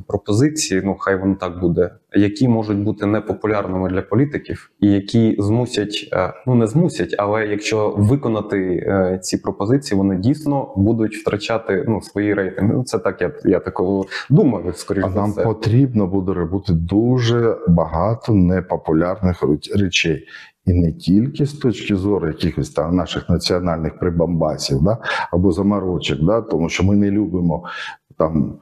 пропозиції, 0.07 0.83
ну 0.85 0.97
хай 0.99 1.17
воно 1.21 1.35
так 1.35 1.61
буде, 1.61 1.91
які 2.13 2.49
можуть 2.49 2.79
бути 2.79 3.07
непопулярними 3.07 3.91
для 3.91 4.03
політиків, 4.03 4.71
і 4.81 4.87
які 4.93 5.37
змусять, 5.39 6.09
е, 6.13 6.33
ну 6.47 6.55
не 6.55 6.67
змусять, 6.67 7.15
але 7.19 7.47
якщо 7.47 7.95
виконати 7.99 8.59
е, 8.59 9.19
ці 9.23 9.39
пропозиції, 9.39 9.99
вони 9.99 10.17
дійсно 10.17 10.75
будуть 10.77 11.17
втрачати 11.17 11.85
ну 11.89 12.03
свої 12.03 12.35
рейтинги. 12.35 12.75
Ну 12.75 12.85
це 12.85 12.99
так, 12.99 13.21
я, 13.21 13.33
я 13.45 13.61
такого 13.61 14.07
думаю, 14.31 14.73
скоріш 14.75 15.05
А 15.07 15.11
за 15.11 15.21
нам 15.21 15.31
все. 15.31 15.45
потрібно 15.45 16.07
буде 16.07 16.33
робити 16.33 16.73
дуже 16.73 17.57
багато 17.69 18.35
непопулярних 18.35 19.45
речей. 19.77 20.27
І 20.67 20.73
не 20.73 20.93
тільки 20.93 21.47
з 21.47 21.53
точки 21.53 21.97
зору 21.97 22.27
якихось 22.27 22.71
там 22.71 22.97
наших 22.97 23.29
національних 23.29 23.99
прибамбасів, 23.99 24.83
да, 24.83 24.99
або 25.33 25.53
заморочок, 25.53 26.19
да, 26.23 26.41
тому 26.41 26.69
що 26.69 26.85
ми 26.85 26.97
не 26.97 27.11
любимо 27.11 27.65
там. 28.19 28.59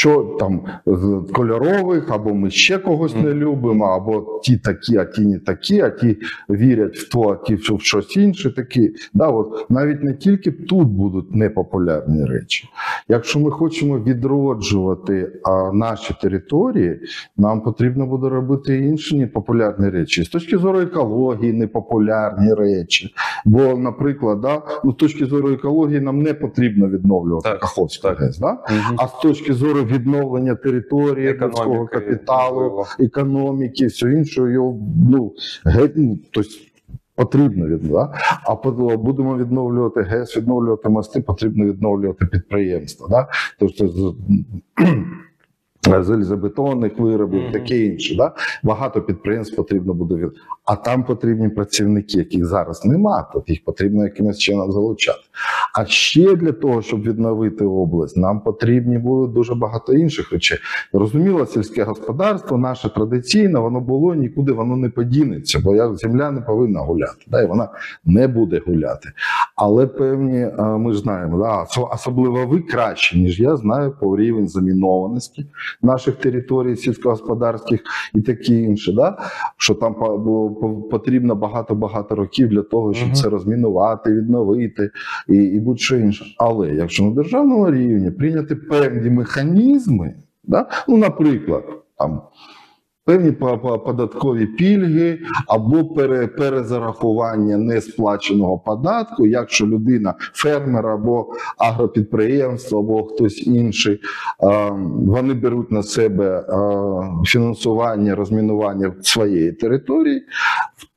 Що 0.00 0.36
там 0.38 0.60
з 0.86 1.32
кольорових, 1.32 2.10
або 2.10 2.34
ми 2.34 2.50
ще 2.50 2.78
когось 2.78 3.14
не 3.14 3.34
любимо, 3.34 3.84
або 3.84 4.40
ті 4.44 4.56
такі, 4.56 4.96
а 4.96 5.04
ті 5.04 5.26
не 5.26 5.38
такі, 5.38 5.80
а 5.80 5.90
ті 5.90 6.16
вірять 6.50 6.96
в 6.96 7.08
то, 7.08 7.22
а 7.22 7.36
ті 7.46 7.54
в 7.54 7.80
щось 7.80 8.16
інше 8.16 8.54
такі. 8.54 8.94
Да, 9.14 9.28
от 9.28 9.70
навіть 9.70 10.02
не 10.02 10.14
тільки 10.14 10.52
тут 10.52 10.88
будуть 10.88 11.34
непопулярні 11.34 12.24
речі. 12.24 12.68
Якщо 13.08 13.40
ми 13.40 13.50
хочемо 13.50 13.98
відроджувати 13.98 15.32
а, 15.44 15.72
наші 15.72 16.14
території, 16.22 17.00
нам 17.36 17.60
потрібно 17.60 18.06
буде 18.06 18.28
робити 18.28 18.78
інші 18.78 19.18
непопулярні 19.18 19.88
речі. 19.88 20.24
З 20.24 20.28
точки 20.28 20.58
зору 20.58 20.80
екології, 20.80 21.52
непопулярні 21.52 22.54
речі. 22.54 23.14
Бо, 23.44 23.76
наприклад, 23.76 24.40
да, 24.40 24.62
ну, 24.84 24.92
з 24.92 24.94
точки 24.94 25.26
зору 25.26 25.52
екології 25.52 26.00
нам 26.00 26.22
не 26.22 26.34
потрібно 26.34 26.88
відновлювати 26.88 27.48
Так, 27.48 27.60
Каховську. 27.60 28.08
ГЕС. 28.08 28.38
Да? 28.38 28.52
Мгм. 28.52 28.96
А 28.98 29.06
з 29.06 29.20
точки 29.22 29.52
зору 29.52 29.89
відновлення 29.90 30.54
території, 30.54 31.34
людського 31.34 31.86
капіталу, 31.86 32.60
можливо. 32.60 32.86
економіки, 32.98 33.86
все 33.86 34.12
інше, 34.12 34.52
його 34.52 34.78
ну, 35.10 35.32
геть, 35.64 35.92
ну, 35.96 36.18
тобто, 36.30 36.50
потрібно 37.14 37.66
від, 37.66 37.88
да? 37.88 38.12
А 38.44 38.54
будемо 38.96 39.36
відновлювати 39.38 40.02
ГЕС, 40.02 40.36
відновлювати 40.36 40.88
мости, 40.88 41.20
потрібно 41.20 41.64
відновлювати 41.64 42.26
підприємства. 42.26 43.08
Да? 43.08 43.28
Тобто 43.58 44.14
залізобетонних 45.84 46.98
виробів, 46.98 47.42
Мгм. 47.42 47.52
таке 47.52 47.78
інше. 47.78 48.16
Да? 48.16 48.32
Багато 48.62 49.02
підприємств 49.02 49.56
потрібно 49.56 49.94
буде 49.94 50.14
від. 50.14 50.30
А 50.64 50.76
там 50.76 51.04
потрібні 51.04 51.48
працівники, 51.48 52.18
яких 52.18 52.46
зараз 52.46 52.84
нема, 52.84 53.22
то 53.32 53.42
їх 53.46 53.64
потрібно 53.64 54.04
якимось 54.04 54.38
чином 54.38 54.72
залучати. 54.72 55.18
А 55.74 55.84
ще 55.86 56.36
для 56.36 56.52
того, 56.52 56.82
щоб 56.82 57.02
відновити 57.02 57.64
область, 57.64 58.16
нам 58.16 58.40
потрібні 58.40 58.98
будуть 58.98 59.32
дуже 59.34 59.54
багато 59.54 59.92
інших 59.92 60.32
речей. 60.32 60.58
Зрозуміло, 60.92 61.46
сільське 61.46 61.84
господарство 61.84 62.58
наше 62.58 62.94
традиційне, 62.94 63.58
воно 63.58 63.80
було 63.80 64.14
нікуди 64.14 64.52
воно 64.52 64.76
не 64.76 64.88
подінеться, 64.90 65.60
бо 65.64 65.96
земля 65.96 66.30
не 66.30 66.40
повинна 66.40 66.80
гуляти, 66.80 67.24
да, 67.28 67.42
і 67.42 67.46
вона 67.46 67.68
не 68.04 68.28
буде 68.28 68.62
гуляти. 68.66 69.08
Але 69.56 69.86
певні, 69.86 70.38
е, 70.38 70.62
ми 70.62 70.92
ж 70.92 70.98
знаємо, 70.98 71.38
да, 71.38 71.82
особливо 71.94 72.46
ви 72.46 72.60
краще, 72.60 73.18
ніж 73.18 73.40
я 73.40 73.56
знаю 73.56 73.96
по 74.00 74.16
рівень 74.16 74.48
замінованості 74.48 75.46
наших 75.82 76.14
територій 76.14 76.76
сільськогосподарських 76.76 77.80
і 78.14 78.20
таке 78.20 78.54
інше. 78.54 78.92
Да? 78.92 79.18
Що 79.56 79.74
там 79.74 79.94
потрібно 80.90 81.34
багато-багато 81.34 82.14
років 82.14 82.48
для 82.48 82.62
того, 82.62 82.94
щоб 82.94 83.08
Мгм. 83.08 83.16
це 83.16 83.28
розмінувати, 83.28 84.14
відновити 84.14 84.90
і, 85.28 85.34
і 85.36 85.60
будь-що 85.60 85.96
інше. 85.96 86.24
Але 86.38 86.68
якщо 86.74 87.04
на 87.04 87.10
державному 87.10 87.70
рівні 87.70 88.10
прийняти 88.10 88.56
певні 88.56 89.10
механізми, 89.10 90.14
да? 90.44 90.68
ну, 90.88 90.96
наприклад, 90.96 91.64
там. 91.98 92.20
Певні 93.10 93.32
по- 93.32 93.58
по- 93.58 93.78
податкові 93.78 94.46
пільги 94.46 95.18
або 95.48 95.84
перезарахування 96.38 97.56
несплаченого 97.56 98.58
податку, 98.58 99.26
якщо 99.26 99.66
людина 99.66 100.14
фермер 100.20 100.86
або 100.86 101.26
агропідприємство, 101.58 102.78
або 102.78 103.04
хтось 103.04 103.46
інший, 103.46 104.00
вони 105.06 105.34
беруть 105.34 105.70
на 105.70 105.82
себе 105.82 106.44
фінансування 107.24 108.14
розмінування 108.14 108.92
своєї 109.02 109.52
території. 109.52 110.22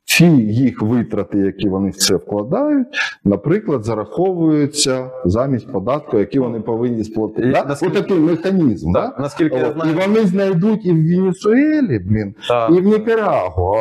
Ці 0.06 0.24
їх 0.48 0.82
витрати, 0.82 1.38
які 1.38 1.68
вони 1.68 1.90
в 1.90 1.96
це 1.96 2.14
вкладають, 2.16 2.86
наприклад, 3.24 3.84
зараховуються 3.84 5.10
замість 5.24 5.72
податку, 5.72 6.18
який 6.18 6.40
вони 6.40 6.60
повинні 6.60 7.04
сплатити. 7.04 7.48
І 7.48 7.52
Да? 7.52 7.64
наскільки- 7.64 7.98
Отакий 7.98 8.18
механізм. 8.18 8.92
Да? 8.92 9.02
Так, 9.02 9.18
наскільки 9.20 9.56
я 9.56 9.72
знаю, 9.72 9.92
І 9.92 9.94
вони 10.06 10.26
знайдуть 10.26 10.86
і 10.86 10.92
в 10.92 10.96
Венесуелі, 10.96 11.98
блін, 11.98 12.34
так, 12.48 12.70
і 12.70 12.80
в 12.80 12.84
Нікарагу 12.84 13.76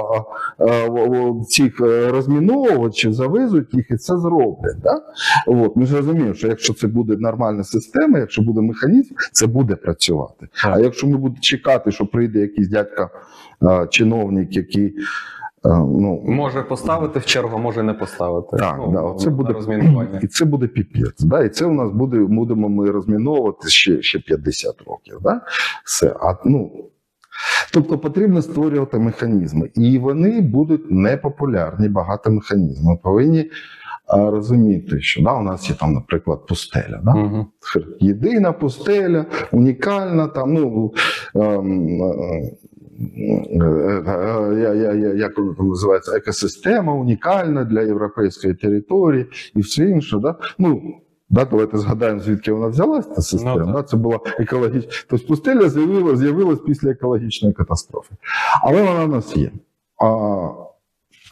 цих 1.49 1.81
е, 1.81 2.07
розміновувачів 2.11 3.13
завезуть 3.13 3.73
їх 3.73 3.91
і 3.91 3.97
це 3.97 4.17
зроблять. 4.17 4.79
Да? 4.83 5.01
От, 5.47 5.75
ми 5.75 5.85
ж 5.85 5.97
розуміємо, 5.97 6.33
що 6.33 6.47
якщо 6.47 6.73
це 6.73 6.87
буде 6.87 7.15
нормальна 7.17 7.63
система, 7.63 8.19
якщо 8.19 8.41
буде 8.41 8.61
механізм, 8.61 9.13
це 9.31 9.47
буде 9.47 9.75
працювати. 9.75 10.47
Так. 10.63 10.73
А 10.75 10.79
якщо 10.79 11.07
ми 11.07 11.17
будемо 11.17 11.41
чекати, 11.41 11.91
що 11.91 12.05
прийде 12.05 12.39
якийсь 12.39 12.69
дядька 12.69 13.09
чиновник, 13.89 14.55
який. 14.55 14.93
А, 15.63 15.69
Ну, 15.77 16.23
може 16.25 16.63
поставити 16.63 17.19
в 17.19 17.25
чергу, 17.25 17.59
може 17.59 17.83
не 17.83 17.93
поставити. 17.93 18.57
так, 18.57 18.75
Ну, 18.79 18.91
да, 18.91 19.23
це 19.23 19.29
буде 19.29 19.53
розмінування. 19.53 20.19
і 20.23 20.27
це 20.27 20.45
буде 20.45 20.67
піпець. 20.67 21.19
Да? 21.19 21.43
І 21.43 21.49
це 21.49 21.65
у 21.65 21.73
нас 21.73 21.91
буде, 21.91 22.17
будемо 22.17 22.69
ми 22.69 22.91
розміновувати 22.91 23.69
ще, 23.69 24.01
ще 24.01 24.19
50 24.19 24.81
років. 24.87 25.17
Да? 25.21 25.41
Все. 25.85 26.15
А, 26.21 26.35
ну, 26.45 26.71
тобто 27.73 27.97
потрібно 27.97 28.41
створювати 28.41 28.99
механізми. 28.99 29.69
І 29.75 29.97
вони 29.99 30.41
будуть 30.41 30.91
непопулярні, 30.91 31.89
багато 31.89 32.31
механізмів. 32.31 32.85
Ми 32.89 32.97
повинні 33.03 33.49
а, 34.07 34.31
розуміти, 34.31 35.01
що 35.01 35.21
да, 35.23 35.33
у 35.33 35.41
нас 35.41 35.69
є 35.69 35.75
там, 35.75 35.93
наприклад, 35.93 36.47
пустеля. 36.47 37.01
Да? 37.03 37.15
Мгм. 37.15 37.45
Єдина 37.99 38.51
пустеля, 38.51 39.25
унікальна, 39.51 40.27
там, 40.27 40.53
ну, 40.53 40.93
ем, 41.35 42.01
е, 42.01 42.05
е, 42.05 42.35
е, 42.35 42.51
як 45.15 45.37
вона 45.37 45.53
там 45.53 45.67
називається, 45.67 46.17
екосистема 46.17 46.93
унікальна 46.93 47.63
для 47.63 47.81
європейської 47.81 48.53
території 48.53 49.25
і 49.55 49.59
все 49.61 49.83
інше. 49.85 50.17
Да? 50.21 50.35
Ну, 50.57 50.81
Да, 51.29 51.45
давайте 51.45 51.77
згадаємо, 51.77 52.19
звідки 52.19 52.51
вона 52.51 52.67
взялася, 52.67 53.09
ця 53.09 53.21
система. 53.21 53.65
Ну, 53.65 53.73
да, 53.73 53.83
це 53.83 53.97
була 53.97 54.19
екологічна. 54.39 54.91
Тобто 55.09 55.27
пустеля 55.27 55.69
з'явилася 55.69 56.15
з'явилась 56.15 56.59
після 56.59 56.89
екологічної 56.89 57.53
катастрофи. 57.53 58.15
Але 58.61 58.83
вона 58.83 59.05
в 59.05 59.09
нас 59.09 59.37
є. 59.37 59.51
А, 60.03 60.05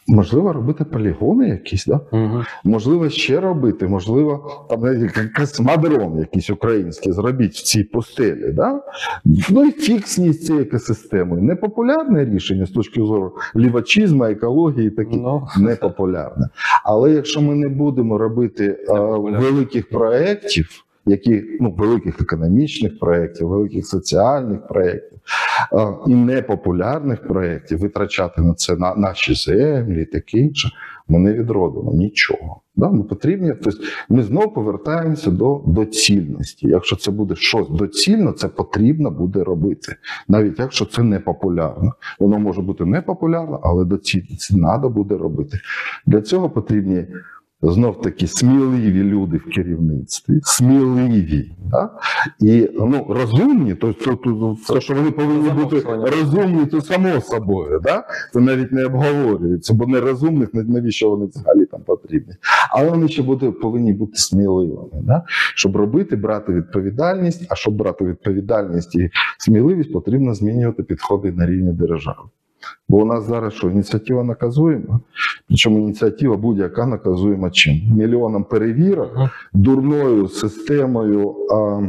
можливо, 0.07 0.53
робити 0.53 0.83
полігони 0.83 1.49
якісь, 1.49 1.85
да? 1.85 1.99
Мгм. 2.11 2.45
Можливо, 2.63 3.09
ще 3.09 3.39
робити, 3.39 3.87
можливо, 3.87 4.67
там 4.69 5.29
космодром 5.37 6.19
якийсь 6.19 6.49
український 6.49 7.11
зробіть 7.11 7.53
в 7.53 7.63
цій 7.63 7.83
пустелі. 7.83 8.51
Да? 8.51 8.81
Ну 9.49 9.65
і 9.65 9.71
фіксність 9.71 10.45
цієї 10.45 10.65
екосистеми. 10.65 11.41
Непопулярне 11.41 12.25
рішення 12.25 12.65
з 12.65 12.69
точки 12.69 13.01
зору 13.01 13.35
лівачизму, 13.55 14.23
екології 14.23 14.89
таке. 14.89 15.15
Ну, 15.15 15.47
Непопулярне. 15.57 16.49
Але 16.83 17.11
якщо 17.11 17.41
ми 17.41 17.55
не 17.55 17.69
будемо 17.69 18.17
робити 18.17 18.85
а, 18.89 18.93
великих 19.17 19.89
проєктів, 19.89 20.83
які 21.05 21.43
ну, 21.59 21.71
великих 21.77 22.21
економічних 22.21 22.99
проєктів, 22.99 23.47
великих 23.47 23.87
соціальних 23.87 24.67
проєктів 24.67 25.17
і 26.07 26.15
непопулярних 26.15 27.27
проєктів, 27.27 27.79
витрачати 27.79 28.41
на 28.41 28.53
це 28.53 28.75
на 28.75 28.95
наші 28.95 29.33
землі 29.33 30.05
таке 30.05 30.37
інше, 30.37 30.69
ми 31.07 31.19
не 31.19 31.33
відродимо 31.33 31.93
нічого. 31.93 32.61
Да? 32.75 32.89
Ми 32.89 33.03
потрібні, 33.03 33.53
тобто 33.63 33.79
ми 34.09 34.23
знову 34.23 34.51
повертаємося 34.51 35.31
до 35.31 35.63
доцільності. 35.67 36.67
Якщо 36.67 36.95
це 36.95 37.11
буде 37.11 37.35
щось 37.35 37.69
доцільно, 37.69 38.31
це 38.31 38.47
потрібно 38.47 39.11
буде 39.11 39.43
робити, 39.43 39.95
навіть 40.27 40.59
якщо 40.59 40.85
це 40.85 41.03
не 41.03 41.19
популярно. 41.19 41.93
Воно 42.19 42.39
може 42.39 42.61
бути 42.61 42.85
не 42.85 43.01
популярно, 43.01 43.59
але 43.63 43.85
доцільно 43.85 44.35
це 44.37 44.53
треба 44.53 44.89
буде 44.89 45.17
робити. 45.17 45.57
Для 46.05 46.21
цього 46.21 46.49
потрібні 46.49 47.05
знов 47.61 48.01
таки 48.01 48.27
сміливі 48.27 49.03
люди 49.03 49.37
в 49.37 49.49
керівництві, 49.55 50.39
сміливі, 50.43 51.51
да? 51.71 51.89
і 52.39 52.69
ну, 52.73 53.05
розумні, 53.09 53.75
то, 53.75 53.93
то, 53.93 54.15
то, 54.15 54.57
то, 54.67 54.79
що 54.79 54.93
вони 54.93 55.11
повинні 55.11 55.49
бути 55.49 55.83
розумні, 55.87 56.65
то 56.65 56.81
само 56.81 57.21
собою. 57.21 57.79
Да? 57.83 58.03
Це 58.33 58.39
навіть 58.39 58.71
не 58.71 58.85
обговорюється, 58.85 59.73
бо 59.73 59.87
нерозумних 59.87 60.49
навіщо 60.53 61.09
вони 61.09 61.25
взагалі 61.25 61.65
там 61.65 61.81
потрібні. 61.81 62.33
Але 62.71 62.89
вони 62.89 63.07
ще 63.07 63.23
буде, 63.23 63.51
повинні 63.51 63.93
бути 63.93 64.15
сміливими, 64.15 65.01
да? 65.03 65.23
щоб 65.55 65.75
робити, 65.75 66.15
брати 66.15 66.53
відповідальність. 66.53 67.45
А 67.49 67.55
щоб 67.55 67.75
брати 67.75 68.05
відповідальність 68.05 68.95
і 68.95 69.09
сміливість, 69.37 69.93
потрібно 69.93 70.33
змінювати 70.33 70.83
підходи 70.83 71.31
на 71.31 71.45
рівні 71.45 71.73
держави. 71.73 72.29
Бо 72.89 72.97
у 72.97 73.05
нас 73.05 73.27
зараз 73.27 73.53
що 73.53 73.69
ініціатива 73.69 74.23
наказуєма, 74.23 74.99
причому 75.47 75.79
ініціатива 75.79 76.37
будь-яка 76.37 76.85
наказуєма 76.85 77.49
чим? 77.51 77.81
Мільйоном 77.97 78.43
перевірок, 78.43 79.11
дурною 79.53 80.27
системою. 80.27 81.35
А, 81.53 81.81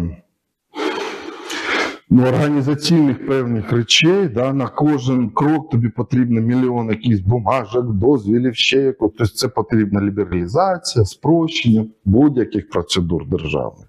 Ну, 2.15 2.23
організаційних 2.23 3.27
певних 3.27 3.73
речей, 3.73 4.29
да, 4.29 4.53
на 4.53 4.69
кожен 4.69 5.31
крок 5.31 5.71
тобі 5.71 5.89
потрібно 5.89 6.41
мільйон 6.41 6.89
якихось 6.89 7.21
бумажок, 7.21 7.93
дозвілів, 7.93 8.55
ще 8.55 8.83
якось. 8.83 9.11
Тобто 9.19 9.35
це 9.35 9.49
потрібна 9.49 10.03
лібералізація, 10.03 11.05
спрощення 11.05 11.87
будь-яких 12.05 12.71
процедур 12.71 13.27
державних. 13.29 13.87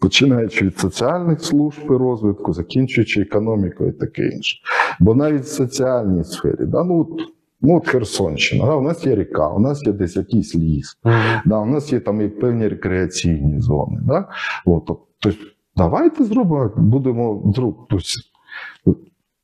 Починаючи 0.00 0.64
від 0.64 0.78
соціальних 0.78 1.40
служб 1.40 1.80
і 1.84 1.92
розвитку, 1.92 2.52
закінчуючи 2.52 3.20
економікою 3.20 3.90
і 3.90 3.92
таке 3.92 4.28
інше. 4.28 4.58
Бо 5.00 5.14
навіть 5.14 5.42
в 5.42 5.46
соціальній 5.46 6.24
сфері, 6.24 6.66
да, 6.66 6.84
ну, 6.84 7.00
от, 7.00 7.20
ну, 7.60 7.76
от 7.76 7.88
Херсонщина, 7.88 8.66
да, 8.66 8.74
у 8.74 8.82
нас 8.82 9.06
є 9.06 9.14
ріка, 9.14 9.48
у 9.48 9.58
нас 9.58 9.86
є 9.86 9.92
десь 9.92 10.16
якийсь 10.16 10.54
ліс. 10.54 10.98
Да, 11.44 11.58
у 11.58 11.66
нас 11.66 11.92
є 11.92 12.00
там 12.00 12.20
і 12.20 12.28
певні 12.28 12.68
рекреаційні 12.68 13.60
зони. 13.60 14.00
Да? 14.02 14.28
От, 14.66 14.86
тобто, 14.86 15.38
давайте 15.76 16.24
зробимо, 16.24 16.72
будемо 16.76 17.52
тобто, 17.54 17.98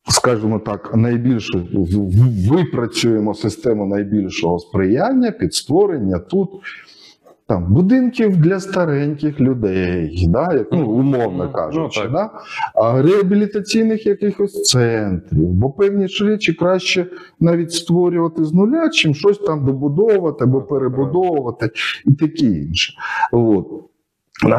скажімо 0.08 0.58
так, 0.58 0.94
найбільше 0.94 1.66
випрацюємо 2.50 3.34
систему 3.34 3.86
найбільшого 3.86 4.58
сприяння 4.58 5.30
під 5.30 5.54
створення 5.54 6.18
тут. 6.18 6.50
Там 7.48 7.72
будинків 7.74 8.36
для 8.36 8.60
стареньких 8.60 9.40
людей, 9.40 10.24
да, 10.28 10.54
як, 10.54 10.68
ну, 10.72 10.86
умовно 10.90 11.44
Ну, 11.44 11.52
кажучи, 11.52 12.00
так. 12.00 12.12
да? 12.12 12.30
а 12.74 13.02
реабілітаційних 13.02 14.06
якихось 14.06 14.62
центрів, 14.62 15.48
бо 15.48 15.70
певні 15.70 16.06
речі 16.20 16.52
краще 16.52 17.06
навіть 17.40 17.72
створювати 17.72 18.44
з 18.44 18.52
нуля, 18.54 18.88
чим 18.88 19.14
щось 19.14 19.38
там 19.38 19.64
добудовувати 19.66 20.44
або 20.44 20.62
перебудовувати 20.62 21.70
і 22.04 22.14
таке 22.14 22.46
інше. 22.46 22.92
От. 23.32 23.66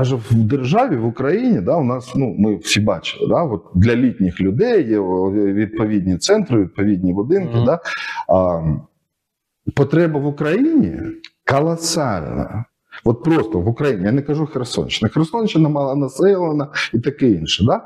Же 0.02 0.16
в 0.16 0.34
державі, 0.34 0.96
в 0.96 1.06
Україні, 1.06 1.62
да, 1.62 1.76
у 1.76 1.84
нас, 1.84 2.16
ну, 2.16 2.36
ми 2.40 2.56
всі 2.56 2.80
бачили, 2.80 3.28
да, 3.30 3.44
от 3.44 3.64
для 3.76 3.96
літніх 3.96 4.42
людей 4.42 4.90
є 4.90 5.00
відповідні 5.54 6.18
центри, 6.18 6.62
відповідні 6.62 7.14
будинки. 7.14 7.56
Мгм. 7.56 7.66
Да, 7.66 7.80
а, 8.30 8.62
потреба 9.76 10.20
в 10.20 10.26
Україні 10.26 10.94
колосальна. 11.52 12.66
От 13.04 13.24
просто 13.24 13.60
в 13.60 13.68
Україні, 13.68 14.06
я 14.06 14.12
не 14.12 14.22
кажу 14.22 14.46
Херсонщина. 14.46 15.10
Херсонщина 15.10 15.70
мала 15.70 15.96
населена 15.96 16.68
і 16.94 17.00
таке 17.00 17.28
інше. 17.28 17.66
Да? 17.66 17.82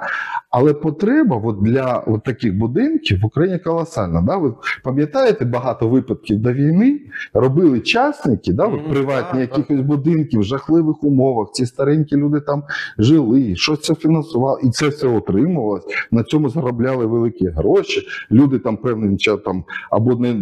Але 0.52 0.74
потреба 0.74 1.42
от 1.44 1.64
для 1.64 2.04
от 2.08 2.24
таких 2.24 2.58
будинків 2.58 3.20
в 3.22 3.26
Україні 3.26 3.60
колосальна. 3.60 4.22
Да? 4.22 4.38
Ви 4.38 4.54
пам'ятаєте 4.84 5.46
багато 5.46 5.88
випадків 5.90 6.40
до 6.40 6.54
війни 6.54 7.00
робили 7.34 7.80
частники, 7.80 8.54
да? 8.54 8.66
от 8.66 8.90
приватні 8.90 9.42
якихось 9.42 9.80
будинків 9.80 10.40
в 10.40 10.44
жахливих 10.44 11.04
умовах. 11.04 11.52
Ці 11.52 11.66
старенькі 11.66 12.16
люди 12.16 12.40
там 12.40 12.64
жили, 12.98 13.56
щось 13.56 13.82
це 13.82 13.96
фінансувало, 13.96 14.60
і 14.64 14.70
це 14.70 14.88
все 14.88 15.08
отримувалось. 15.08 15.86
На 16.12 16.24
цьому 16.24 16.50
заробляли 16.50 17.06
великі 17.06 17.48
гроші. 17.48 18.02
Люди 18.32 18.60
там 18.60 18.78
певним 18.78 19.18
часом 19.18 19.42
там 19.42 19.64
або 19.92 20.16
не 20.16 20.36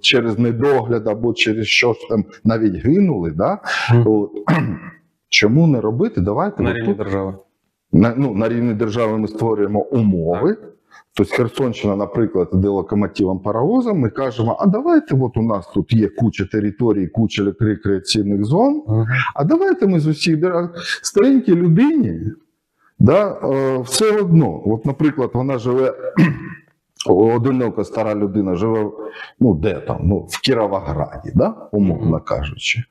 через 0.00 0.38
недогляд, 0.38 1.08
або 1.08 1.34
через 1.34 1.66
щось 1.66 2.06
там 2.08 2.24
навіть 2.44 2.74
гинули. 2.74 3.30
Да? 3.30 3.58
От. 4.06 4.30
Чому 5.28 5.66
не 5.66 5.80
робити? 5.80 6.20
Давайте 6.20 6.62
на 6.62 6.72
рівні 6.72 6.94
держави. 6.94 7.34
На, 7.92 8.14
ну, 8.16 8.34
на 8.34 8.48
рівні 8.48 8.74
держави 8.74 9.18
ми 9.18 9.28
створюємо 9.28 9.80
умови. 9.80 10.56
Тобто 11.14 11.36
Херсонщина, 11.36 11.96
наприклад, 11.96 12.48
де 12.52 12.68
локомотивом 12.68 13.38
паровозом, 13.38 13.98
ми 13.98 14.10
кажемо, 14.10 14.56
а 14.60 14.66
давайте 14.66 15.16
от 15.16 15.36
у 15.36 15.42
нас 15.42 15.66
тут 15.74 15.92
є 15.92 16.08
куча 16.08 16.44
територій, 16.44 17.06
куча 17.06 17.54
рекреаційних 17.60 18.44
зон, 18.44 18.82
а 19.34 19.44
давайте 19.44 19.86
ми 19.86 20.00
з 20.00 20.06
усіх 20.06 20.38
старенькій 21.02 21.54
людині, 21.54 22.20
да, 22.98 23.38
е, 23.44 23.78
все 23.78 24.20
одно. 24.20 24.62
От, 24.66 24.86
наприклад, 24.86 25.30
вона 25.34 25.58
живе. 25.58 25.94
Одинока 27.06 27.84
стара 27.84 28.14
людина 28.14 28.54
живе, 28.54 28.90
ну 29.40 29.54
де 29.54 29.74
там, 29.74 30.00
ну 30.02 30.26
в 30.30 30.40
Кіровограді, 30.40 31.32
да, 31.34 31.54
умовно 31.72 32.20
кажучи. 32.20 32.84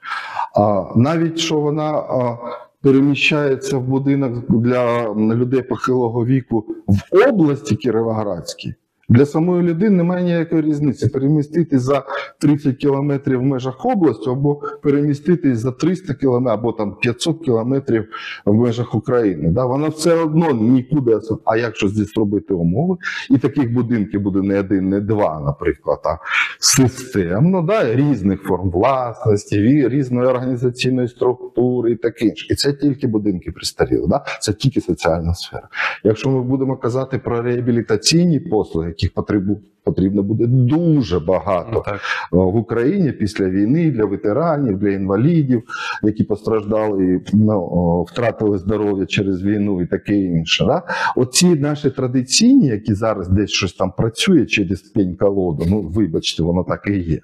А 0.55 0.85
навіть 0.95 1.37
що 1.37 1.59
вона 1.59 1.91
а, 1.91 2.37
переміщається 2.81 3.77
в 3.77 3.83
будинок 3.83 4.61
для 4.61 5.13
людей 5.13 5.61
похилого 5.61 6.25
віку 6.25 6.65
в 6.87 7.29
області 7.29 7.75
Кіровоградській, 7.75 8.73
для 9.09 9.25
самої 9.25 9.63
людини 9.63 9.97
немає 9.97 10.23
ніякої 10.23 10.61
різниці. 10.61 11.09
Переміститись 11.09 11.81
за 11.81 12.03
30 12.39 12.75
кілометрів 12.75 13.39
в 13.39 13.43
межах 13.43 13.85
області, 13.85 14.29
або 14.29 14.61
переміститись 14.83 15.59
за 15.59 15.71
300 15.71 16.13
кілометрів, 16.13 16.59
або 16.59 16.71
там 16.71 16.95
500 16.95 17.43
кілометрів 17.45 18.05
в 18.45 18.53
межах 18.53 18.95
України. 18.95 19.49
Да? 19.49 19.65
Вона 19.65 19.87
все 19.87 20.13
одно 20.13 20.51
нікуди. 20.51 21.19
А 21.45 21.57
якщо 21.57 21.87
здесь 21.87 22.17
робити 22.17 22.53
умови, 22.53 22.97
і 23.29 23.37
таких 23.37 23.73
будинків 23.73 24.21
буде 24.21 24.41
не 24.41 24.59
один, 24.59 24.89
не 24.89 24.99
два, 24.99 25.39
наприклад, 25.45 25.99
а 26.03 26.17
системно, 26.59 27.61
да? 27.61 27.95
різних 27.95 28.41
форм 28.41 28.69
власності, 28.71 29.89
різної 29.89 30.27
організаційної 30.27 31.07
структури 31.07 31.91
і 31.91 31.95
таке 31.95 32.25
інше. 32.25 32.47
І 32.49 32.55
це 32.55 32.73
тільки 32.73 33.07
будинки 33.07 33.51
пристаріли, 33.51 34.07
да? 34.07 34.25
це 34.41 34.53
тільки 34.53 34.81
соціальна 34.81 35.33
сфера. 35.33 35.67
Якщо 36.03 36.29
ми 36.29 36.41
будемо 36.41 36.77
казати 36.77 37.17
про 37.17 37.41
реабілітаційні 37.41 38.39
послуги, 38.39 38.93
яких 38.99 39.13
потребу, 39.13 39.61
потрібно 39.83 40.23
буде 40.23 40.47
дуже 40.47 41.19
багато 41.19 41.69
Ну, 41.73 41.81
так. 41.85 41.95
е, 41.95 41.99
в 42.31 42.55
Україні 42.55 43.11
після 43.11 43.49
війни 43.49 43.91
для 43.91 44.05
ветеранів, 44.05 44.77
для 44.79 44.89
інвалідів, 44.89 45.63
які 46.03 46.23
постраждали 46.23 47.21
ну, 47.33 48.03
втратили 48.03 48.57
здоров'я 48.57 49.05
через 49.05 49.43
війну 49.43 49.81
і 49.81 49.85
таке 49.85 50.15
інше. 50.15 50.65
Да? 50.65 50.83
Оці 51.15 51.55
наші 51.55 51.89
традиційні, 51.89 52.67
які 52.67 52.93
зараз 52.93 53.29
десь 53.29 53.49
щось 53.49 53.73
там 53.73 53.91
працює 53.97 54.45
через 54.45 54.81
пень 54.81 55.15
колоду, 55.15 55.65
ну 55.67 55.81
вибачте, 55.81 56.43
воно 56.43 56.63
так 56.63 56.87
і 56.87 56.99
є. 56.99 57.19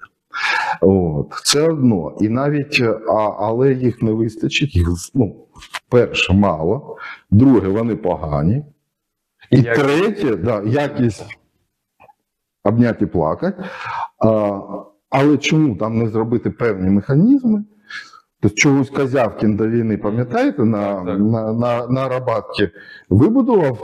От, 0.80 1.26
це 1.44 1.62
одно. 1.62 2.16
І 2.20 2.28
навіть, 2.28 2.78
е, 2.80 2.98
а, 3.08 3.30
але 3.38 3.72
їх 3.72 4.02
не 4.02 4.12
вистачить. 4.12 4.76
Їх 4.76 4.88
ну, 5.14 5.36
перше, 5.90 6.32
мало. 6.32 6.96
Друге, 7.30 7.68
вони 7.68 7.96
погані. 7.96 8.64
І, 9.50 9.56
І 9.58 9.62
як- 9.62 9.78
третє, 9.78 10.36
да, 10.36 10.62
якість 10.62 11.24
обняти 12.66 13.04
і 13.04 13.08
плакати. 13.08 13.64
Але 15.10 15.36
чому 15.38 15.76
там 15.76 15.98
не 15.98 16.08
зробити 16.08 16.50
певні 16.50 16.90
механізми? 16.90 17.64
Тобто 18.40 18.56
чогось 18.56 18.90
Козявкін 18.90 19.56
до 19.56 19.68
війни, 19.68 19.96
пам'ятаєте, 19.96 20.64
на, 20.64 20.94
Так, 20.94 21.18
на, 21.18 21.52
на, 21.52 21.86
на 21.86 22.08
Рабатці 22.08 22.70
вибудував 23.10 23.78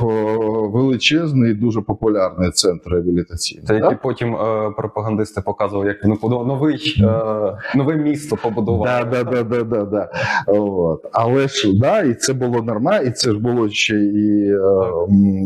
величезний, 0.73 1.55
дуже 1.55 1.81
популярний 1.81 2.51
центр 2.51 2.91
реабілітаційний. 2.91 3.67
Це 3.67 3.75
які 3.75 3.97
потім 4.03 4.37
е, 4.37 4.71
пропагандисти 4.77 5.41
показували, 5.41 5.89
як 5.89 6.03
побудували 6.03 6.47
новий, 6.47 6.95
е, 7.01 7.77
нове 7.77 7.97
місто 7.97 8.37
побудували. 8.43 8.85
Да, 8.85 9.05
да, 9.05 9.25
да, 9.25 9.43
да, 9.43 9.65
да, 9.65 9.85
да. 9.85 10.11
От. 10.47 11.07
Але 11.13 11.49
ж 11.49 11.79
да, 11.81 12.03
і 12.03 12.15
це 12.15 12.33
було 12.33 12.63
нормально, 12.63 13.07
і 13.07 13.11
це 13.11 13.31
ж 13.31 13.39
було 13.39 13.69
ще 13.69 13.95
і 13.95 14.51
е, 14.51 14.59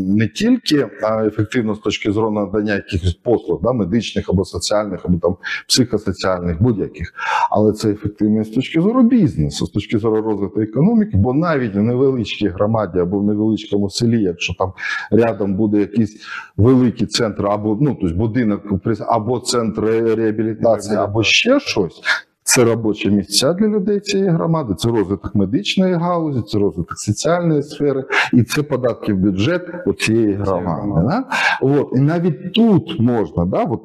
не 0.07 0.27
тільки 0.27 0.87
а, 1.03 1.25
ефективно 1.25 1.75
з 1.75 1.79
точки 1.79 2.11
зору 2.11 2.31
надання 2.31 2.73
якихось 2.73 3.13
послуг, 3.13 3.59
да, 3.63 3.73
медичних 3.73 4.29
або 4.29 4.45
соціальних, 4.45 5.05
або 5.05 5.17
там 5.19 5.37
психосоціальних, 5.67 6.61
будь-яких, 6.61 7.13
але 7.51 7.73
це 7.73 7.91
ефективно 7.91 8.43
з 8.43 8.49
точки 8.49 8.81
зору 8.81 8.96
бізнесу, 9.03 9.65
з 9.65 9.69
точки 9.69 9.97
зору 9.97 10.21
розвитку 10.21 10.61
економіки, 10.61 11.17
бо 11.17 11.33
навіть 11.33 11.75
в 11.75 11.81
невеличкій 11.81 12.47
громаді 12.47 12.99
або 12.99 13.19
в 13.19 13.23
невеличкому 13.23 13.89
селі, 13.89 14.21
якщо 14.21 14.53
там 14.53 14.73
рядом 15.11 15.55
буде 15.55 15.79
якийсь 15.79 16.21
великий 16.57 17.07
центр, 17.07 17.45
або 17.45 17.77
ну 17.81 17.97
тобто 18.01 18.15
будинок 18.15 18.61
або 19.07 19.39
центр 19.39 19.81
реабілітації, 20.15 20.97
або 20.97 21.23
ще 21.23 21.59
щось. 21.59 22.01
Це 22.47 22.63
робочі 22.63 23.11
місця 23.11 23.53
для 23.53 23.67
людей 23.67 23.99
цієї 23.99 24.29
громади, 24.29 24.73
це 24.77 24.89
розвиток 24.89 25.35
медичної 25.35 25.93
галузі, 25.93 26.41
це 26.41 26.59
розвиток 26.59 26.97
соціальної 26.97 27.63
сфери, 27.63 28.05
і 28.33 28.43
це 28.43 28.63
податки 28.63 29.13
в 29.13 29.17
бюджет 29.17 29.61
цієї 29.99 30.33
громади. 30.33 31.07
Да? 31.07 31.23
От. 31.61 31.89
І 31.95 31.99
навіть 31.99 32.53
тут 32.53 32.99
можна, 32.99 33.45
да, 33.45 33.63
от, 33.63 33.81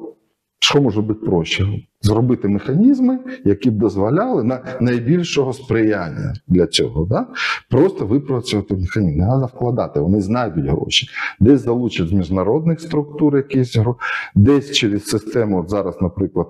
що 0.63 0.81
може 0.81 1.01
бути 1.01 1.25
проще? 1.25 1.65
Зробити 2.01 2.47
механізми, 2.47 3.19
які 3.45 3.71
б 3.71 3.73
дозволяли 3.73 4.43
на 4.43 4.61
найбільшого 4.81 5.53
сприяння 5.53 6.33
для 6.47 6.67
цього. 6.67 7.05
Да? 7.05 7.27
Просто 7.69 8.05
випрацювати 8.05 8.75
механізм. 8.75 9.19
Не 9.19 9.25
треба 9.25 9.45
вкладати, 9.45 9.99
вони 9.99 10.21
знайдуть 10.21 10.65
гроші. 10.65 11.07
Десь 11.39 11.61
залучать 11.61 12.07
з 12.07 12.11
міжнародних 12.11 12.81
структур 12.81 13.37
якісь 13.37 13.77
гроші, 13.77 13.99
десь 14.35 14.71
через 14.71 15.05
систему, 15.05 15.65
зараз, 15.67 15.97
наприклад, 16.01 16.47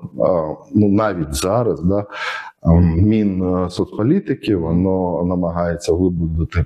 ну 0.75 0.89
навіть 0.89 1.33
зараз, 1.33 1.81
да, 1.81 2.05
Мінсоцполітики, 2.95 4.55
воно 4.55 5.23
намагається 5.25 5.93
вибудувати 5.93 6.65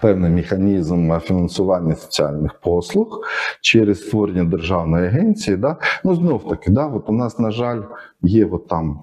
певний 0.00 0.30
механізм 0.30 1.18
фінансування 1.18 1.94
соціальних 1.96 2.60
послуг 2.60 3.20
через 3.60 4.06
створення 4.06 4.44
державної 4.44 5.06
агенції. 5.06 5.56
Да? 5.56 5.76
Ну, 6.04 6.14
знов 6.14 6.48
таки, 6.48 6.70
да, 6.70 6.86
от 6.86 7.08
у 7.08 7.12
нас, 7.12 7.38
на 7.38 7.50
жаль, 7.50 7.82
є 8.22 8.46
от 8.52 8.68
там 8.68 9.02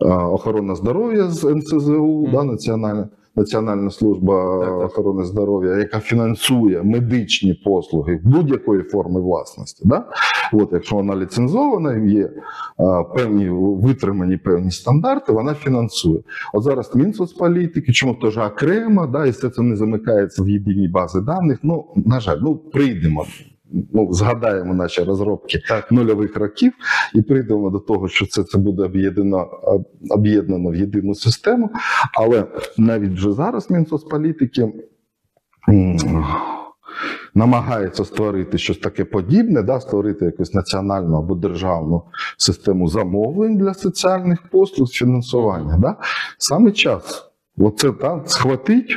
е, 0.00 0.08
охорона 0.08 0.74
здоров'я 0.74 1.24
з 1.28 1.44
НСЗУ, 1.54 2.22
Мгм. 2.22 2.32
да, 2.32 2.44
Національна. 2.44 3.08
Національна 3.36 3.90
служба 3.90 4.58
Так, 4.60 4.68
так. 4.78 4.84
охорони 4.90 5.24
здоров'я, 5.24 5.76
яка 5.76 6.00
фінансує 6.00 6.82
медичні 6.82 7.54
послуги 7.64 8.20
будь-якої 8.24 8.82
форми 8.82 9.20
власності. 9.20 9.82
Да? 9.88 10.04
От, 10.52 10.68
якщо 10.72 10.96
вона 10.96 11.16
ліцензована, 11.16 11.96
є 11.96 12.30
а, 12.76 13.04
певні 13.04 13.48
витримані 13.50 14.36
певні 14.36 14.70
стандарти, 14.70 15.32
вона 15.32 15.54
фінансує. 15.54 16.20
От 16.54 16.62
зараз 16.62 16.94
Мінсоцполітики, 16.94 17.92
чому 17.92 18.14
теж 18.14 18.38
окремо, 18.38 19.06
да, 19.06 19.26
і 19.26 19.30
все 19.30 19.50
це 19.50 19.62
не 19.62 19.76
замикається 19.76 20.42
в 20.42 20.48
єдиній 20.48 20.88
базі 20.88 21.20
даних. 21.20 21.58
Ну, 21.62 21.84
на 21.96 22.20
жаль, 22.20 22.38
ну 22.42 22.56
прийдемо. 22.56 23.26
Ну, 23.92 24.12
згадаємо 24.12 24.74
наші 24.74 25.02
розробки 25.02 25.62
Так. 25.68 25.92
нульових 25.92 26.36
років 26.36 26.72
і 27.14 27.22
прийдемо 27.22 27.70
до 27.70 27.78
того, 27.78 28.08
що 28.08 28.26
це, 28.26 28.44
це 28.44 28.58
буде 28.58 28.82
об'єднано, 28.82 29.48
об'єднано 30.10 30.70
в 30.70 30.74
єдину 30.74 31.14
систему. 31.14 31.70
Але 32.14 32.44
навіть 32.78 33.12
вже 33.12 33.32
зараз 33.32 33.70
Мінсоцполітики 33.70 34.72
м, 37.04 37.10
намагаються 37.34 38.04
створити 38.04 38.58
щось 38.58 38.78
таке 38.78 39.04
подібне, 39.04 39.62
да, 39.62 39.80
створити 39.80 40.24
якусь 40.24 40.54
національну 40.54 41.18
або 41.18 41.34
державну 41.34 42.02
систему 42.36 42.88
замовлень 42.88 43.58
для 43.58 43.74
соціальних 43.74 44.50
послуг 44.50 44.88
фінансування. 44.88 45.78
Да? 45.78 45.96
Саме 46.38 46.72
час. 46.72 47.24
Оце 47.58 47.92
там 47.92 48.22
схватить, 48.26 48.96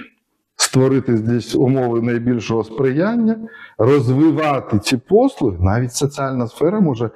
створити 0.56 1.18
здесь 1.18 1.56
умови 1.56 2.02
найбільшого 2.02 2.64
сприяння, 2.64 3.38
розвивати 3.78 4.80
ці 4.80 4.98
послуги, 4.98 5.58
навіть 5.60 5.94
соціальна 5.94 6.48
сфера 6.48 6.80
може 6.80 7.10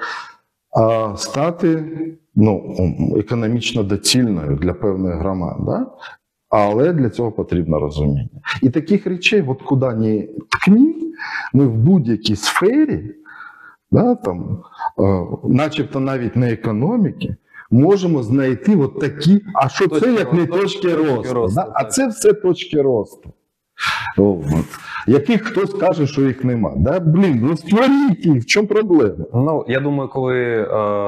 а, 0.78 1.14
стати 1.18 1.86
ну, 2.36 2.78
економічно 3.18 3.84
доцільною 3.84 4.56
для 4.56 4.74
певних 4.74 5.16
громад. 5.16 5.56
Да? 5.60 5.88
Але 6.50 6.94
для 6.94 7.10
цього 7.10 7.32
потрібно 7.32 7.80
розуміння. 7.80 8.30
І 8.62 8.70
таких 8.70 9.08
речей, 9.08 9.44
от 9.48 9.62
куди 9.62 9.94
ні 9.94 10.30
ткні, 10.50 11.14
ми 11.54 11.68
в 11.68 11.74
будь-якій 11.74 12.36
сфері, 12.36 13.16
да, 13.92 14.16
там, 14.16 14.64
е, 15.00 15.26
начебто 15.44 16.00
навіть 16.00 16.36
не 16.36 16.52
економіки, 16.52 17.36
можемо 17.72 18.24
знайти 18.24 18.76
от 18.76 19.00
такі, 19.00 19.42
а 19.54 19.70
що 19.70 19.88
це 19.88 20.14
як 20.14 20.34
не 20.34 20.46
точки 20.46 20.96
росту, 20.96 21.48
да? 21.56 21.72
А 21.74 21.86
це 21.86 22.08
все 22.08 22.34
точки 22.34 22.82
росту. 22.82 23.34
От. 24.18 24.46
Яких 25.08 25.44
хтось 25.44 25.74
каже, 25.74 26.08
що 26.08 26.22
їх 26.22 26.44
нема. 26.44 26.74
Да? 26.78 27.00
Блін, 27.00 27.40
ну 27.44 27.58
створіть 27.58 28.26
їх, 28.26 28.44
в 28.44 28.46
чому 28.46 28.68
проблема? 28.68 29.26
Ну 29.34 29.66
я 29.68 29.80
думаю, 29.80 30.10
коли 30.10 30.38
е, 30.38 30.68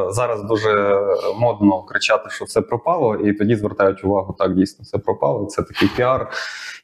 зараз 0.09 0.43
дуже 0.43 0.99
модно 1.39 1.83
кричати, 1.83 2.29
що 2.29 2.45
все 2.45 2.61
пропало, 2.61 3.15
і 3.15 3.33
тоді 3.33 3.55
звертають 3.55 4.03
увагу, 4.03 4.35
так 4.39 4.55
дійсно 4.55 4.83
все 4.83 4.97
пропало. 4.97 5.45
Це 5.45 5.63
такий 5.63 5.89
піар 5.97 6.29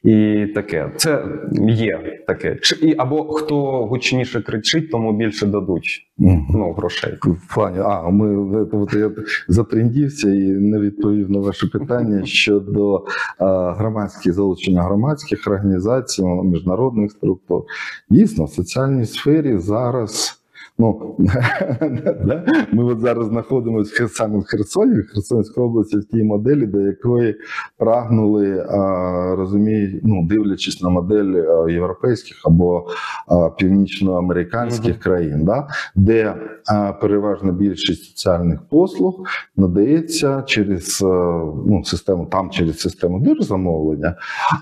і 0.04 0.46
таке. 0.54 0.92
Це 0.96 1.24
є 1.68 2.22
таке. 2.26 2.56
Чи 2.62 2.76
і 2.76 2.94
або 2.98 3.32
хто 3.32 3.86
гучніше 3.86 4.42
кричить, 4.42 4.90
тому 4.90 5.12
більше 5.12 5.46
дадуть 5.46 6.06
ну 6.18 6.74
грошей. 6.76 7.18
В 7.22 7.60
а 7.60 8.10
ми 8.10 8.60
от 8.72 8.94
я 8.94 9.10
затрендівся 9.48 10.28
і 10.28 10.40
не 10.48 10.78
відповів 10.78 11.30
на 11.30 11.38
ваше 11.38 11.66
питання 11.66 12.22
щодо 12.26 13.04
а, 13.38 13.72
громадських 13.72 14.32
залучення 14.32 14.82
громадських 14.82 15.46
організацій. 15.46 15.73
Організацій, 15.74 16.22
міжнародних 16.24 17.10
структур. 17.10 17.62
Дійсно, 18.10 18.44
в 18.44 18.50
соціальній 18.50 19.06
сфері 19.06 19.58
зараз. 19.58 20.40
Ну, 20.78 21.16
да, 22.24 22.44
ми 22.72 22.84
от 22.84 23.00
зараз 23.00 23.26
знаходимося 23.26 24.08
саме 24.08 24.38
в 24.38 24.44
Херсоні, 24.44 25.00
в 25.00 25.06
Херсонській 25.06 25.60
області, 25.60 25.96
в 25.96 26.04
тій 26.04 26.22
моделі, 26.22 26.66
до 26.66 26.80
якої 26.80 27.36
прагнули, 27.78 28.66
а, 28.68 29.34
розуміє, 29.36 30.00
ну, 30.02 30.26
дивлячись 30.26 30.82
на 30.82 30.88
модель 30.88 31.42
європейських 31.68 32.36
або 32.44 32.86
північноамериканських 33.58 34.98
країн, 34.98 35.44
да, 35.44 35.68
де 35.94 36.34
переважна 37.00 37.52
більшість 37.52 38.04
соціальних 38.04 38.60
послуг 38.70 39.14
надається 39.56 40.42
через 40.46 40.98
ну, 41.66 41.82
систему, 41.84 42.26
там 42.26 42.50
через 42.50 42.80
систему 42.80 43.20
держзамовлення, 43.20 44.16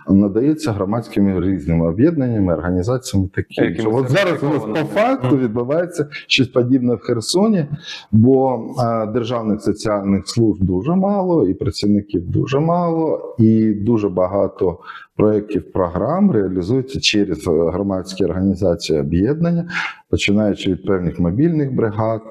надається 0.09 0.73
громадськими 0.73 1.41
різними 1.41 1.89
об'єднаннями, 1.89 2.55
організаціями 2.55 3.29
такі. 3.35 3.87
От 3.87 4.11
зараз 4.11 4.43
у 4.43 4.49
нас 4.49 4.63
по 4.63 4.87
факту 5.01 5.37
Мгм. 5.37 6.02
Відбувається 6.03 6.25
щось 6.27 6.49
подібне 6.49 6.95
в 6.95 7.01
Херсоні, 7.01 7.67
бо 8.13 8.65
е, 8.79 9.07
державних 9.07 9.63
соціальних 9.63 10.29
служб 10.29 10.63
дуже 10.63 10.95
мало, 10.95 11.49
і 11.49 11.55
працівників 11.55 12.31
дуже 12.31 12.61
мало, 12.61 13.35
і 13.39 13.73
дуже 13.73 14.09
багато 14.09 14.79
проєктів 15.17 15.73
програм 15.73 16.31
реалізуються 16.31 17.01
через 17.01 17.49
е, 17.49 17.51
громадські 17.51 18.25
організації 18.25 19.01
об'єднання, 19.01 19.69
починаючи 20.11 20.73
від 20.73 20.87
певних 20.87 21.21
мобільних 21.21 21.75
бригад. 21.75 22.23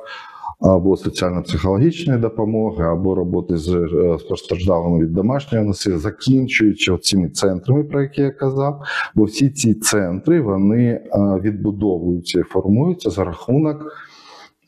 Або 0.62 0.98
соціально-психологічної 0.98 2.20
допомоги, 2.20 2.86
або 2.86 3.16
роботи 3.16 3.58
з, 3.58 3.74
е, 3.74 4.18
постраждалими 4.30 5.00
від 5.00 5.14
домашнього 5.14 5.66
насилля, 5.66 5.98
закінчуючи 5.98 6.98
цими 6.98 7.30
центрами, 7.30 7.84
про 7.84 8.02
які 8.02 8.22
я 8.22 8.32
казав. 8.32 8.82
Бо 9.16 9.24
всі 9.24 9.50
ці 9.50 9.74
центри 9.74 10.42
вони 10.42 10.84
е, 10.84 11.02
відбудовуються 11.44 12.40
і 12.40 12.44
формуються 12.44 13.10
за 13.10 13.24
рахунок 13.24 13.86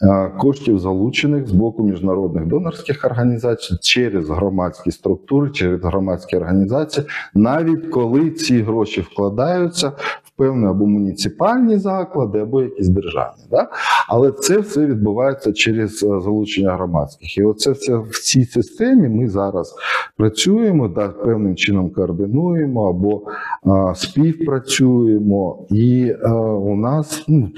е, 0.01 0.31
коштів, 0.39 0.79
залучених 0.79 1.47
з 1.47 1.51
боку 1.51 1.83
міжнародних 1.83 2.47
донорських 2.47 3.05
організацій 3.05 3.75
через 3.81 4.29
громадські 4.29 4.91
структури, 4.91 5.49
через 5.49 5.81
громадські 5.83 6.37
організації, 6.37 7.07
навіть 7.33 7.89
коли 7.89 8.31
ці 8.31 8.61
гроші 8.61 9.01
вкладаються 9.01 9.91
певні 10.37 10.65
або 10.65 10.85
муніципальні 10.85 11.77
заклади, 11.77 12.39
або 12.39 12.61
якісь 12.61 12.87
державні. 12.87 13.43
Да? 13.51 13.69
Але 14.07 14.31
це 14.31 14.59
все 14.59 14.85
відбувається 14.85 15.53
через 15.53 16.03
е, 16.03 16.07
залучення 16.07 16.73
громадських. 16.73 17.37
І 17.37 17.43
оце 17.43 17.71
все 17.71 17.97
в 17.97 18.19
цій 18.23 18.45
системі 18.45 19.09
ми 19.09 19.29
зараз 19.29 19.75
працюємо, 20.17 20.87
да, 20.87 21.09
певним 21.09 21.55
чином 21.55 21.89
координуємо 21.89 22.89
або 22.89 23.21
е, 23.21 23.95
співпрацюємо. 23.95 25.67
І 25.69 26.15
е, 26.23 26.31
у 26.31 26.75
нас, 26.75 27.23
ну, 27.27 27.49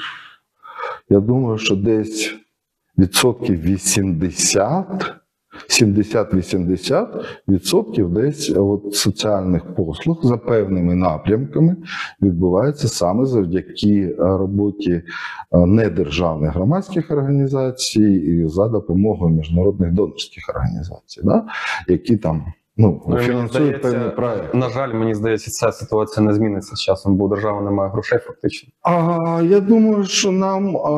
я 1.09 1.19
думаю, 1.19 1.57
що 1.57 1.75
десь 1.75 2.35
відсотків 2.97 3.61
80. 3.61 4.85
70-80 5.69 7.07
відсотків 7.47 8.13
десь 8.13 8.53
от 8.55 8.95
соціальних 8.95 9.75
послуг 9.75 10.19
за 10.23 10.37
певними 10.37 10.95
напрямками 10.95 11.75
відбувається 12.21 12.87
саме 12.87 13.25
завдяки 13.25 14.01
е, 14.01 14.15
роботі 14.17 14.91
е, 14.91 15.03
недержавних 15.65 16.53
громадських 16.53 17.11
організацій 17.11 18.13
і 18.13 18.47
за 18.47 18.67
допомогою 18.67 19.35
міжнародних 19.35 19.91
донорських 19.91 20.49
організацій, 20.49 21.21
да? 21.23 21.45
які 21.87 22.17
там 22.17 22.45
ну, 22.77 23.01
Ну, 23.07 23.17
фінансують 23.17 23.81
певні 23.81 24.09
проекти. 24.09 24.57
На 24.57 24.69
жаль, 24.69 24.93
мені 24.93 25.15
здається, 25.15 25.51
ця 25.51 25.71
ситуація 25.71 26.25
не 26.25 26.33
зміниться 26.33 26.75
з 26.75 26.81
часом, 26.81 27.15
бо 27.15 27.27
держава 27.27 27.61
не 27.61 27.71
має 27.71 27.91
грошей 27.91 28.19
фактично. 28.19 28.69
А, 28.81 29.41
я 29.43 29.59
думаю, 29.59 30.03
що 30.03 30.31
нам, 30.31 30.77
а, 30.77 30.89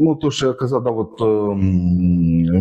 ну 0.00 0.14
то, 0.14 0.30
що 0.30 0.46
я 0.46 0.52
казав, 0.52 0.84
да, 0.84 0.90
от 0.90 1.20
ем, 1.20 1.58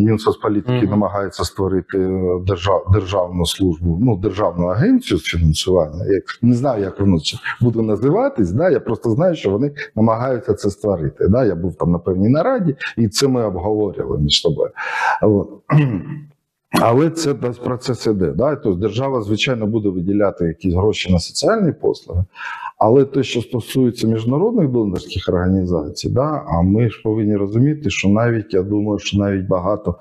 Мінсоцполітики 0.03 0.71
Мгм. 0.73 0.89
намагається 0.89 1.43
створити 1.43 1.97
е, 1.99 2.39
держав, 2.47 2.85
державну 2.93 3.45
службу, 3.45 3.97
ну 4.01 4.17
державну 4.17 4.67
агенцію 4.67 5.17
з 5.19 5.23
фінансування. 5.23 6.05
Я 6.05 6.21
не 6.41 6.55
знаю, 6.55 6.83
як 6.83 6.99
воно 6.99 7.17
буде 7.61 7.81
називатись. 7.81 8.51
Да, 8.51 8.69
я 8.69 8.79
просто 8.79 9.09
знаю, 9.09 9.35
що 9.35 9.49
вони 9.49 9.71
намагаються 9.95 10.53
це 10.53 10.69
створити. 10.69 11.27
Да, 11.27 11.45
я 11.45 11.55
був 11.55 11.75
там 11.75 11.91
на 11.91 11.99
певній 11.99 12.29
нараді, 12.29 12.75
і 12.97 13.07
це 13.07 13.27
ми 13.27 13.45
обговорювали 13.45 14.17
між 14.19 14.41
собою. 14.41 14.69
От. 15.21 15.49
Але 16.71 17.09
це 17.09 17.33
десь 17.33 17.57
процес 17.57 18.07
іде. 18.07 18.27
Да? 18.27 18.55
Тобто 18.55 18.79
держава, 18.79 19.21
звичайно, 19.21 19.67
буде 19.67 19.89
виділяти 19.89 20.45
якісь 20.45 20.73
гроші 20.73 21.13
на 21.13 21.19
соціальні 21.19 21.71
послуги, 21.71 22.23
але 22.77 23.05
те, 23.05 23.23
що 23.23 23.41
стосується 23.41 24.07
міжнародних 24.07 24.69
донорських 24.69 25.29
організацій, 25.29 26.09
да, 26.09 26.45
а 26.47 26.61
ми 26.61 26.89
ж 26.89 27.01
повинні 27.03 27.35
розуміти, 27.35 27.89
що 27.89 28.09
навіть 28.09 28.53
я 28.53 28.63
думаю, 28.63 28.99
що 28.99 29.17
навіть 29.17 29.47
багато 29.47 29.95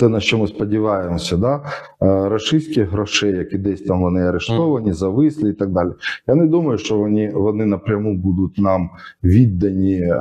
те, 0.00 0.08
на 0.08 0.20
що 0.20 0.38
ми 0.38 0.46
сподіваємося, 0.46 1.36
да, 1.36 1.54
е, 1.56 2.28
рашистських 2.28 2.90
грошей, 2.90 3.36
які 3.36 3.58
десь 3.58 3.82
там 3.82 4.00
вони 4.00 4.20
арештовані, 4.20 4.92
зависли 4.92 5.50
і 5.50 5.52
так 5.52 5.70
далі. 5.70 5.90
Я 6.26 6.34
не 6.34 6.46
думаю, 6.46 6.78
що 6.78 6.96
вони, 6.96 7.30
вони 7.34 7.66
напряму 7.66 8.16
будуть 8.16 8.58
нам 8.58 8.90
віддані 9.24 10.00
е, 10.00 10.18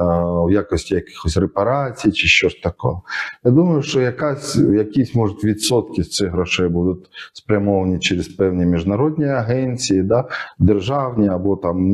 в 0.48 0.52
якості 0.52 0.96
якихось 0.96 1.38
репарацій 1.38 2.12
чи 2.12 2.28
щось 2.28 2.56
такого. 2.56 3.02
Я 3.46 3.52
думаю, 3.52 3.82
що 3.82 4.02
якась, 4.02 4.56
якісь 4.56 5.16
можуть 5.16 5.44
відсотки 5.44 6.04
з 6.04 6.10
цих 6.10 6.32
грошей 6.32 6.68
будуть 6.68 7.06
спрямовані 7.34 8.00
через 8.00 8.28
певні 8.28 8.66
міжнародні 8.66 9.26
агенції, 9.26 10.04
да, 10.04 10.26
державні 10.60 11.28
або 11.28 11.56
там 11.56 11.90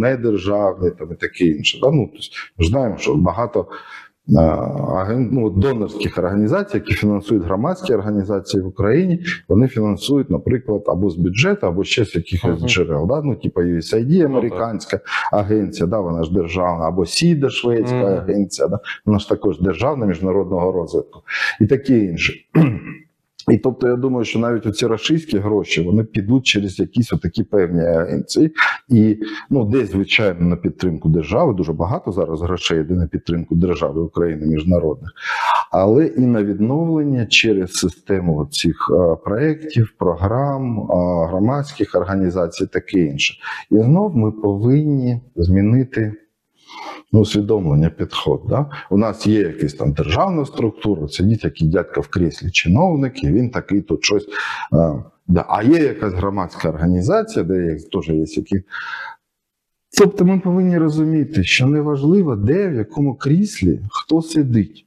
недержавні, 0.00 0.90
там 0.90 1.12
і 1.12 1.14
таке 1.14 1.44
інше. 1.44 1.78
Да? 1.82 1.90
Ну, 1.90 2.10
тобто, 2.12 2.26
ми 2.58 2.66
знаємо, 2.66 2.96
що 2.98 3.14
багато 3.14 3.60
а, 3.60 3.74
ну, 4.28 5.50
донорських 5.50 6.18
організацій, 6.18 6.76
які 6.76 6.94
фінансують 6.94 7.44
громадські 7.44 7.94
організації 7.94 8.62
в 8.62 8.66
Україні, 8.66 9.24
вони 9.48 9.68
фінансують, 9.68 10.30
наприклад, 10.30 10.82
або 10.86 11.10
з 11.10 11.16
бюджету, 11.16 11.66
або 11.66 11.84
ще 11.84 12.04
з 12.04 12.14
якихось 12.14 12.58
Мгм. 12.58 12.68
джерел. 12.68 13.06
Да? 13.06 13.22
Ну, 13.22 13.34
типу 13.34 13.60
USAID, 13.60 14.24
американська 14.24 15.00
агенція, 15.32 15.86
да, 15.86 16.00
вона 16.00 16.22
ж 16.22 16.34
державна, 16.34 16.88
або 16.88 17.06
СІДА, 17.06 17.50
шведська 17.50 17.96
Мгм. 17.96 18.18
агенція, 18.18 18.68
да? 18.68 18.78
вона 19.06 19.18
ж 19.18 19.28
також 19.28 19.60
державна 19.60 20.06
міжнародного 20.06 20.72
розвитку 20.72 21.20
і 21.60 21.66
таке 21.66 21.98
інше. 21.98 22.32
І 23.50 23.58
тобто 23.58 23.88
я 23.88 23.96
думаю, 23.96 24.24
що 24.24 24.38
навіть 24.38 24.66
оці 24.66 24.86
рашистські 24.86 25.38
гроші 25.38 25.82
вони 25.82 26.04
підуть 26.04 26.46
через 26.46 26.78
якісь 26.78 27.12
отакі 27.12 27.42
певні 27.42 27.80
агенції, 27.80 28.52
і 28.88 29.18
ну 29.50 29.64
десь 29.64 29.90
звичайно 29.90 30.40
на 30.40 30.56
підтримку 30.56 31.08
держави. 31.08 31.54
Дуже 31.54 31.72
багато 31.72 32.12
зараз 32.12 32.42
грошей 32.42 32.80
йде 32.80 32.94
на 32.94 33.06
підтримку 33.06 33.54
держави 33.54 34.00
України 34.00 34.46
міжнародних, 34.46 35.10
але 35.72 36.06
і 36.06 36.20
на 36.20 36.44
відновлення 36.44 37.26
через 37.26 37.72
систему 37.72 38.48
цих 38.50 38.90
е, 38.90 39.16
проєктів, 39.24 39.94
програм, 39.98 40.78
е, 40.78 40.84
громадських 41.28 41.94
організацій, 41.94 42.66
таке 42.66 42.98
інше. 43.00 43.34
І 43.70 43.78
знов 43.78 44.16
ми 44.16 44.32
повинні 44.32 45.20
змінити. 45.36 46.12
Ну, 47.16 47.22
усвідомлення 47.22 47.90
підход. 47.90 48.42
Да? 48.48 48.66
У 48.90 48.98
нас 48.98 49.26
є 49.26 49.40
якась 49.40 49.74
там 49.74 49.92
державна 49.92 50.46
структура, 50.46 51.08
сидить 51.08 51.44
який 51.44 51.68
дядько 51.68 52.00
в 52.00 52.08
кріслі 52.08 52.50
чиновник, 52.50 53.24
і 53.24 53.26
він 53.26 53.50
такий 53.50 53.80
тут 53.80 54.04
щось. 54.04 54.28
А, 54.72 54.94
да. 55.28 55.44
а 55.48 55.62
є 55.62 55.78
якась 55.78 56.12
громадська 56.12 56.68
організація, 56.68 57.44
де 57.44 57.76
теж 57.92 58.08
є 58.08 58.24
які. 58.28 58.62
Тобто 59.98 60.24
ми 60.24 60.38
повинні 60.38 60.78
розуміти, 60.78 61.44
що 61.44 61.66
неважливо, 61.66 62.36
де 62.36 62.68
в 62.68 62.74
якому 62.74 63.14
кріслі 63.14 63.80
хто 63.90 64.22
сидить. 64.22 64.86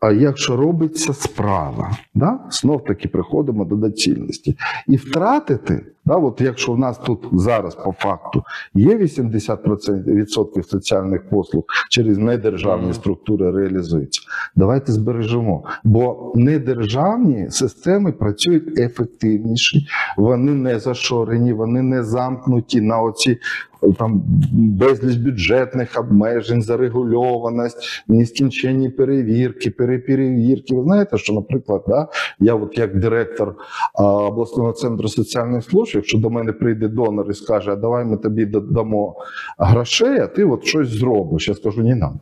А 0.00 0.12
якщо 0.12 0.56
робиться 0.56 1.14
справа, 1.14 1.96
да? 2.14 2.40
знов 2.50 2.84
таки 2.84 3.08
приходимо 3.08 3.64
до 3.64 3.76
доцільності. 3.76 4.56
І 4.86 4.96
втратити, 4.96 5.86
да, 6.04 6.16
от 6.16 6.40
якщо 6.40 6.72
в 6.72 6.78
нас 6.78 6.98
тут 6.98 7.28
зараз 7.32 7.74
по 7.74 7.92
факту 7.92 8.42
є 8.74 8.98
80% 8.98 10.62
соціальних 10.62 11.28
послуг 11.28 11.64
через 11.90 12.18
недержавні 12.18 12.94
структури 12.94 13.50
реалізуються, 13.50 14.22
давайте 14.56 14.92
збережемо. 14.92 15.64
Бо 15.84 16.32
недержавні 16.34 17.50
системи 17.50 18.12
працюють 18.12 18.78
ефективніше, 18.78 19.78
вони 20.16 20.52
не 20.52 20.78
зашорені, 20.78 21.52
вони 21.52 21.82
не 21.82 22.02
замкнуті 22.02 22.80
на 22.80 23.00
оці 23.00 23.38
там 23.98 24.22
безліч 24.52 25.16
бюджетних 25.16 25.98
обмежень, 25.98 26.62
зарегульованість, 26.62 28.04
нескінченні 28.08 28.88
перевірки, 28.88 29.70
переперевірки. 29.70 30.74
Ви 30.74 30.82
знаєте, 30.82 31.18
що, 31.18 31.32
наприклад, 31.32 31.84
да, 31.88 32.08
я, 32.40 32.54
от 32.54 32.78
як 32.78 33.00
директор 33.00 33.54
а, 33.94 34.02
обласного 34.04 34.72
центру 34.72 35.08
соціальних 35.08 35.64
служб, 35.64 35.93
якщо 35.98 36.18
до 36.18 36.30
мене 36.30 36.52
прийде 36.52 36.88
донор 36.88 37.30
і 37.30 37.34
скаже, 37.34 37.72
а 37.72 37.76
давай 37.76 38.04
ми 38.04 38.16
тобі 38.16 38.44
дамо 38.46 39.16
грошей, 39.58 40.18
а 40.20 40.26
ти 40.26 40.44
от 40.44 40.64
щось 40.64 40.88
зробиш. 40.88 41.48
Я 41.48 41.54
скажу, 41.54 41.82
не 41.82 41.96
треба. 41.96 42.18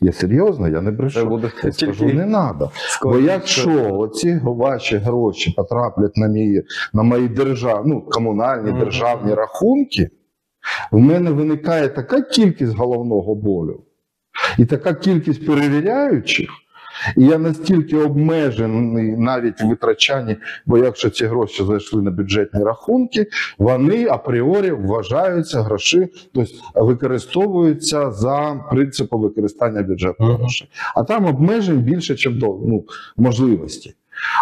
Я 0.00 0.12
серйозно, 0.12 0.68
я 0.68 0.80
не 0.80 0.90
брешу. 0.90 1.26
буде 1.26 1.50
Я 1.64 1.72
скажу, 1.72 2.04
не 2.04 2.24
треба. 2.24 2.70
Бо 3.02 3.18
якщо 3.18 3.96
оці 3.98 4.40
ваші 4.44 4.96
гроші 4.96 5.54
потраплять 5.56 6.16
на 6.16 6.28
мої, 6.28 6.62
на 6.92 7.02
мої 7.02 7.28
держав, 7.28 7.86
ну, 7.86 8.00
комунальні 8.00 8.70
Мгм. 8.70 8.78
державні 8.80 9.34
рахунки, 9.34 10.10
В 10.92 10.98
мене 10.98 11.30
виникає 11.30 11.88
така 11.88 12.20
кількість 12.20 12.76
головного 12.76 13.34
болю 13.34 13.80
і 14.58 14.64
така 14.64 14.94
кількість 14.94 15.46
перевіряючих, 15.46 16.50
і 17.16 17.24
я 17.24 17.38
настільки 17.38 17.96
обмежений 17.96 19.16
навіть 19.16 19.62
в 19.62 19.66
витрачанні, 19.66 20.36
бо 20.66 20.78
якщо 20.78 21.10
ці 21.10 21.26
гроші 21.26 21.64
зайшли 21.64 22.02
на 22.02 22.10
бюджетні 22.10 22.64
рахунки, 22.64 23.26
вони 23.58 24.06
апріорі 24.06 24.70
вважаються 24.70 25.62
гроші, 25.62 26.08
тобто 26.34 26.52
використовуються 26.74 28.10
за 28.10 28.64
принципом 28.70 29.22
використання 29.22 29.82
бюджетних 29.82 30.30
грошей. 30.30 30.68
А 30.94 31.04
там 31.04 31.26
обмежень 31.26 31.78
більше, 31.78 32.12
ніж 32.12 32.38
до 32.38 32.46
ну, 32.46 32.84
можливості. 33.16 33.94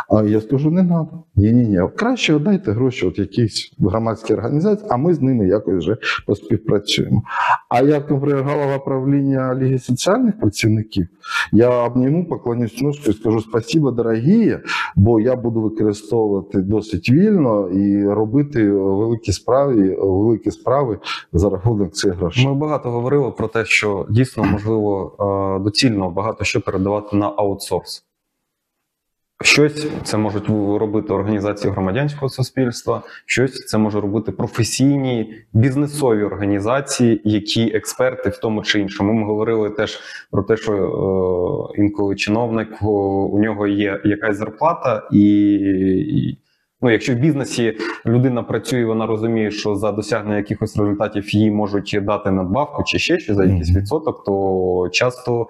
А 0.09 0.23
я 0.23 0.41
скажу, 0.41 0.71
не 0.71 0.85
треба. 0.85 1.23
Ні, 1.37 1.53
ні, 1.53 1.67
ні. 1.67 1.81
Краще 1.97 2.39
дайте 2.39 2.73
гроші 2.73 3.07
от 3.07 3.19
якійсь 3.19 3.73
громадській 3.79 4.35
організації, 4.35 4.89
а 4.91 4.97
ми 4.97 5.15
з 5.15 5.21
ними 5.21 5.47
якось 5.47 5.75
вже 5.75 5.97
поспівпрацюємо. 6.27 7.23
А 7.69 7.81
як, 7.81 8.11
наприклад, 8.11 8.45
голова 8.47 8.79
правління 8.79 9.55
Ліги 9.55 9.79
соціальних 9.79 10.41
працівників, 10.41 11.07
я 11.53 11.71
обніму, 11.71 12.29
поклонюсь 12.29 12.83
ножку 12.83 13.11
і 13.11 13.13
скажу 13.13 13.41
спасибо, 13.41 13.91
дорогі, 13.91 14.59
бо 14.97 15.21
я 15.21 15.37
буду 15.37 15.61
використовувати 15.61 16.59
досить 16.59 17.11
вільно 17.11 17.69
і 17.69 18.09
робити 18.09 18.71
великі 18.71 19.33
справи, 19.33 19.97
великі 20.01 20.51
справи 20.51 20.99
за 21.33 21.51
рахунок 21.51 21.93
цих 21.93 22.15
грошей. 22.15 22.47
Ми 22.47 22.55
багато 22.55 22.91
говорили 22.91 23.31
про 23.31 23.49
те, 23.49 23.65
що 23.65 24.07
дійсно 24.11 24.45
можливо 24.45 25.17
е, 25.59 25.65
доцільно 25.65 26.11
багато 26.11 26.45
що 26.45 26.61
передавати 26.61 27.17
на 27.17 27.27
аутсорс. 27.27 28.05
Щось 29.43 29.87
це 30.05 30.17
можуть 30.17 30.49
робити 30.81 31.13
організації 31.13 31.73
громадянського 31.73 32.29
суспільства, 32.29 33.03
щось 33.27 33.67
це 33.67 33.79
може 33.79 34.01
робити 34.01 34.33
професійні 34.33 35.35
бізнесові 35.53 36.23
організації, 36.23 37.21
які 37.25 37.77
експерти 37.77 38.31
в 38.31 38.39
тому 38.39 38.63
чи 38.63 38.81
іншому. 38.81 39.13
Ми 39.13 39.27
говорили 39.27 39.71
теж 39.71 40.01
про 40.31 40.43
те, 40.43 40.57
що 40.57 40.73
е, 40.73 41.81
інколи 41.81 42.15
чиновник 42.17 42.83
у 42.83 43.39
нього 43.39 43.67
є 43.67 44.01
якась 44.05 44.37
зарплата, 44.37 45.09
і, 45.13 45.53
і 46.01 46.39
ну, 46.83 46.91
якщо 46.91 47.13
в 47.13 47.17
бізнесі 47.17 47.77
людина 48.07 48.43
працює, 48.43 48.85
вона 48.85 49.07
розуміє, 49.07 49.51
що 49.51 49.77
за 49.77 49.93
досягнення 49.93 50.37
якихось 50.37 50.77
результатів 50.77 51.35
їй 51.35 51.51
можуть 51.51 51.99
дати 52.03 52.31
надбавку 52.31 52.83
чи 52.87 52.99
ще 52.99 53.19
щось 53.19 53.37
за 53.37 53.45
якийсь 53.45 53.77
відсоток, 53.77 54.25
то 54.25 54.89
часто 54.93 55.41
е, 55.41 55.47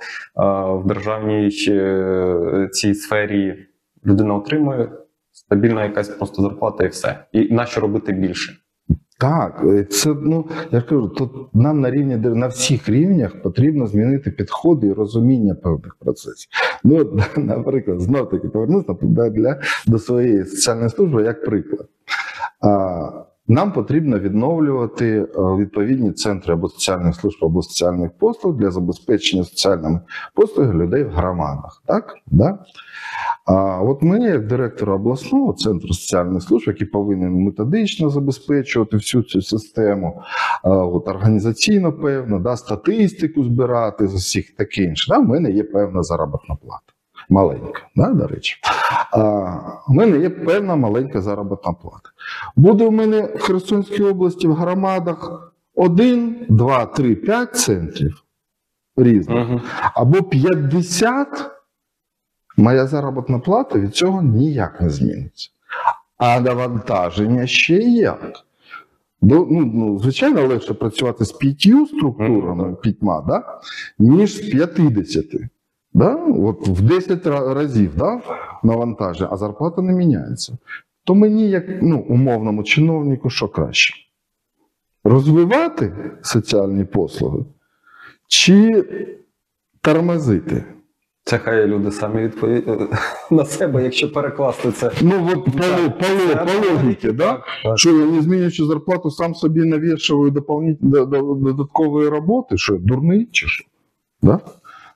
в 0.75 0.87
державній 0.87 1.51
е, 1.69 2.69
цій 2.73 2.95
сфері 2.95 3.55
людина 4.07 4.35
отримує 4.35 4.91
стабільна 5.33 5.85
якась 5.85 6.09
просто 6.09 6.43
зарплата 6.43 6.85
і 6.85 6.89
все. 6.89 7.25
І 7.33 7.55
нащо 7.55 7.81
робити 7.81 8.13
більше? 8.13 8.53
Так, 9.21 9.63
е, 9.67 9.85
це 9.85 10.15
ну 10.23 10.49
я 10.71 10.81
кажу, 10.83 11.09
тут 11.09 11.55
нам 11.55 11.81
на 11.81 11.91
рівні 11.91 12.17
на 12.17 12.47
всіх 12.47 12.89
рівнях 12.89 13.43
потрібно 13.43 13.87
змінити 13.87 14.31
підходи 14.31 14.87
і 14.87 14.93
розуміння 14.93 15.55
певних 15.55 15.97
процесів. 16.01 16.51
Ну, 16.85 17.21
наприклад, 17.37 18.01
знов 18.01 18.29
таки 18.31 18.49
повернутися 18.49 19.07
на- 19.07 19.31
для 19.31 19.61
до 19.87 19.99
своєї 19.99 20.45
соціальної 20.45 20.91
служби 20.91 21.23
як 21.23 21.45
приклад. 21.45 21.89
А, 22.61 23.25
нам 23.49 23.73
потрібно 23.73 24.19
відновлювати 24.19 25.07
е, 25.07 25.27
відповідні 25.39 26.13
центри 26.13 26.55
або 26.55 26.69
соціальних 26.69 27.15
служб, 27.15 27.39
або 27.45 27.63
соціальних 27.63 28.11
послуг 28.19 28.57
для 28.57 28.71
забезпечення 28.71 29.45
соціальними 29.45 30.01
послугами 30.35 30.85
людей 30.85 31.05
в 31.05 31.11
громадах. 31.11 31.83
Так? 31.87 32.15
Да? 32.27 32.59
А 33.47 33.81
от 33.83 34.03
мені, 34.03 34.27
як 34.27 34.47
директор 34.47 34.91
обласного 34.91 35.53
центру 35.53 35.89
соціальних 35.89 36.43
служб, 36.43 36.69
який 36.69 36.87
повинен 36.87 37.33
методично 37.33 38.11
забезпечувати 38.11 38.97
всю 38.97 39.23
цю 39.23 39.43
систему, 39.43 40.23
от 40.65 41.09
організаційно 41.09 41.93
певно, 41.93 42.39
да, 42.39 42.57
статистику 42.57 43.45
збирати 43.45 44.09
з 44.09 44.15
усіх 44.15 44.57
таке 44.57 44.83
інше. 44.83 45.07
Да, 45.09 45.19
в 45.19 45.29
мене 45.29 45.51
є 45.51 45.65
певна 45.65 46.03
заробітна 46.03 46.55
плата. 46.55 46.92
Маленька, 47.29 47.89
да, 47.97 48.11
до 48.11 48.27
речі. 48.27 48.57
А, 49.13 49.21
у 49.89 49.95
мене 49.95 50.19
є 50.19 50.31
певна 50.31 50.77
маленька 50.77 51.21
заробітна 51.21 51.73
плата. 51.73 52.11
Буде 52.57 52.85
у 52.87 52.91
мене 52.91 53.23
в 53.23 53.39
Херсонській 53.39 54.03
області 54.03 54.49
в 54.49 54.55
громадах 54.55 55.53
один, 55.75 56.47
два, 56.49 56.87
три, 56.87 57.15
п'ять 57.15 57.57
центрів 57.57 58.23
різних 58.97 59.51
Угу. 59.51 59.61
або 59.95 60.23
50, 60.23 61.51
моя 62.57 62.87
заробітна 62.87 63.39
плата 63.39 63.79
від 63.79 63.95
цього 63.95 64.23
ніяк 64.23 64.81
не 64.81 64.91
зміниться. 64.91 65.51
А 66.17 66.41
навантаження 66.41 67.47
ще 67.47 67.75
як. 67.83 68.33
Ну, 69.23 69.49
ну, 69.51 69.71
ну, 69.75 69.99
звичайно, 69.99 70.47
легше 70.47 70.75
працювати 70.75 71.25
з 71.25 71.33
п'ятью 71.33 71.87
структурами, 71.87 72.75
п'ятьма, 72.75 73.25
да? 73.29 73.61
ніж 73.99 74.37
з 74.37 74.41
50. 74.51 75.25
Да? 75.95 76.15
От 76.39 76.69
в 76.69 76.83
10 76.83 77.27
разів 77.27 77.97
да? 77.97 78.21
навантаження, 78.63 79.29
а 79.33 79.37
зарплата 79.37 79.83
не 79.83 79.93
міняється. 79.93 80.59
То 81.05 81.15
мені, 81.15 81.51
як 81.51 81.65
ну, 81.83 81.99
умовному 81.99 82.63
чиновнику, 82.63 83.31
що 83.31 83.49
краще? 83.49 83.95
Розвивати 85.05 85.93
соціальні 86.23 86.85
послуги 86.85 87.45
чи 88.29 88.85
тормозити? 89.81 90.65
Це 91.25 91.39
хай 91.39 91.67
люди 91.67 91.91
самі 91.91 92.23
відповідають 92.23 92.91
на 93.31 93.45
себе, 93.45 93.85
якщо 93.85 94.13
перекласти 94.13 94.73
це. 94.73 94.91
Ну, 95.03 95.29
от 95.33 95.45
по, 95.45 96.73
логіці, 96.73 97.13
да? 97.13 97.43
Що 97.75 97.91
я 97.91 98.07
не 98.07 98.23
змінюючи 98.23 98.65
зарплату, 98.65 99.11
сам 99.11 99.35
собі 99.35 99.65
навішую 99.65 100.31
додаткової 100.81 102.09
роботи, 102.09 102.57
що 102.57 102.75
я 102.75 102.81
дурний 102.81 103.29
чи 103.33 103.47
що? 103.47 103.65
Да? 104.23 104.41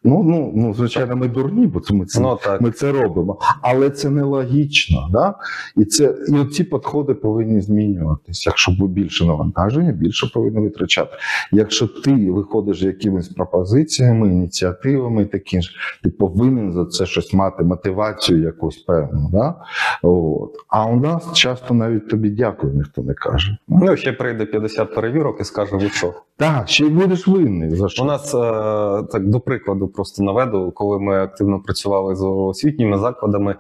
Ну, 0.07 0.23
ну, 0.23 0.53
ну, 0.55 0.75
звичайно, 0.75 1.17
ми 1.17 1.29
дурні, 1.29 1.67
бо 1.67 1.81
це 1.81 1.95
ми 1.95 2.07
це, 2.07 2.21
Ну 2.21 2.39
так. 2.45 2.61
ми 2.61 2.71
це 2.71 2.93
робимо. 2.93 3.39
Але 3.63 3.91
це 3.91 4.11
нелогічно. 4.11 5.09
Да? 5.13 5.35
І, 5.77 5.85
це, 5.85 6.15
і 6.29 6.45
ці 6.45 6.65
підходи 6.65 7.15
повинні 7.15 7.61
змінюватися. 7.61 8.51
Якщо 8.51 8.73
буде 8.73 8.93
більше 8.93 9.25
навантаження, 9.25 9.93
більше 9.93 10.31
повинно 10.35 10.63
витрачати. 10.63 11.17
Якщо 11.53 11.89
ти 11.89 12.31
виходиш 12.31 12.81
з 12.81 12.83
якимись 12.83 13.29
пропозиціями, 13.29 14.29
ініціативами 14.29 15.23
і 15.23 15.27
такі 15.27 15.63
ж, 15.63 15.71
ти 16.03 16.11
повинен 16.11 16.73
за 16.73 16.85
це 16.85 17.07
щось 17.07 17.33
мати, 17.33 17.65
мотивацію 17.65 18.43
якусь 18.43 18.77
певну. 18.77 19.31
Да? 19.33 19.55
От. 20.03 20.53
А 20.69 20.87
у 20.87 21.01
нас 21.01 21.33
часто 21.33 21.75
навіть 21.75 22.09
тобі 22.09 22.31
дякую, 22.31 22.75
ніхто 22.75 23.03
не 23.03 23.15
каже. 23.15 23.57
Ну, 23.69 23.97
ще 23.97 24.13
прийде 24.13 24.47
50 24.47 24.95
перевірок 24.95 25.41
і 25.41 25.45
скаже, 25.45 25.77
ви 25.77 25.89
що? 25.89 26.15
Так, 26.39 26.69
ще 26.69 26.85
й 26.85 26.91
будеш 26.91 27.29
винний 27.29 27.71
за 27.71 27.89
що. 27.89 28.03
У 28.03 28.07
нас 28.07 28.35
е, 28.35 28.39
так 29.13 29.29
до 29.29 29.41
прикладу 29.41 29.89
просто 29.97 30.23
наведу, 30.23 30.73
коли 30.75 30.99
ми 30.99 31.23
активно 31.23 31.61
працювали 31.61 32.17
з 32.17 32.25
освітніми 32.25 32.99
закладами, 32.99 33.57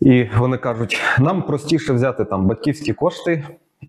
і 0.00 0.24
вони 0.38 0.56
кажуть: 0.56 1.00
нам 1.18 1.42
простіше 1.42 1.92
взяти 1.92 2.24
там 2.24 2.46
батьківські 2.46 2.92
кошти. 2.92 3.44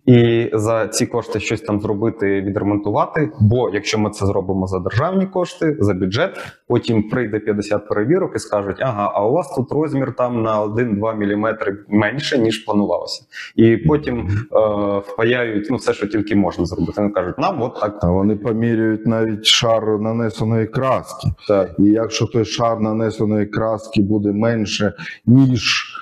І 0.06 0.50
за 0.52 0.88
ці 0.88 1.06
кошти 1.06 1.40
щось 1.40 1.60
там 1.60 1.80
зробити, 1.80 2.40
відремонтувати. 2.40 3.30
Бо 3.40 3.70
якщо 3.70 3.98
ми 3.98 4.10
це 4.10 4.26
зробимо 4.26 4.66
за 4.66 4.78
державні 4.78 5.26
кошти, 5.26 5.76
за 5.80 5.94
бюджет, 5.94 6.38
потім 6.68 7.08
прийде 7.08 7.38
50 7.38 7.88
перевірок 7.88 8.32
і 8.36 8.38
скажуть: 8.38 8.76
ага, 8.80 9.12
а 9.14 9.26
у 9.26 9.32
вас 9.32 9.54
тут 9.54 9.72
розмір 9.72 10.14
там 10.18 10.42
на 10.42 10.64
1-2 10.64 11.14
мм 11.14 11.56
менше 11.88 12.38
ніж 12.38 12.58
планувалося. 12.58 13.24
І 13.56 13.76
потім 13.76 14.28
е, 14.52 14.98
впаяють 14.98 15.66
ну 15.70 15.76
все, 15.76 15.92
що 15.92 16.06
тільки 16.06 16.36
можна 16.36 16.66
зробити. 16.66 16.92
Вони 16.96 17.10
кажуть, 17.12 17.38
нам 17.38 17.62
от 17.62 17.80
так. 17.80 17.98
А 18.02 18.10
вони 18.10 18.36
поміряють 18.36 19.06
навіть 19.06 19.44
шар 19.44 20.00
нанесеної 20.00 20.66
краски. 20.66 21.28
так. 21.48 21.70
І 21.78 21.84
якщо 21.84 22.26
той 22.26 22.44
шар 22.44 22.80
нанесеної 22.80 23.46
краски 23.46 24.02
буде 24.02 24.32
менше, 24.32 24.92
ніж 25.26 25.94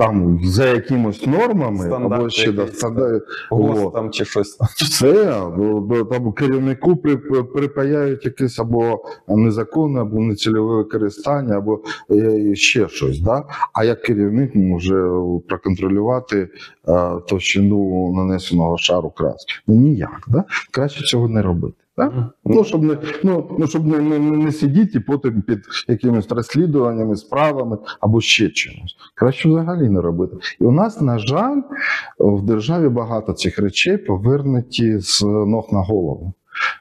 там 0.00 0.40
за 0.44 0.66
якимось 0.66 1.26
нормами, 1.26 1.78
Стандарт 1.84 2.12
або 2.20 2.30
ще 2.30 2.52
да, 2.52 2.62
якийсь, 2.62 2.78
стандарт, 2.78 3.22
ГОСТ 3.50 3.84
От. 3.84 3.92
там 3.94 4.10
чи 4.10 4.24
щось 4.24 4.56
там. 4.56 4.68
все, 4.76 5.42
бо- 5.56 5.80
бо 5.80 6.04
там 6.04 6.32
керівнику 6.32 6.96
при- 6.96 7.16
при- 7.16 7.42
припаяють 7.42 8.24
якесь 8.24 8.58
або 8.58 9.02
незаконне, 9.28 10.00
або 10.00 10.20
нецільове 10.20 10.76
використання, 10.76 11.56
або 11.56 11.80
е, 12.10 12.54
ще 12.54 12.88
щось. 12.88 13.20
Да? 13.20 13.44
А 13.72 13.84
як 13.84 14.02
керівник 14.02 14.54
може 14.54 15.10
проконтролювати 15.48 16.48
е, 16.88 17.10
товщину 17.28 18.12
нанесеного 18.14 18.78
шару 18.78 19.10
краски? 19.10 19.52
Ну 19.66 19.74
ніяк. 19.74 20.24
Да? 20.28 20.44
Краще 20.70 21.04
цього 21.04 21.28
не 21.28 21.42
робити. 21.42 21.74
Так? 22.00 22.12
Ну, 22.44 22.64
щоб 22.64 22.82
не, 22.82 22.96
ну, 23.24 23.56
ну, 23.58 23.66
щоб 23.66 23.86
не, 23.86 23.98
не, 23.98 24.18
не 24.18 24.52
сидіти 24.52 25.00
потім 25.00 25.42
під 25.42 25.58
якимись 25.88 26.30
розслідуваннями, 26.30 27.16
справами 27.16 27.78
або 28.00 28.20
ще 28.20 28.48
чимось. 28.48 28.96
Краще 29.14 29.48
взагалі 29.48 29.88
не 29.88 30.00
робити. 30.00 30.36
І 30.60 30.64
у 30.64 30.70
нас, 30.70 31.00
на 31.00 31.18
жаль, 31.18 31.60
в 32.18 32.42
державі 32.42 32.88
багато 32.88 33.32
цих 33.32 33.58
речей 33.58 33.96
повернуті 33.98 34.98
з 34.98 35.22
ног 35.22 35.68
на 35.72 35.80
голову. 35.80 36.32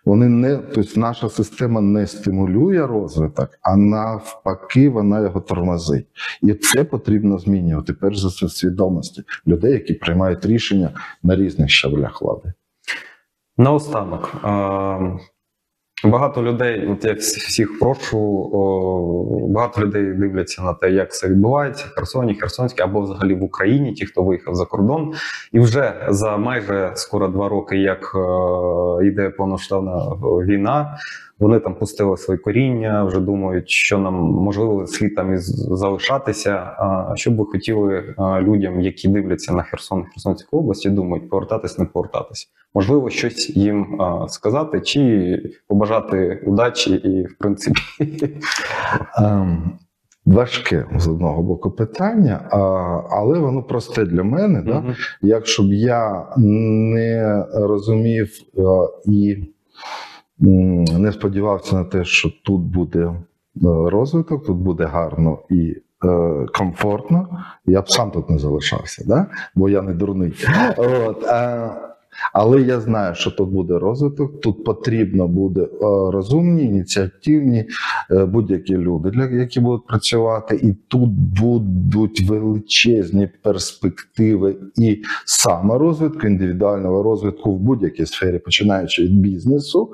Вони 0.05 0.29
не, 0.29 0.57
тобто 0.57 0.99
наша 0.99 1.29
система 1.29 1.81
не 1.81 2.07
стимулює 2.07 2.87
розвиток, 2.87 3.49
а 3.61 3.75
навпаки, 3.77 4.89
вона 4.89 5.21
його 5.21 5.41
тормозить. 5.41 6.07
І 6.41 6.53
це 6.53 6.83
потрібно 6.83 7.39
змінювати, 7.39 7.93
перш 7.93 8.17
за 8.17 8.27
все, 8.27 8.49
свідомості 8.49 9.23
людей, 9.47 9.71
які 9.73 9.93
приймають 9.93 10.45
рішення 10.45 10.89
на 11.23 11.35
різних 11.35 11.69
щаблях 11.69 12.21
влади. 12.21 12.53
Наостанок. 13.59 14.31
е, 14.45 15.19
Багато 16.03 16.43
людей, 16.43 16.87
от 16.87 17.05
я 17.05 17.13
всіх 17.13 17.79
прошу, 17.79 18.49
багато 19.49 19.81
людей 19.81 20.13
дивляться 20.13 20.61
на 20.63 20.73
те, 20.73 20.91
як 20.91 21.13
це 21.13 21.27
відбувається 21.27 21.85
в 21.87 21.95
Херсоні, 21.95 22.35
Херсонській 22.35 22.81
або 22.83 23.01
взагалі 23.01 23.33
в 23.35 23.43
Україні, 23.43 23.93
ті, 23.93 24.05
хто 24.05 24.23
виїхав 24.23 24.55
за 24.55 24.65
кордон. 24.65 25.13
І 25.51 25.59
вже 25.59 26.05
за 26.09 26.37
майже 26.37 26.91
скоро 26.95 27.27
два 27.27 27.49
роки, 27.49 27.77
як 27.77 28.15
е, 28.15 29.05
йде 29.05 29.29
повноштабна 29.29 29.97
війна, 30.21 30.97
вони 31.39 31.59
там 31.59 31.75
пустили 31.75 32.17
свої 32.17 32.39
коріння, 32.39 33.03
вже 33.03 33.19
думають, 33.19 33.69
що 33.69 33.97
нам 33.97 34.13
можливо 34.15 34.87
слід 34.87 35.15
там 35.15 35.33
і 35.33 35.37
залишатися. 35.37 36.51
А 36.55 37.13
що 37.15 37.31
б 37.31 37.35
ви 37.35 37.45
хотіли 37.45 38.15
людям, 38.41 38.81
які 38.81 39.07
дивляться 39.07 39.53
на 39.53 39.63
Херсон, 39.63 40.05
Херсонську 40.05 40.57
область, 40.57 40.85
і 40.85 40.89
думають, 40.89 41.29
повертатись, 41.29 41.79
не 41.79 41.85
повертатись? 41.85 42.49
Можливо, 42.73 43.09
щось 43.09 43.49
їм 43.49 44.01
сказати, 44.27 44.81
чи 44.81 45.41
побажати 45.67 46.43
удачі, 46.45 46.93
і 46.93 47.23
в 47.23 47.37
принципі 47.37 47.79
Ем, 49.17 49.71
важке 50.25 50.85
з 50.95 51.07
одного 51.07 51.43
боку 51.43 51.71
питання, 51.71 52.49
а, 52.51 52.57
але 53.09 53.39
воно 53.39 53.63
просте 53.63 54.05
для 54.05 54.23
мене. 54.23 54.61
Да? 54.61 54.95
Якщо 55.21 55.63
б 55.63 55.73
я 55.73 56.27
не 56.37 57.45
розумів 57.53 58.29
і 59.05 59.37
не 60.39 61.11
сподівався 61.11 61.75
на 61.75 61.83
те, 61.83 62.03
що 62.05 62.31
тут 62.43 62.61
буде 62.61 62.99
е, 62.99 63.13
розвиток, 63.63 64.45
тут 64.45 64.57
буде 64.57 64.85
гарно 64.85 65.37
і 65.49 65.75
е, 66.05 66.45
комфортно, 66.53 67.43
я 67.65 67.81
б 67.81 67.89
сам 67.89 68.11
тут 68.11 68.29
не 68.29 68.39
залишався, 68.39 69.03
да? 69.07 69.25
бо 69.55 69.69
я 69.69 69.81
не 69.81 69.93
дурний. 69.93 70.33
От, 70.77 71.23
е, 71.23 71.69
але 72.33 72.61
я 72.61 72.79
знаю, 72.79 73.15
що 73.15 73.31
тут 73.31 73.49
буде 73.49 73.79
розвиток, 73.79 74.41
тут 74.41 74.63
потрібно 74.63 75.27
буде 75.27 75.61
е, 75.61 75.67
розумні, 76.11 76.63
ініціативні 76.63 77.65
е, 78.11 78.25
будь-які 78.25 78.77
люди, 78.77 79.11
які 79.31 79.59
будуть 79.59 79.87
працювати, 79.87 80.55
і 80.55 80.73
тут 80.87 81.09
будуть 81.09 82.21
величезні 82.21 83.29
перспективи 83.43 84.55
і 84.77 85.03
саморозвитку, 85.25 86.27
індивідуального 86.27 87.03
розвитку 87.03 87.55
в 87.55 87.59
будь-якій 87.59 88.05
сфері, 88.05 88.39
починаючи 88.39 89.03
від 89.03 89.19
бізнесу, 89.19 89.89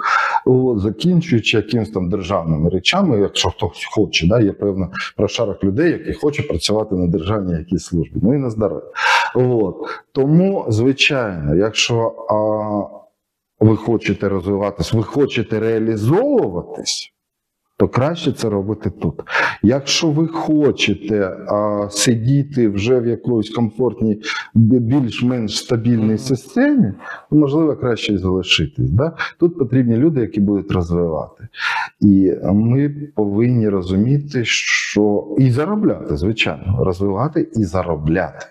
от, 0.46 0.80
закінчуючи 0.80 1.58
якимось 1.58 1.90
там 1.90 2.10
державними 2.10 2.70
речами, 2.70 3.20
якщо 3.20 3.50
хтось 3.50 3.86
хоче, 3.96 4.28
да, 4.28 4.40
є 4.40 4.52
певна 4.52 4.90
прошарок 5.18 5.64
людей, 5.64 5.92
які 5.92 6.14
хочуть 6.14 6.48
працювати 6.48 6.96
на 6.96 7.08
державній 7.08 7.54
якійсь 7.54 7.84
службі. 7.84 8.20
Ну 8.24 8.34
і 8.36 8.38
на 8.38 8.50
здоров'я. 8.50 8.92
От. 9.36 9.76
Тому, 10.12 10.66
звичайно, 10.70 11.56
якщо 11.56 12.26
а, 12.30 13.66
ви 13.66 13.78
хочете 13.78 14.30
розвиватись, 14.30 14.94
ви 14.94 15.04
хочете 15.04 15.60
реалізовуватись, 15.60 17.12
то 17.78 17.88
краще 17.88 18.32
це 18.32 18.50
робити 18.50 18.90
тут. 18.90 19.22
Якщо 19.64 20.08
ви 20.08 20.28
хочете 20.28 21.22
а, 21.26 21.88
сидіти 21.90 22.70
вже 22.70 23.00
в 23.00 23.08
якоїсь 23.08 23.50
комфортній, 23.50 24.22
більш-менш 24.54 25.58
стабільній 25.58 26.18
системі, 26.18 26.94
то 27.30 27.36
можливо 27.36 27.76
краще 27.76 28.18
залишитись. 28.18 28.90
Да? 28.90 29.18
Тут 29.40 29.58
потрібні 29.58 29.98
люди, 29.98 30.22
які 30.22 30.40
будуть 30.40 30.72
розвивати. 30.72 31.48
І 32.02 32.34
ми 32.44 32.90
повинні 33.16 33.70
розуміти, 33.70 34.46
що 34.46 35.36
і 35.38 35.52
заробляти, 35.52 36.18
звичайно, 36.18 36.84
розвивати 36.84 37.48
і 37.54 37.64
заробляти. 37.64 38.46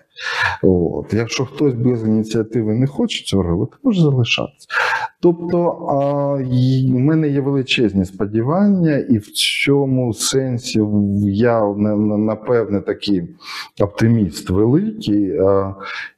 От. 0.63 1.13
Якщо 1.13 1.45
хтось 1.45 1.73
без 1.73 2.03
ініціативи 2.03 2.73
не 2.73 2.87
хоче 2.87 3.23
цього 3.25 3.43
робити, 3.43 3.73
може 3.83 4.01
залишатися. 4.01 4.67
Тобто 5.21 5.63
в 6.93 6.99
мене 6.99 7.29
є 7.29 7.41
величезні 7.41 8.05
сподівання, 8.05 8.97
і 8.97 9.17
в 9.17 9.31
цьому 9.31 10.13
сенсі 10.13 10.81
я 11.23 11.61
на- 11.61 11.95
на- 11.95 12.17
напевне 12.17 12.81
такий 12.81 13.23
оптиміст 13.81 14.49
великий. 14.49 15.33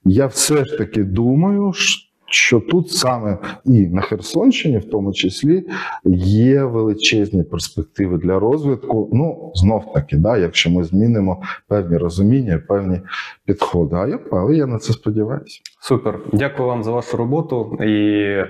Я 0.05 0.25
все 0.27 0.65
ж 0.65 0.77
таки 0.77 1.03
думаю, 1.03 1.73
ш- 1.73 2.06
що 2.29 2.59
тут 2.59 2.91
саме 2.91 3.37
і 3.65 3.87
на 3.87 4.01
Херсонщині, 4.01 4.77
в 4.77 4.89
тому 4.89 5.13
числі, 5.13 5.63
є 6.05 6.63
величезні 6.63 7.43
перспективи 7.43 8.17
для 8.17 8.39
розвитку. 8.39 9.09
Ну, 9.13 9.51
знов 9.55 9.93
таки, 9.93 10.17
да, 10.17 10.37
якщо 10.37 10.69
ми 10.69 10.83
змінимо 10.83 11.41
певні 11.67 11.97
розуміння, 11.97 12.61
певні 12.67 13.01
підходи. 13.45 13.95
А 13.95 14.07
я, 14.07 14.19
але 14.31 14.55
я 14.55 14.65
на 14.65 14.79
це 14.79 14.93
сподіваюся. 14.93 15.59
Супер. 15.87 16.19
Дякую 16.33 16.67
вам 16.67 16.83
за 16.83 16.91
вашу 16.91 17.17
роботу 17.17 17.77
і 17.81 18.13
е, 18.23 18.49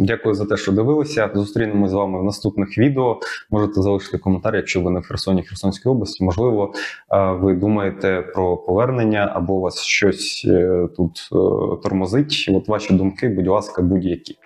дякую 0.00 0.34
за 0.34 0.44
те, 0.44 0.56
що 0.56 0.72
дивилися. 0.72 1.30
Зустрінемось 1.34 1.90
з 1.90 1.94
вами 1.94 2.20
в 2.20 2.24
наступних 2.24 2.78
відео. 2.78 3.20
Можете 3.50 3.82
залишити 3.82 4.18
коментар, 4.18 4.56
якщо 4.56 4.80
ви 4.80 4.90
не 4.90 5.00
в 5.00 5.02
Херсоні, 5.02 5.42
Херсонській 5.42 5.88
області. 5.88 6.24
Можливо, 6.24 6.72
е, 7.10 7.32
ви 7.32 7.54
думаєте 7.54 8.22
про 8.34 8.56
повернення 8.56 9.32
або 9.34 9.60
вас 9.60 9.82
щось 9.82 10.46
е, 10.48 10.88
тут 10.96 11.28
е, 11.32 11.36
тормозить. 11.82 12.50
От 12.54 12.68
ваші 12.68 12.94
думки, 12.94 13.28
будь 13.28 13.46
ласка, 13.46 13.82
будь-які. 13.82 14.36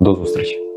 До 0.00 0.14
зустрічі. 0.14 0.67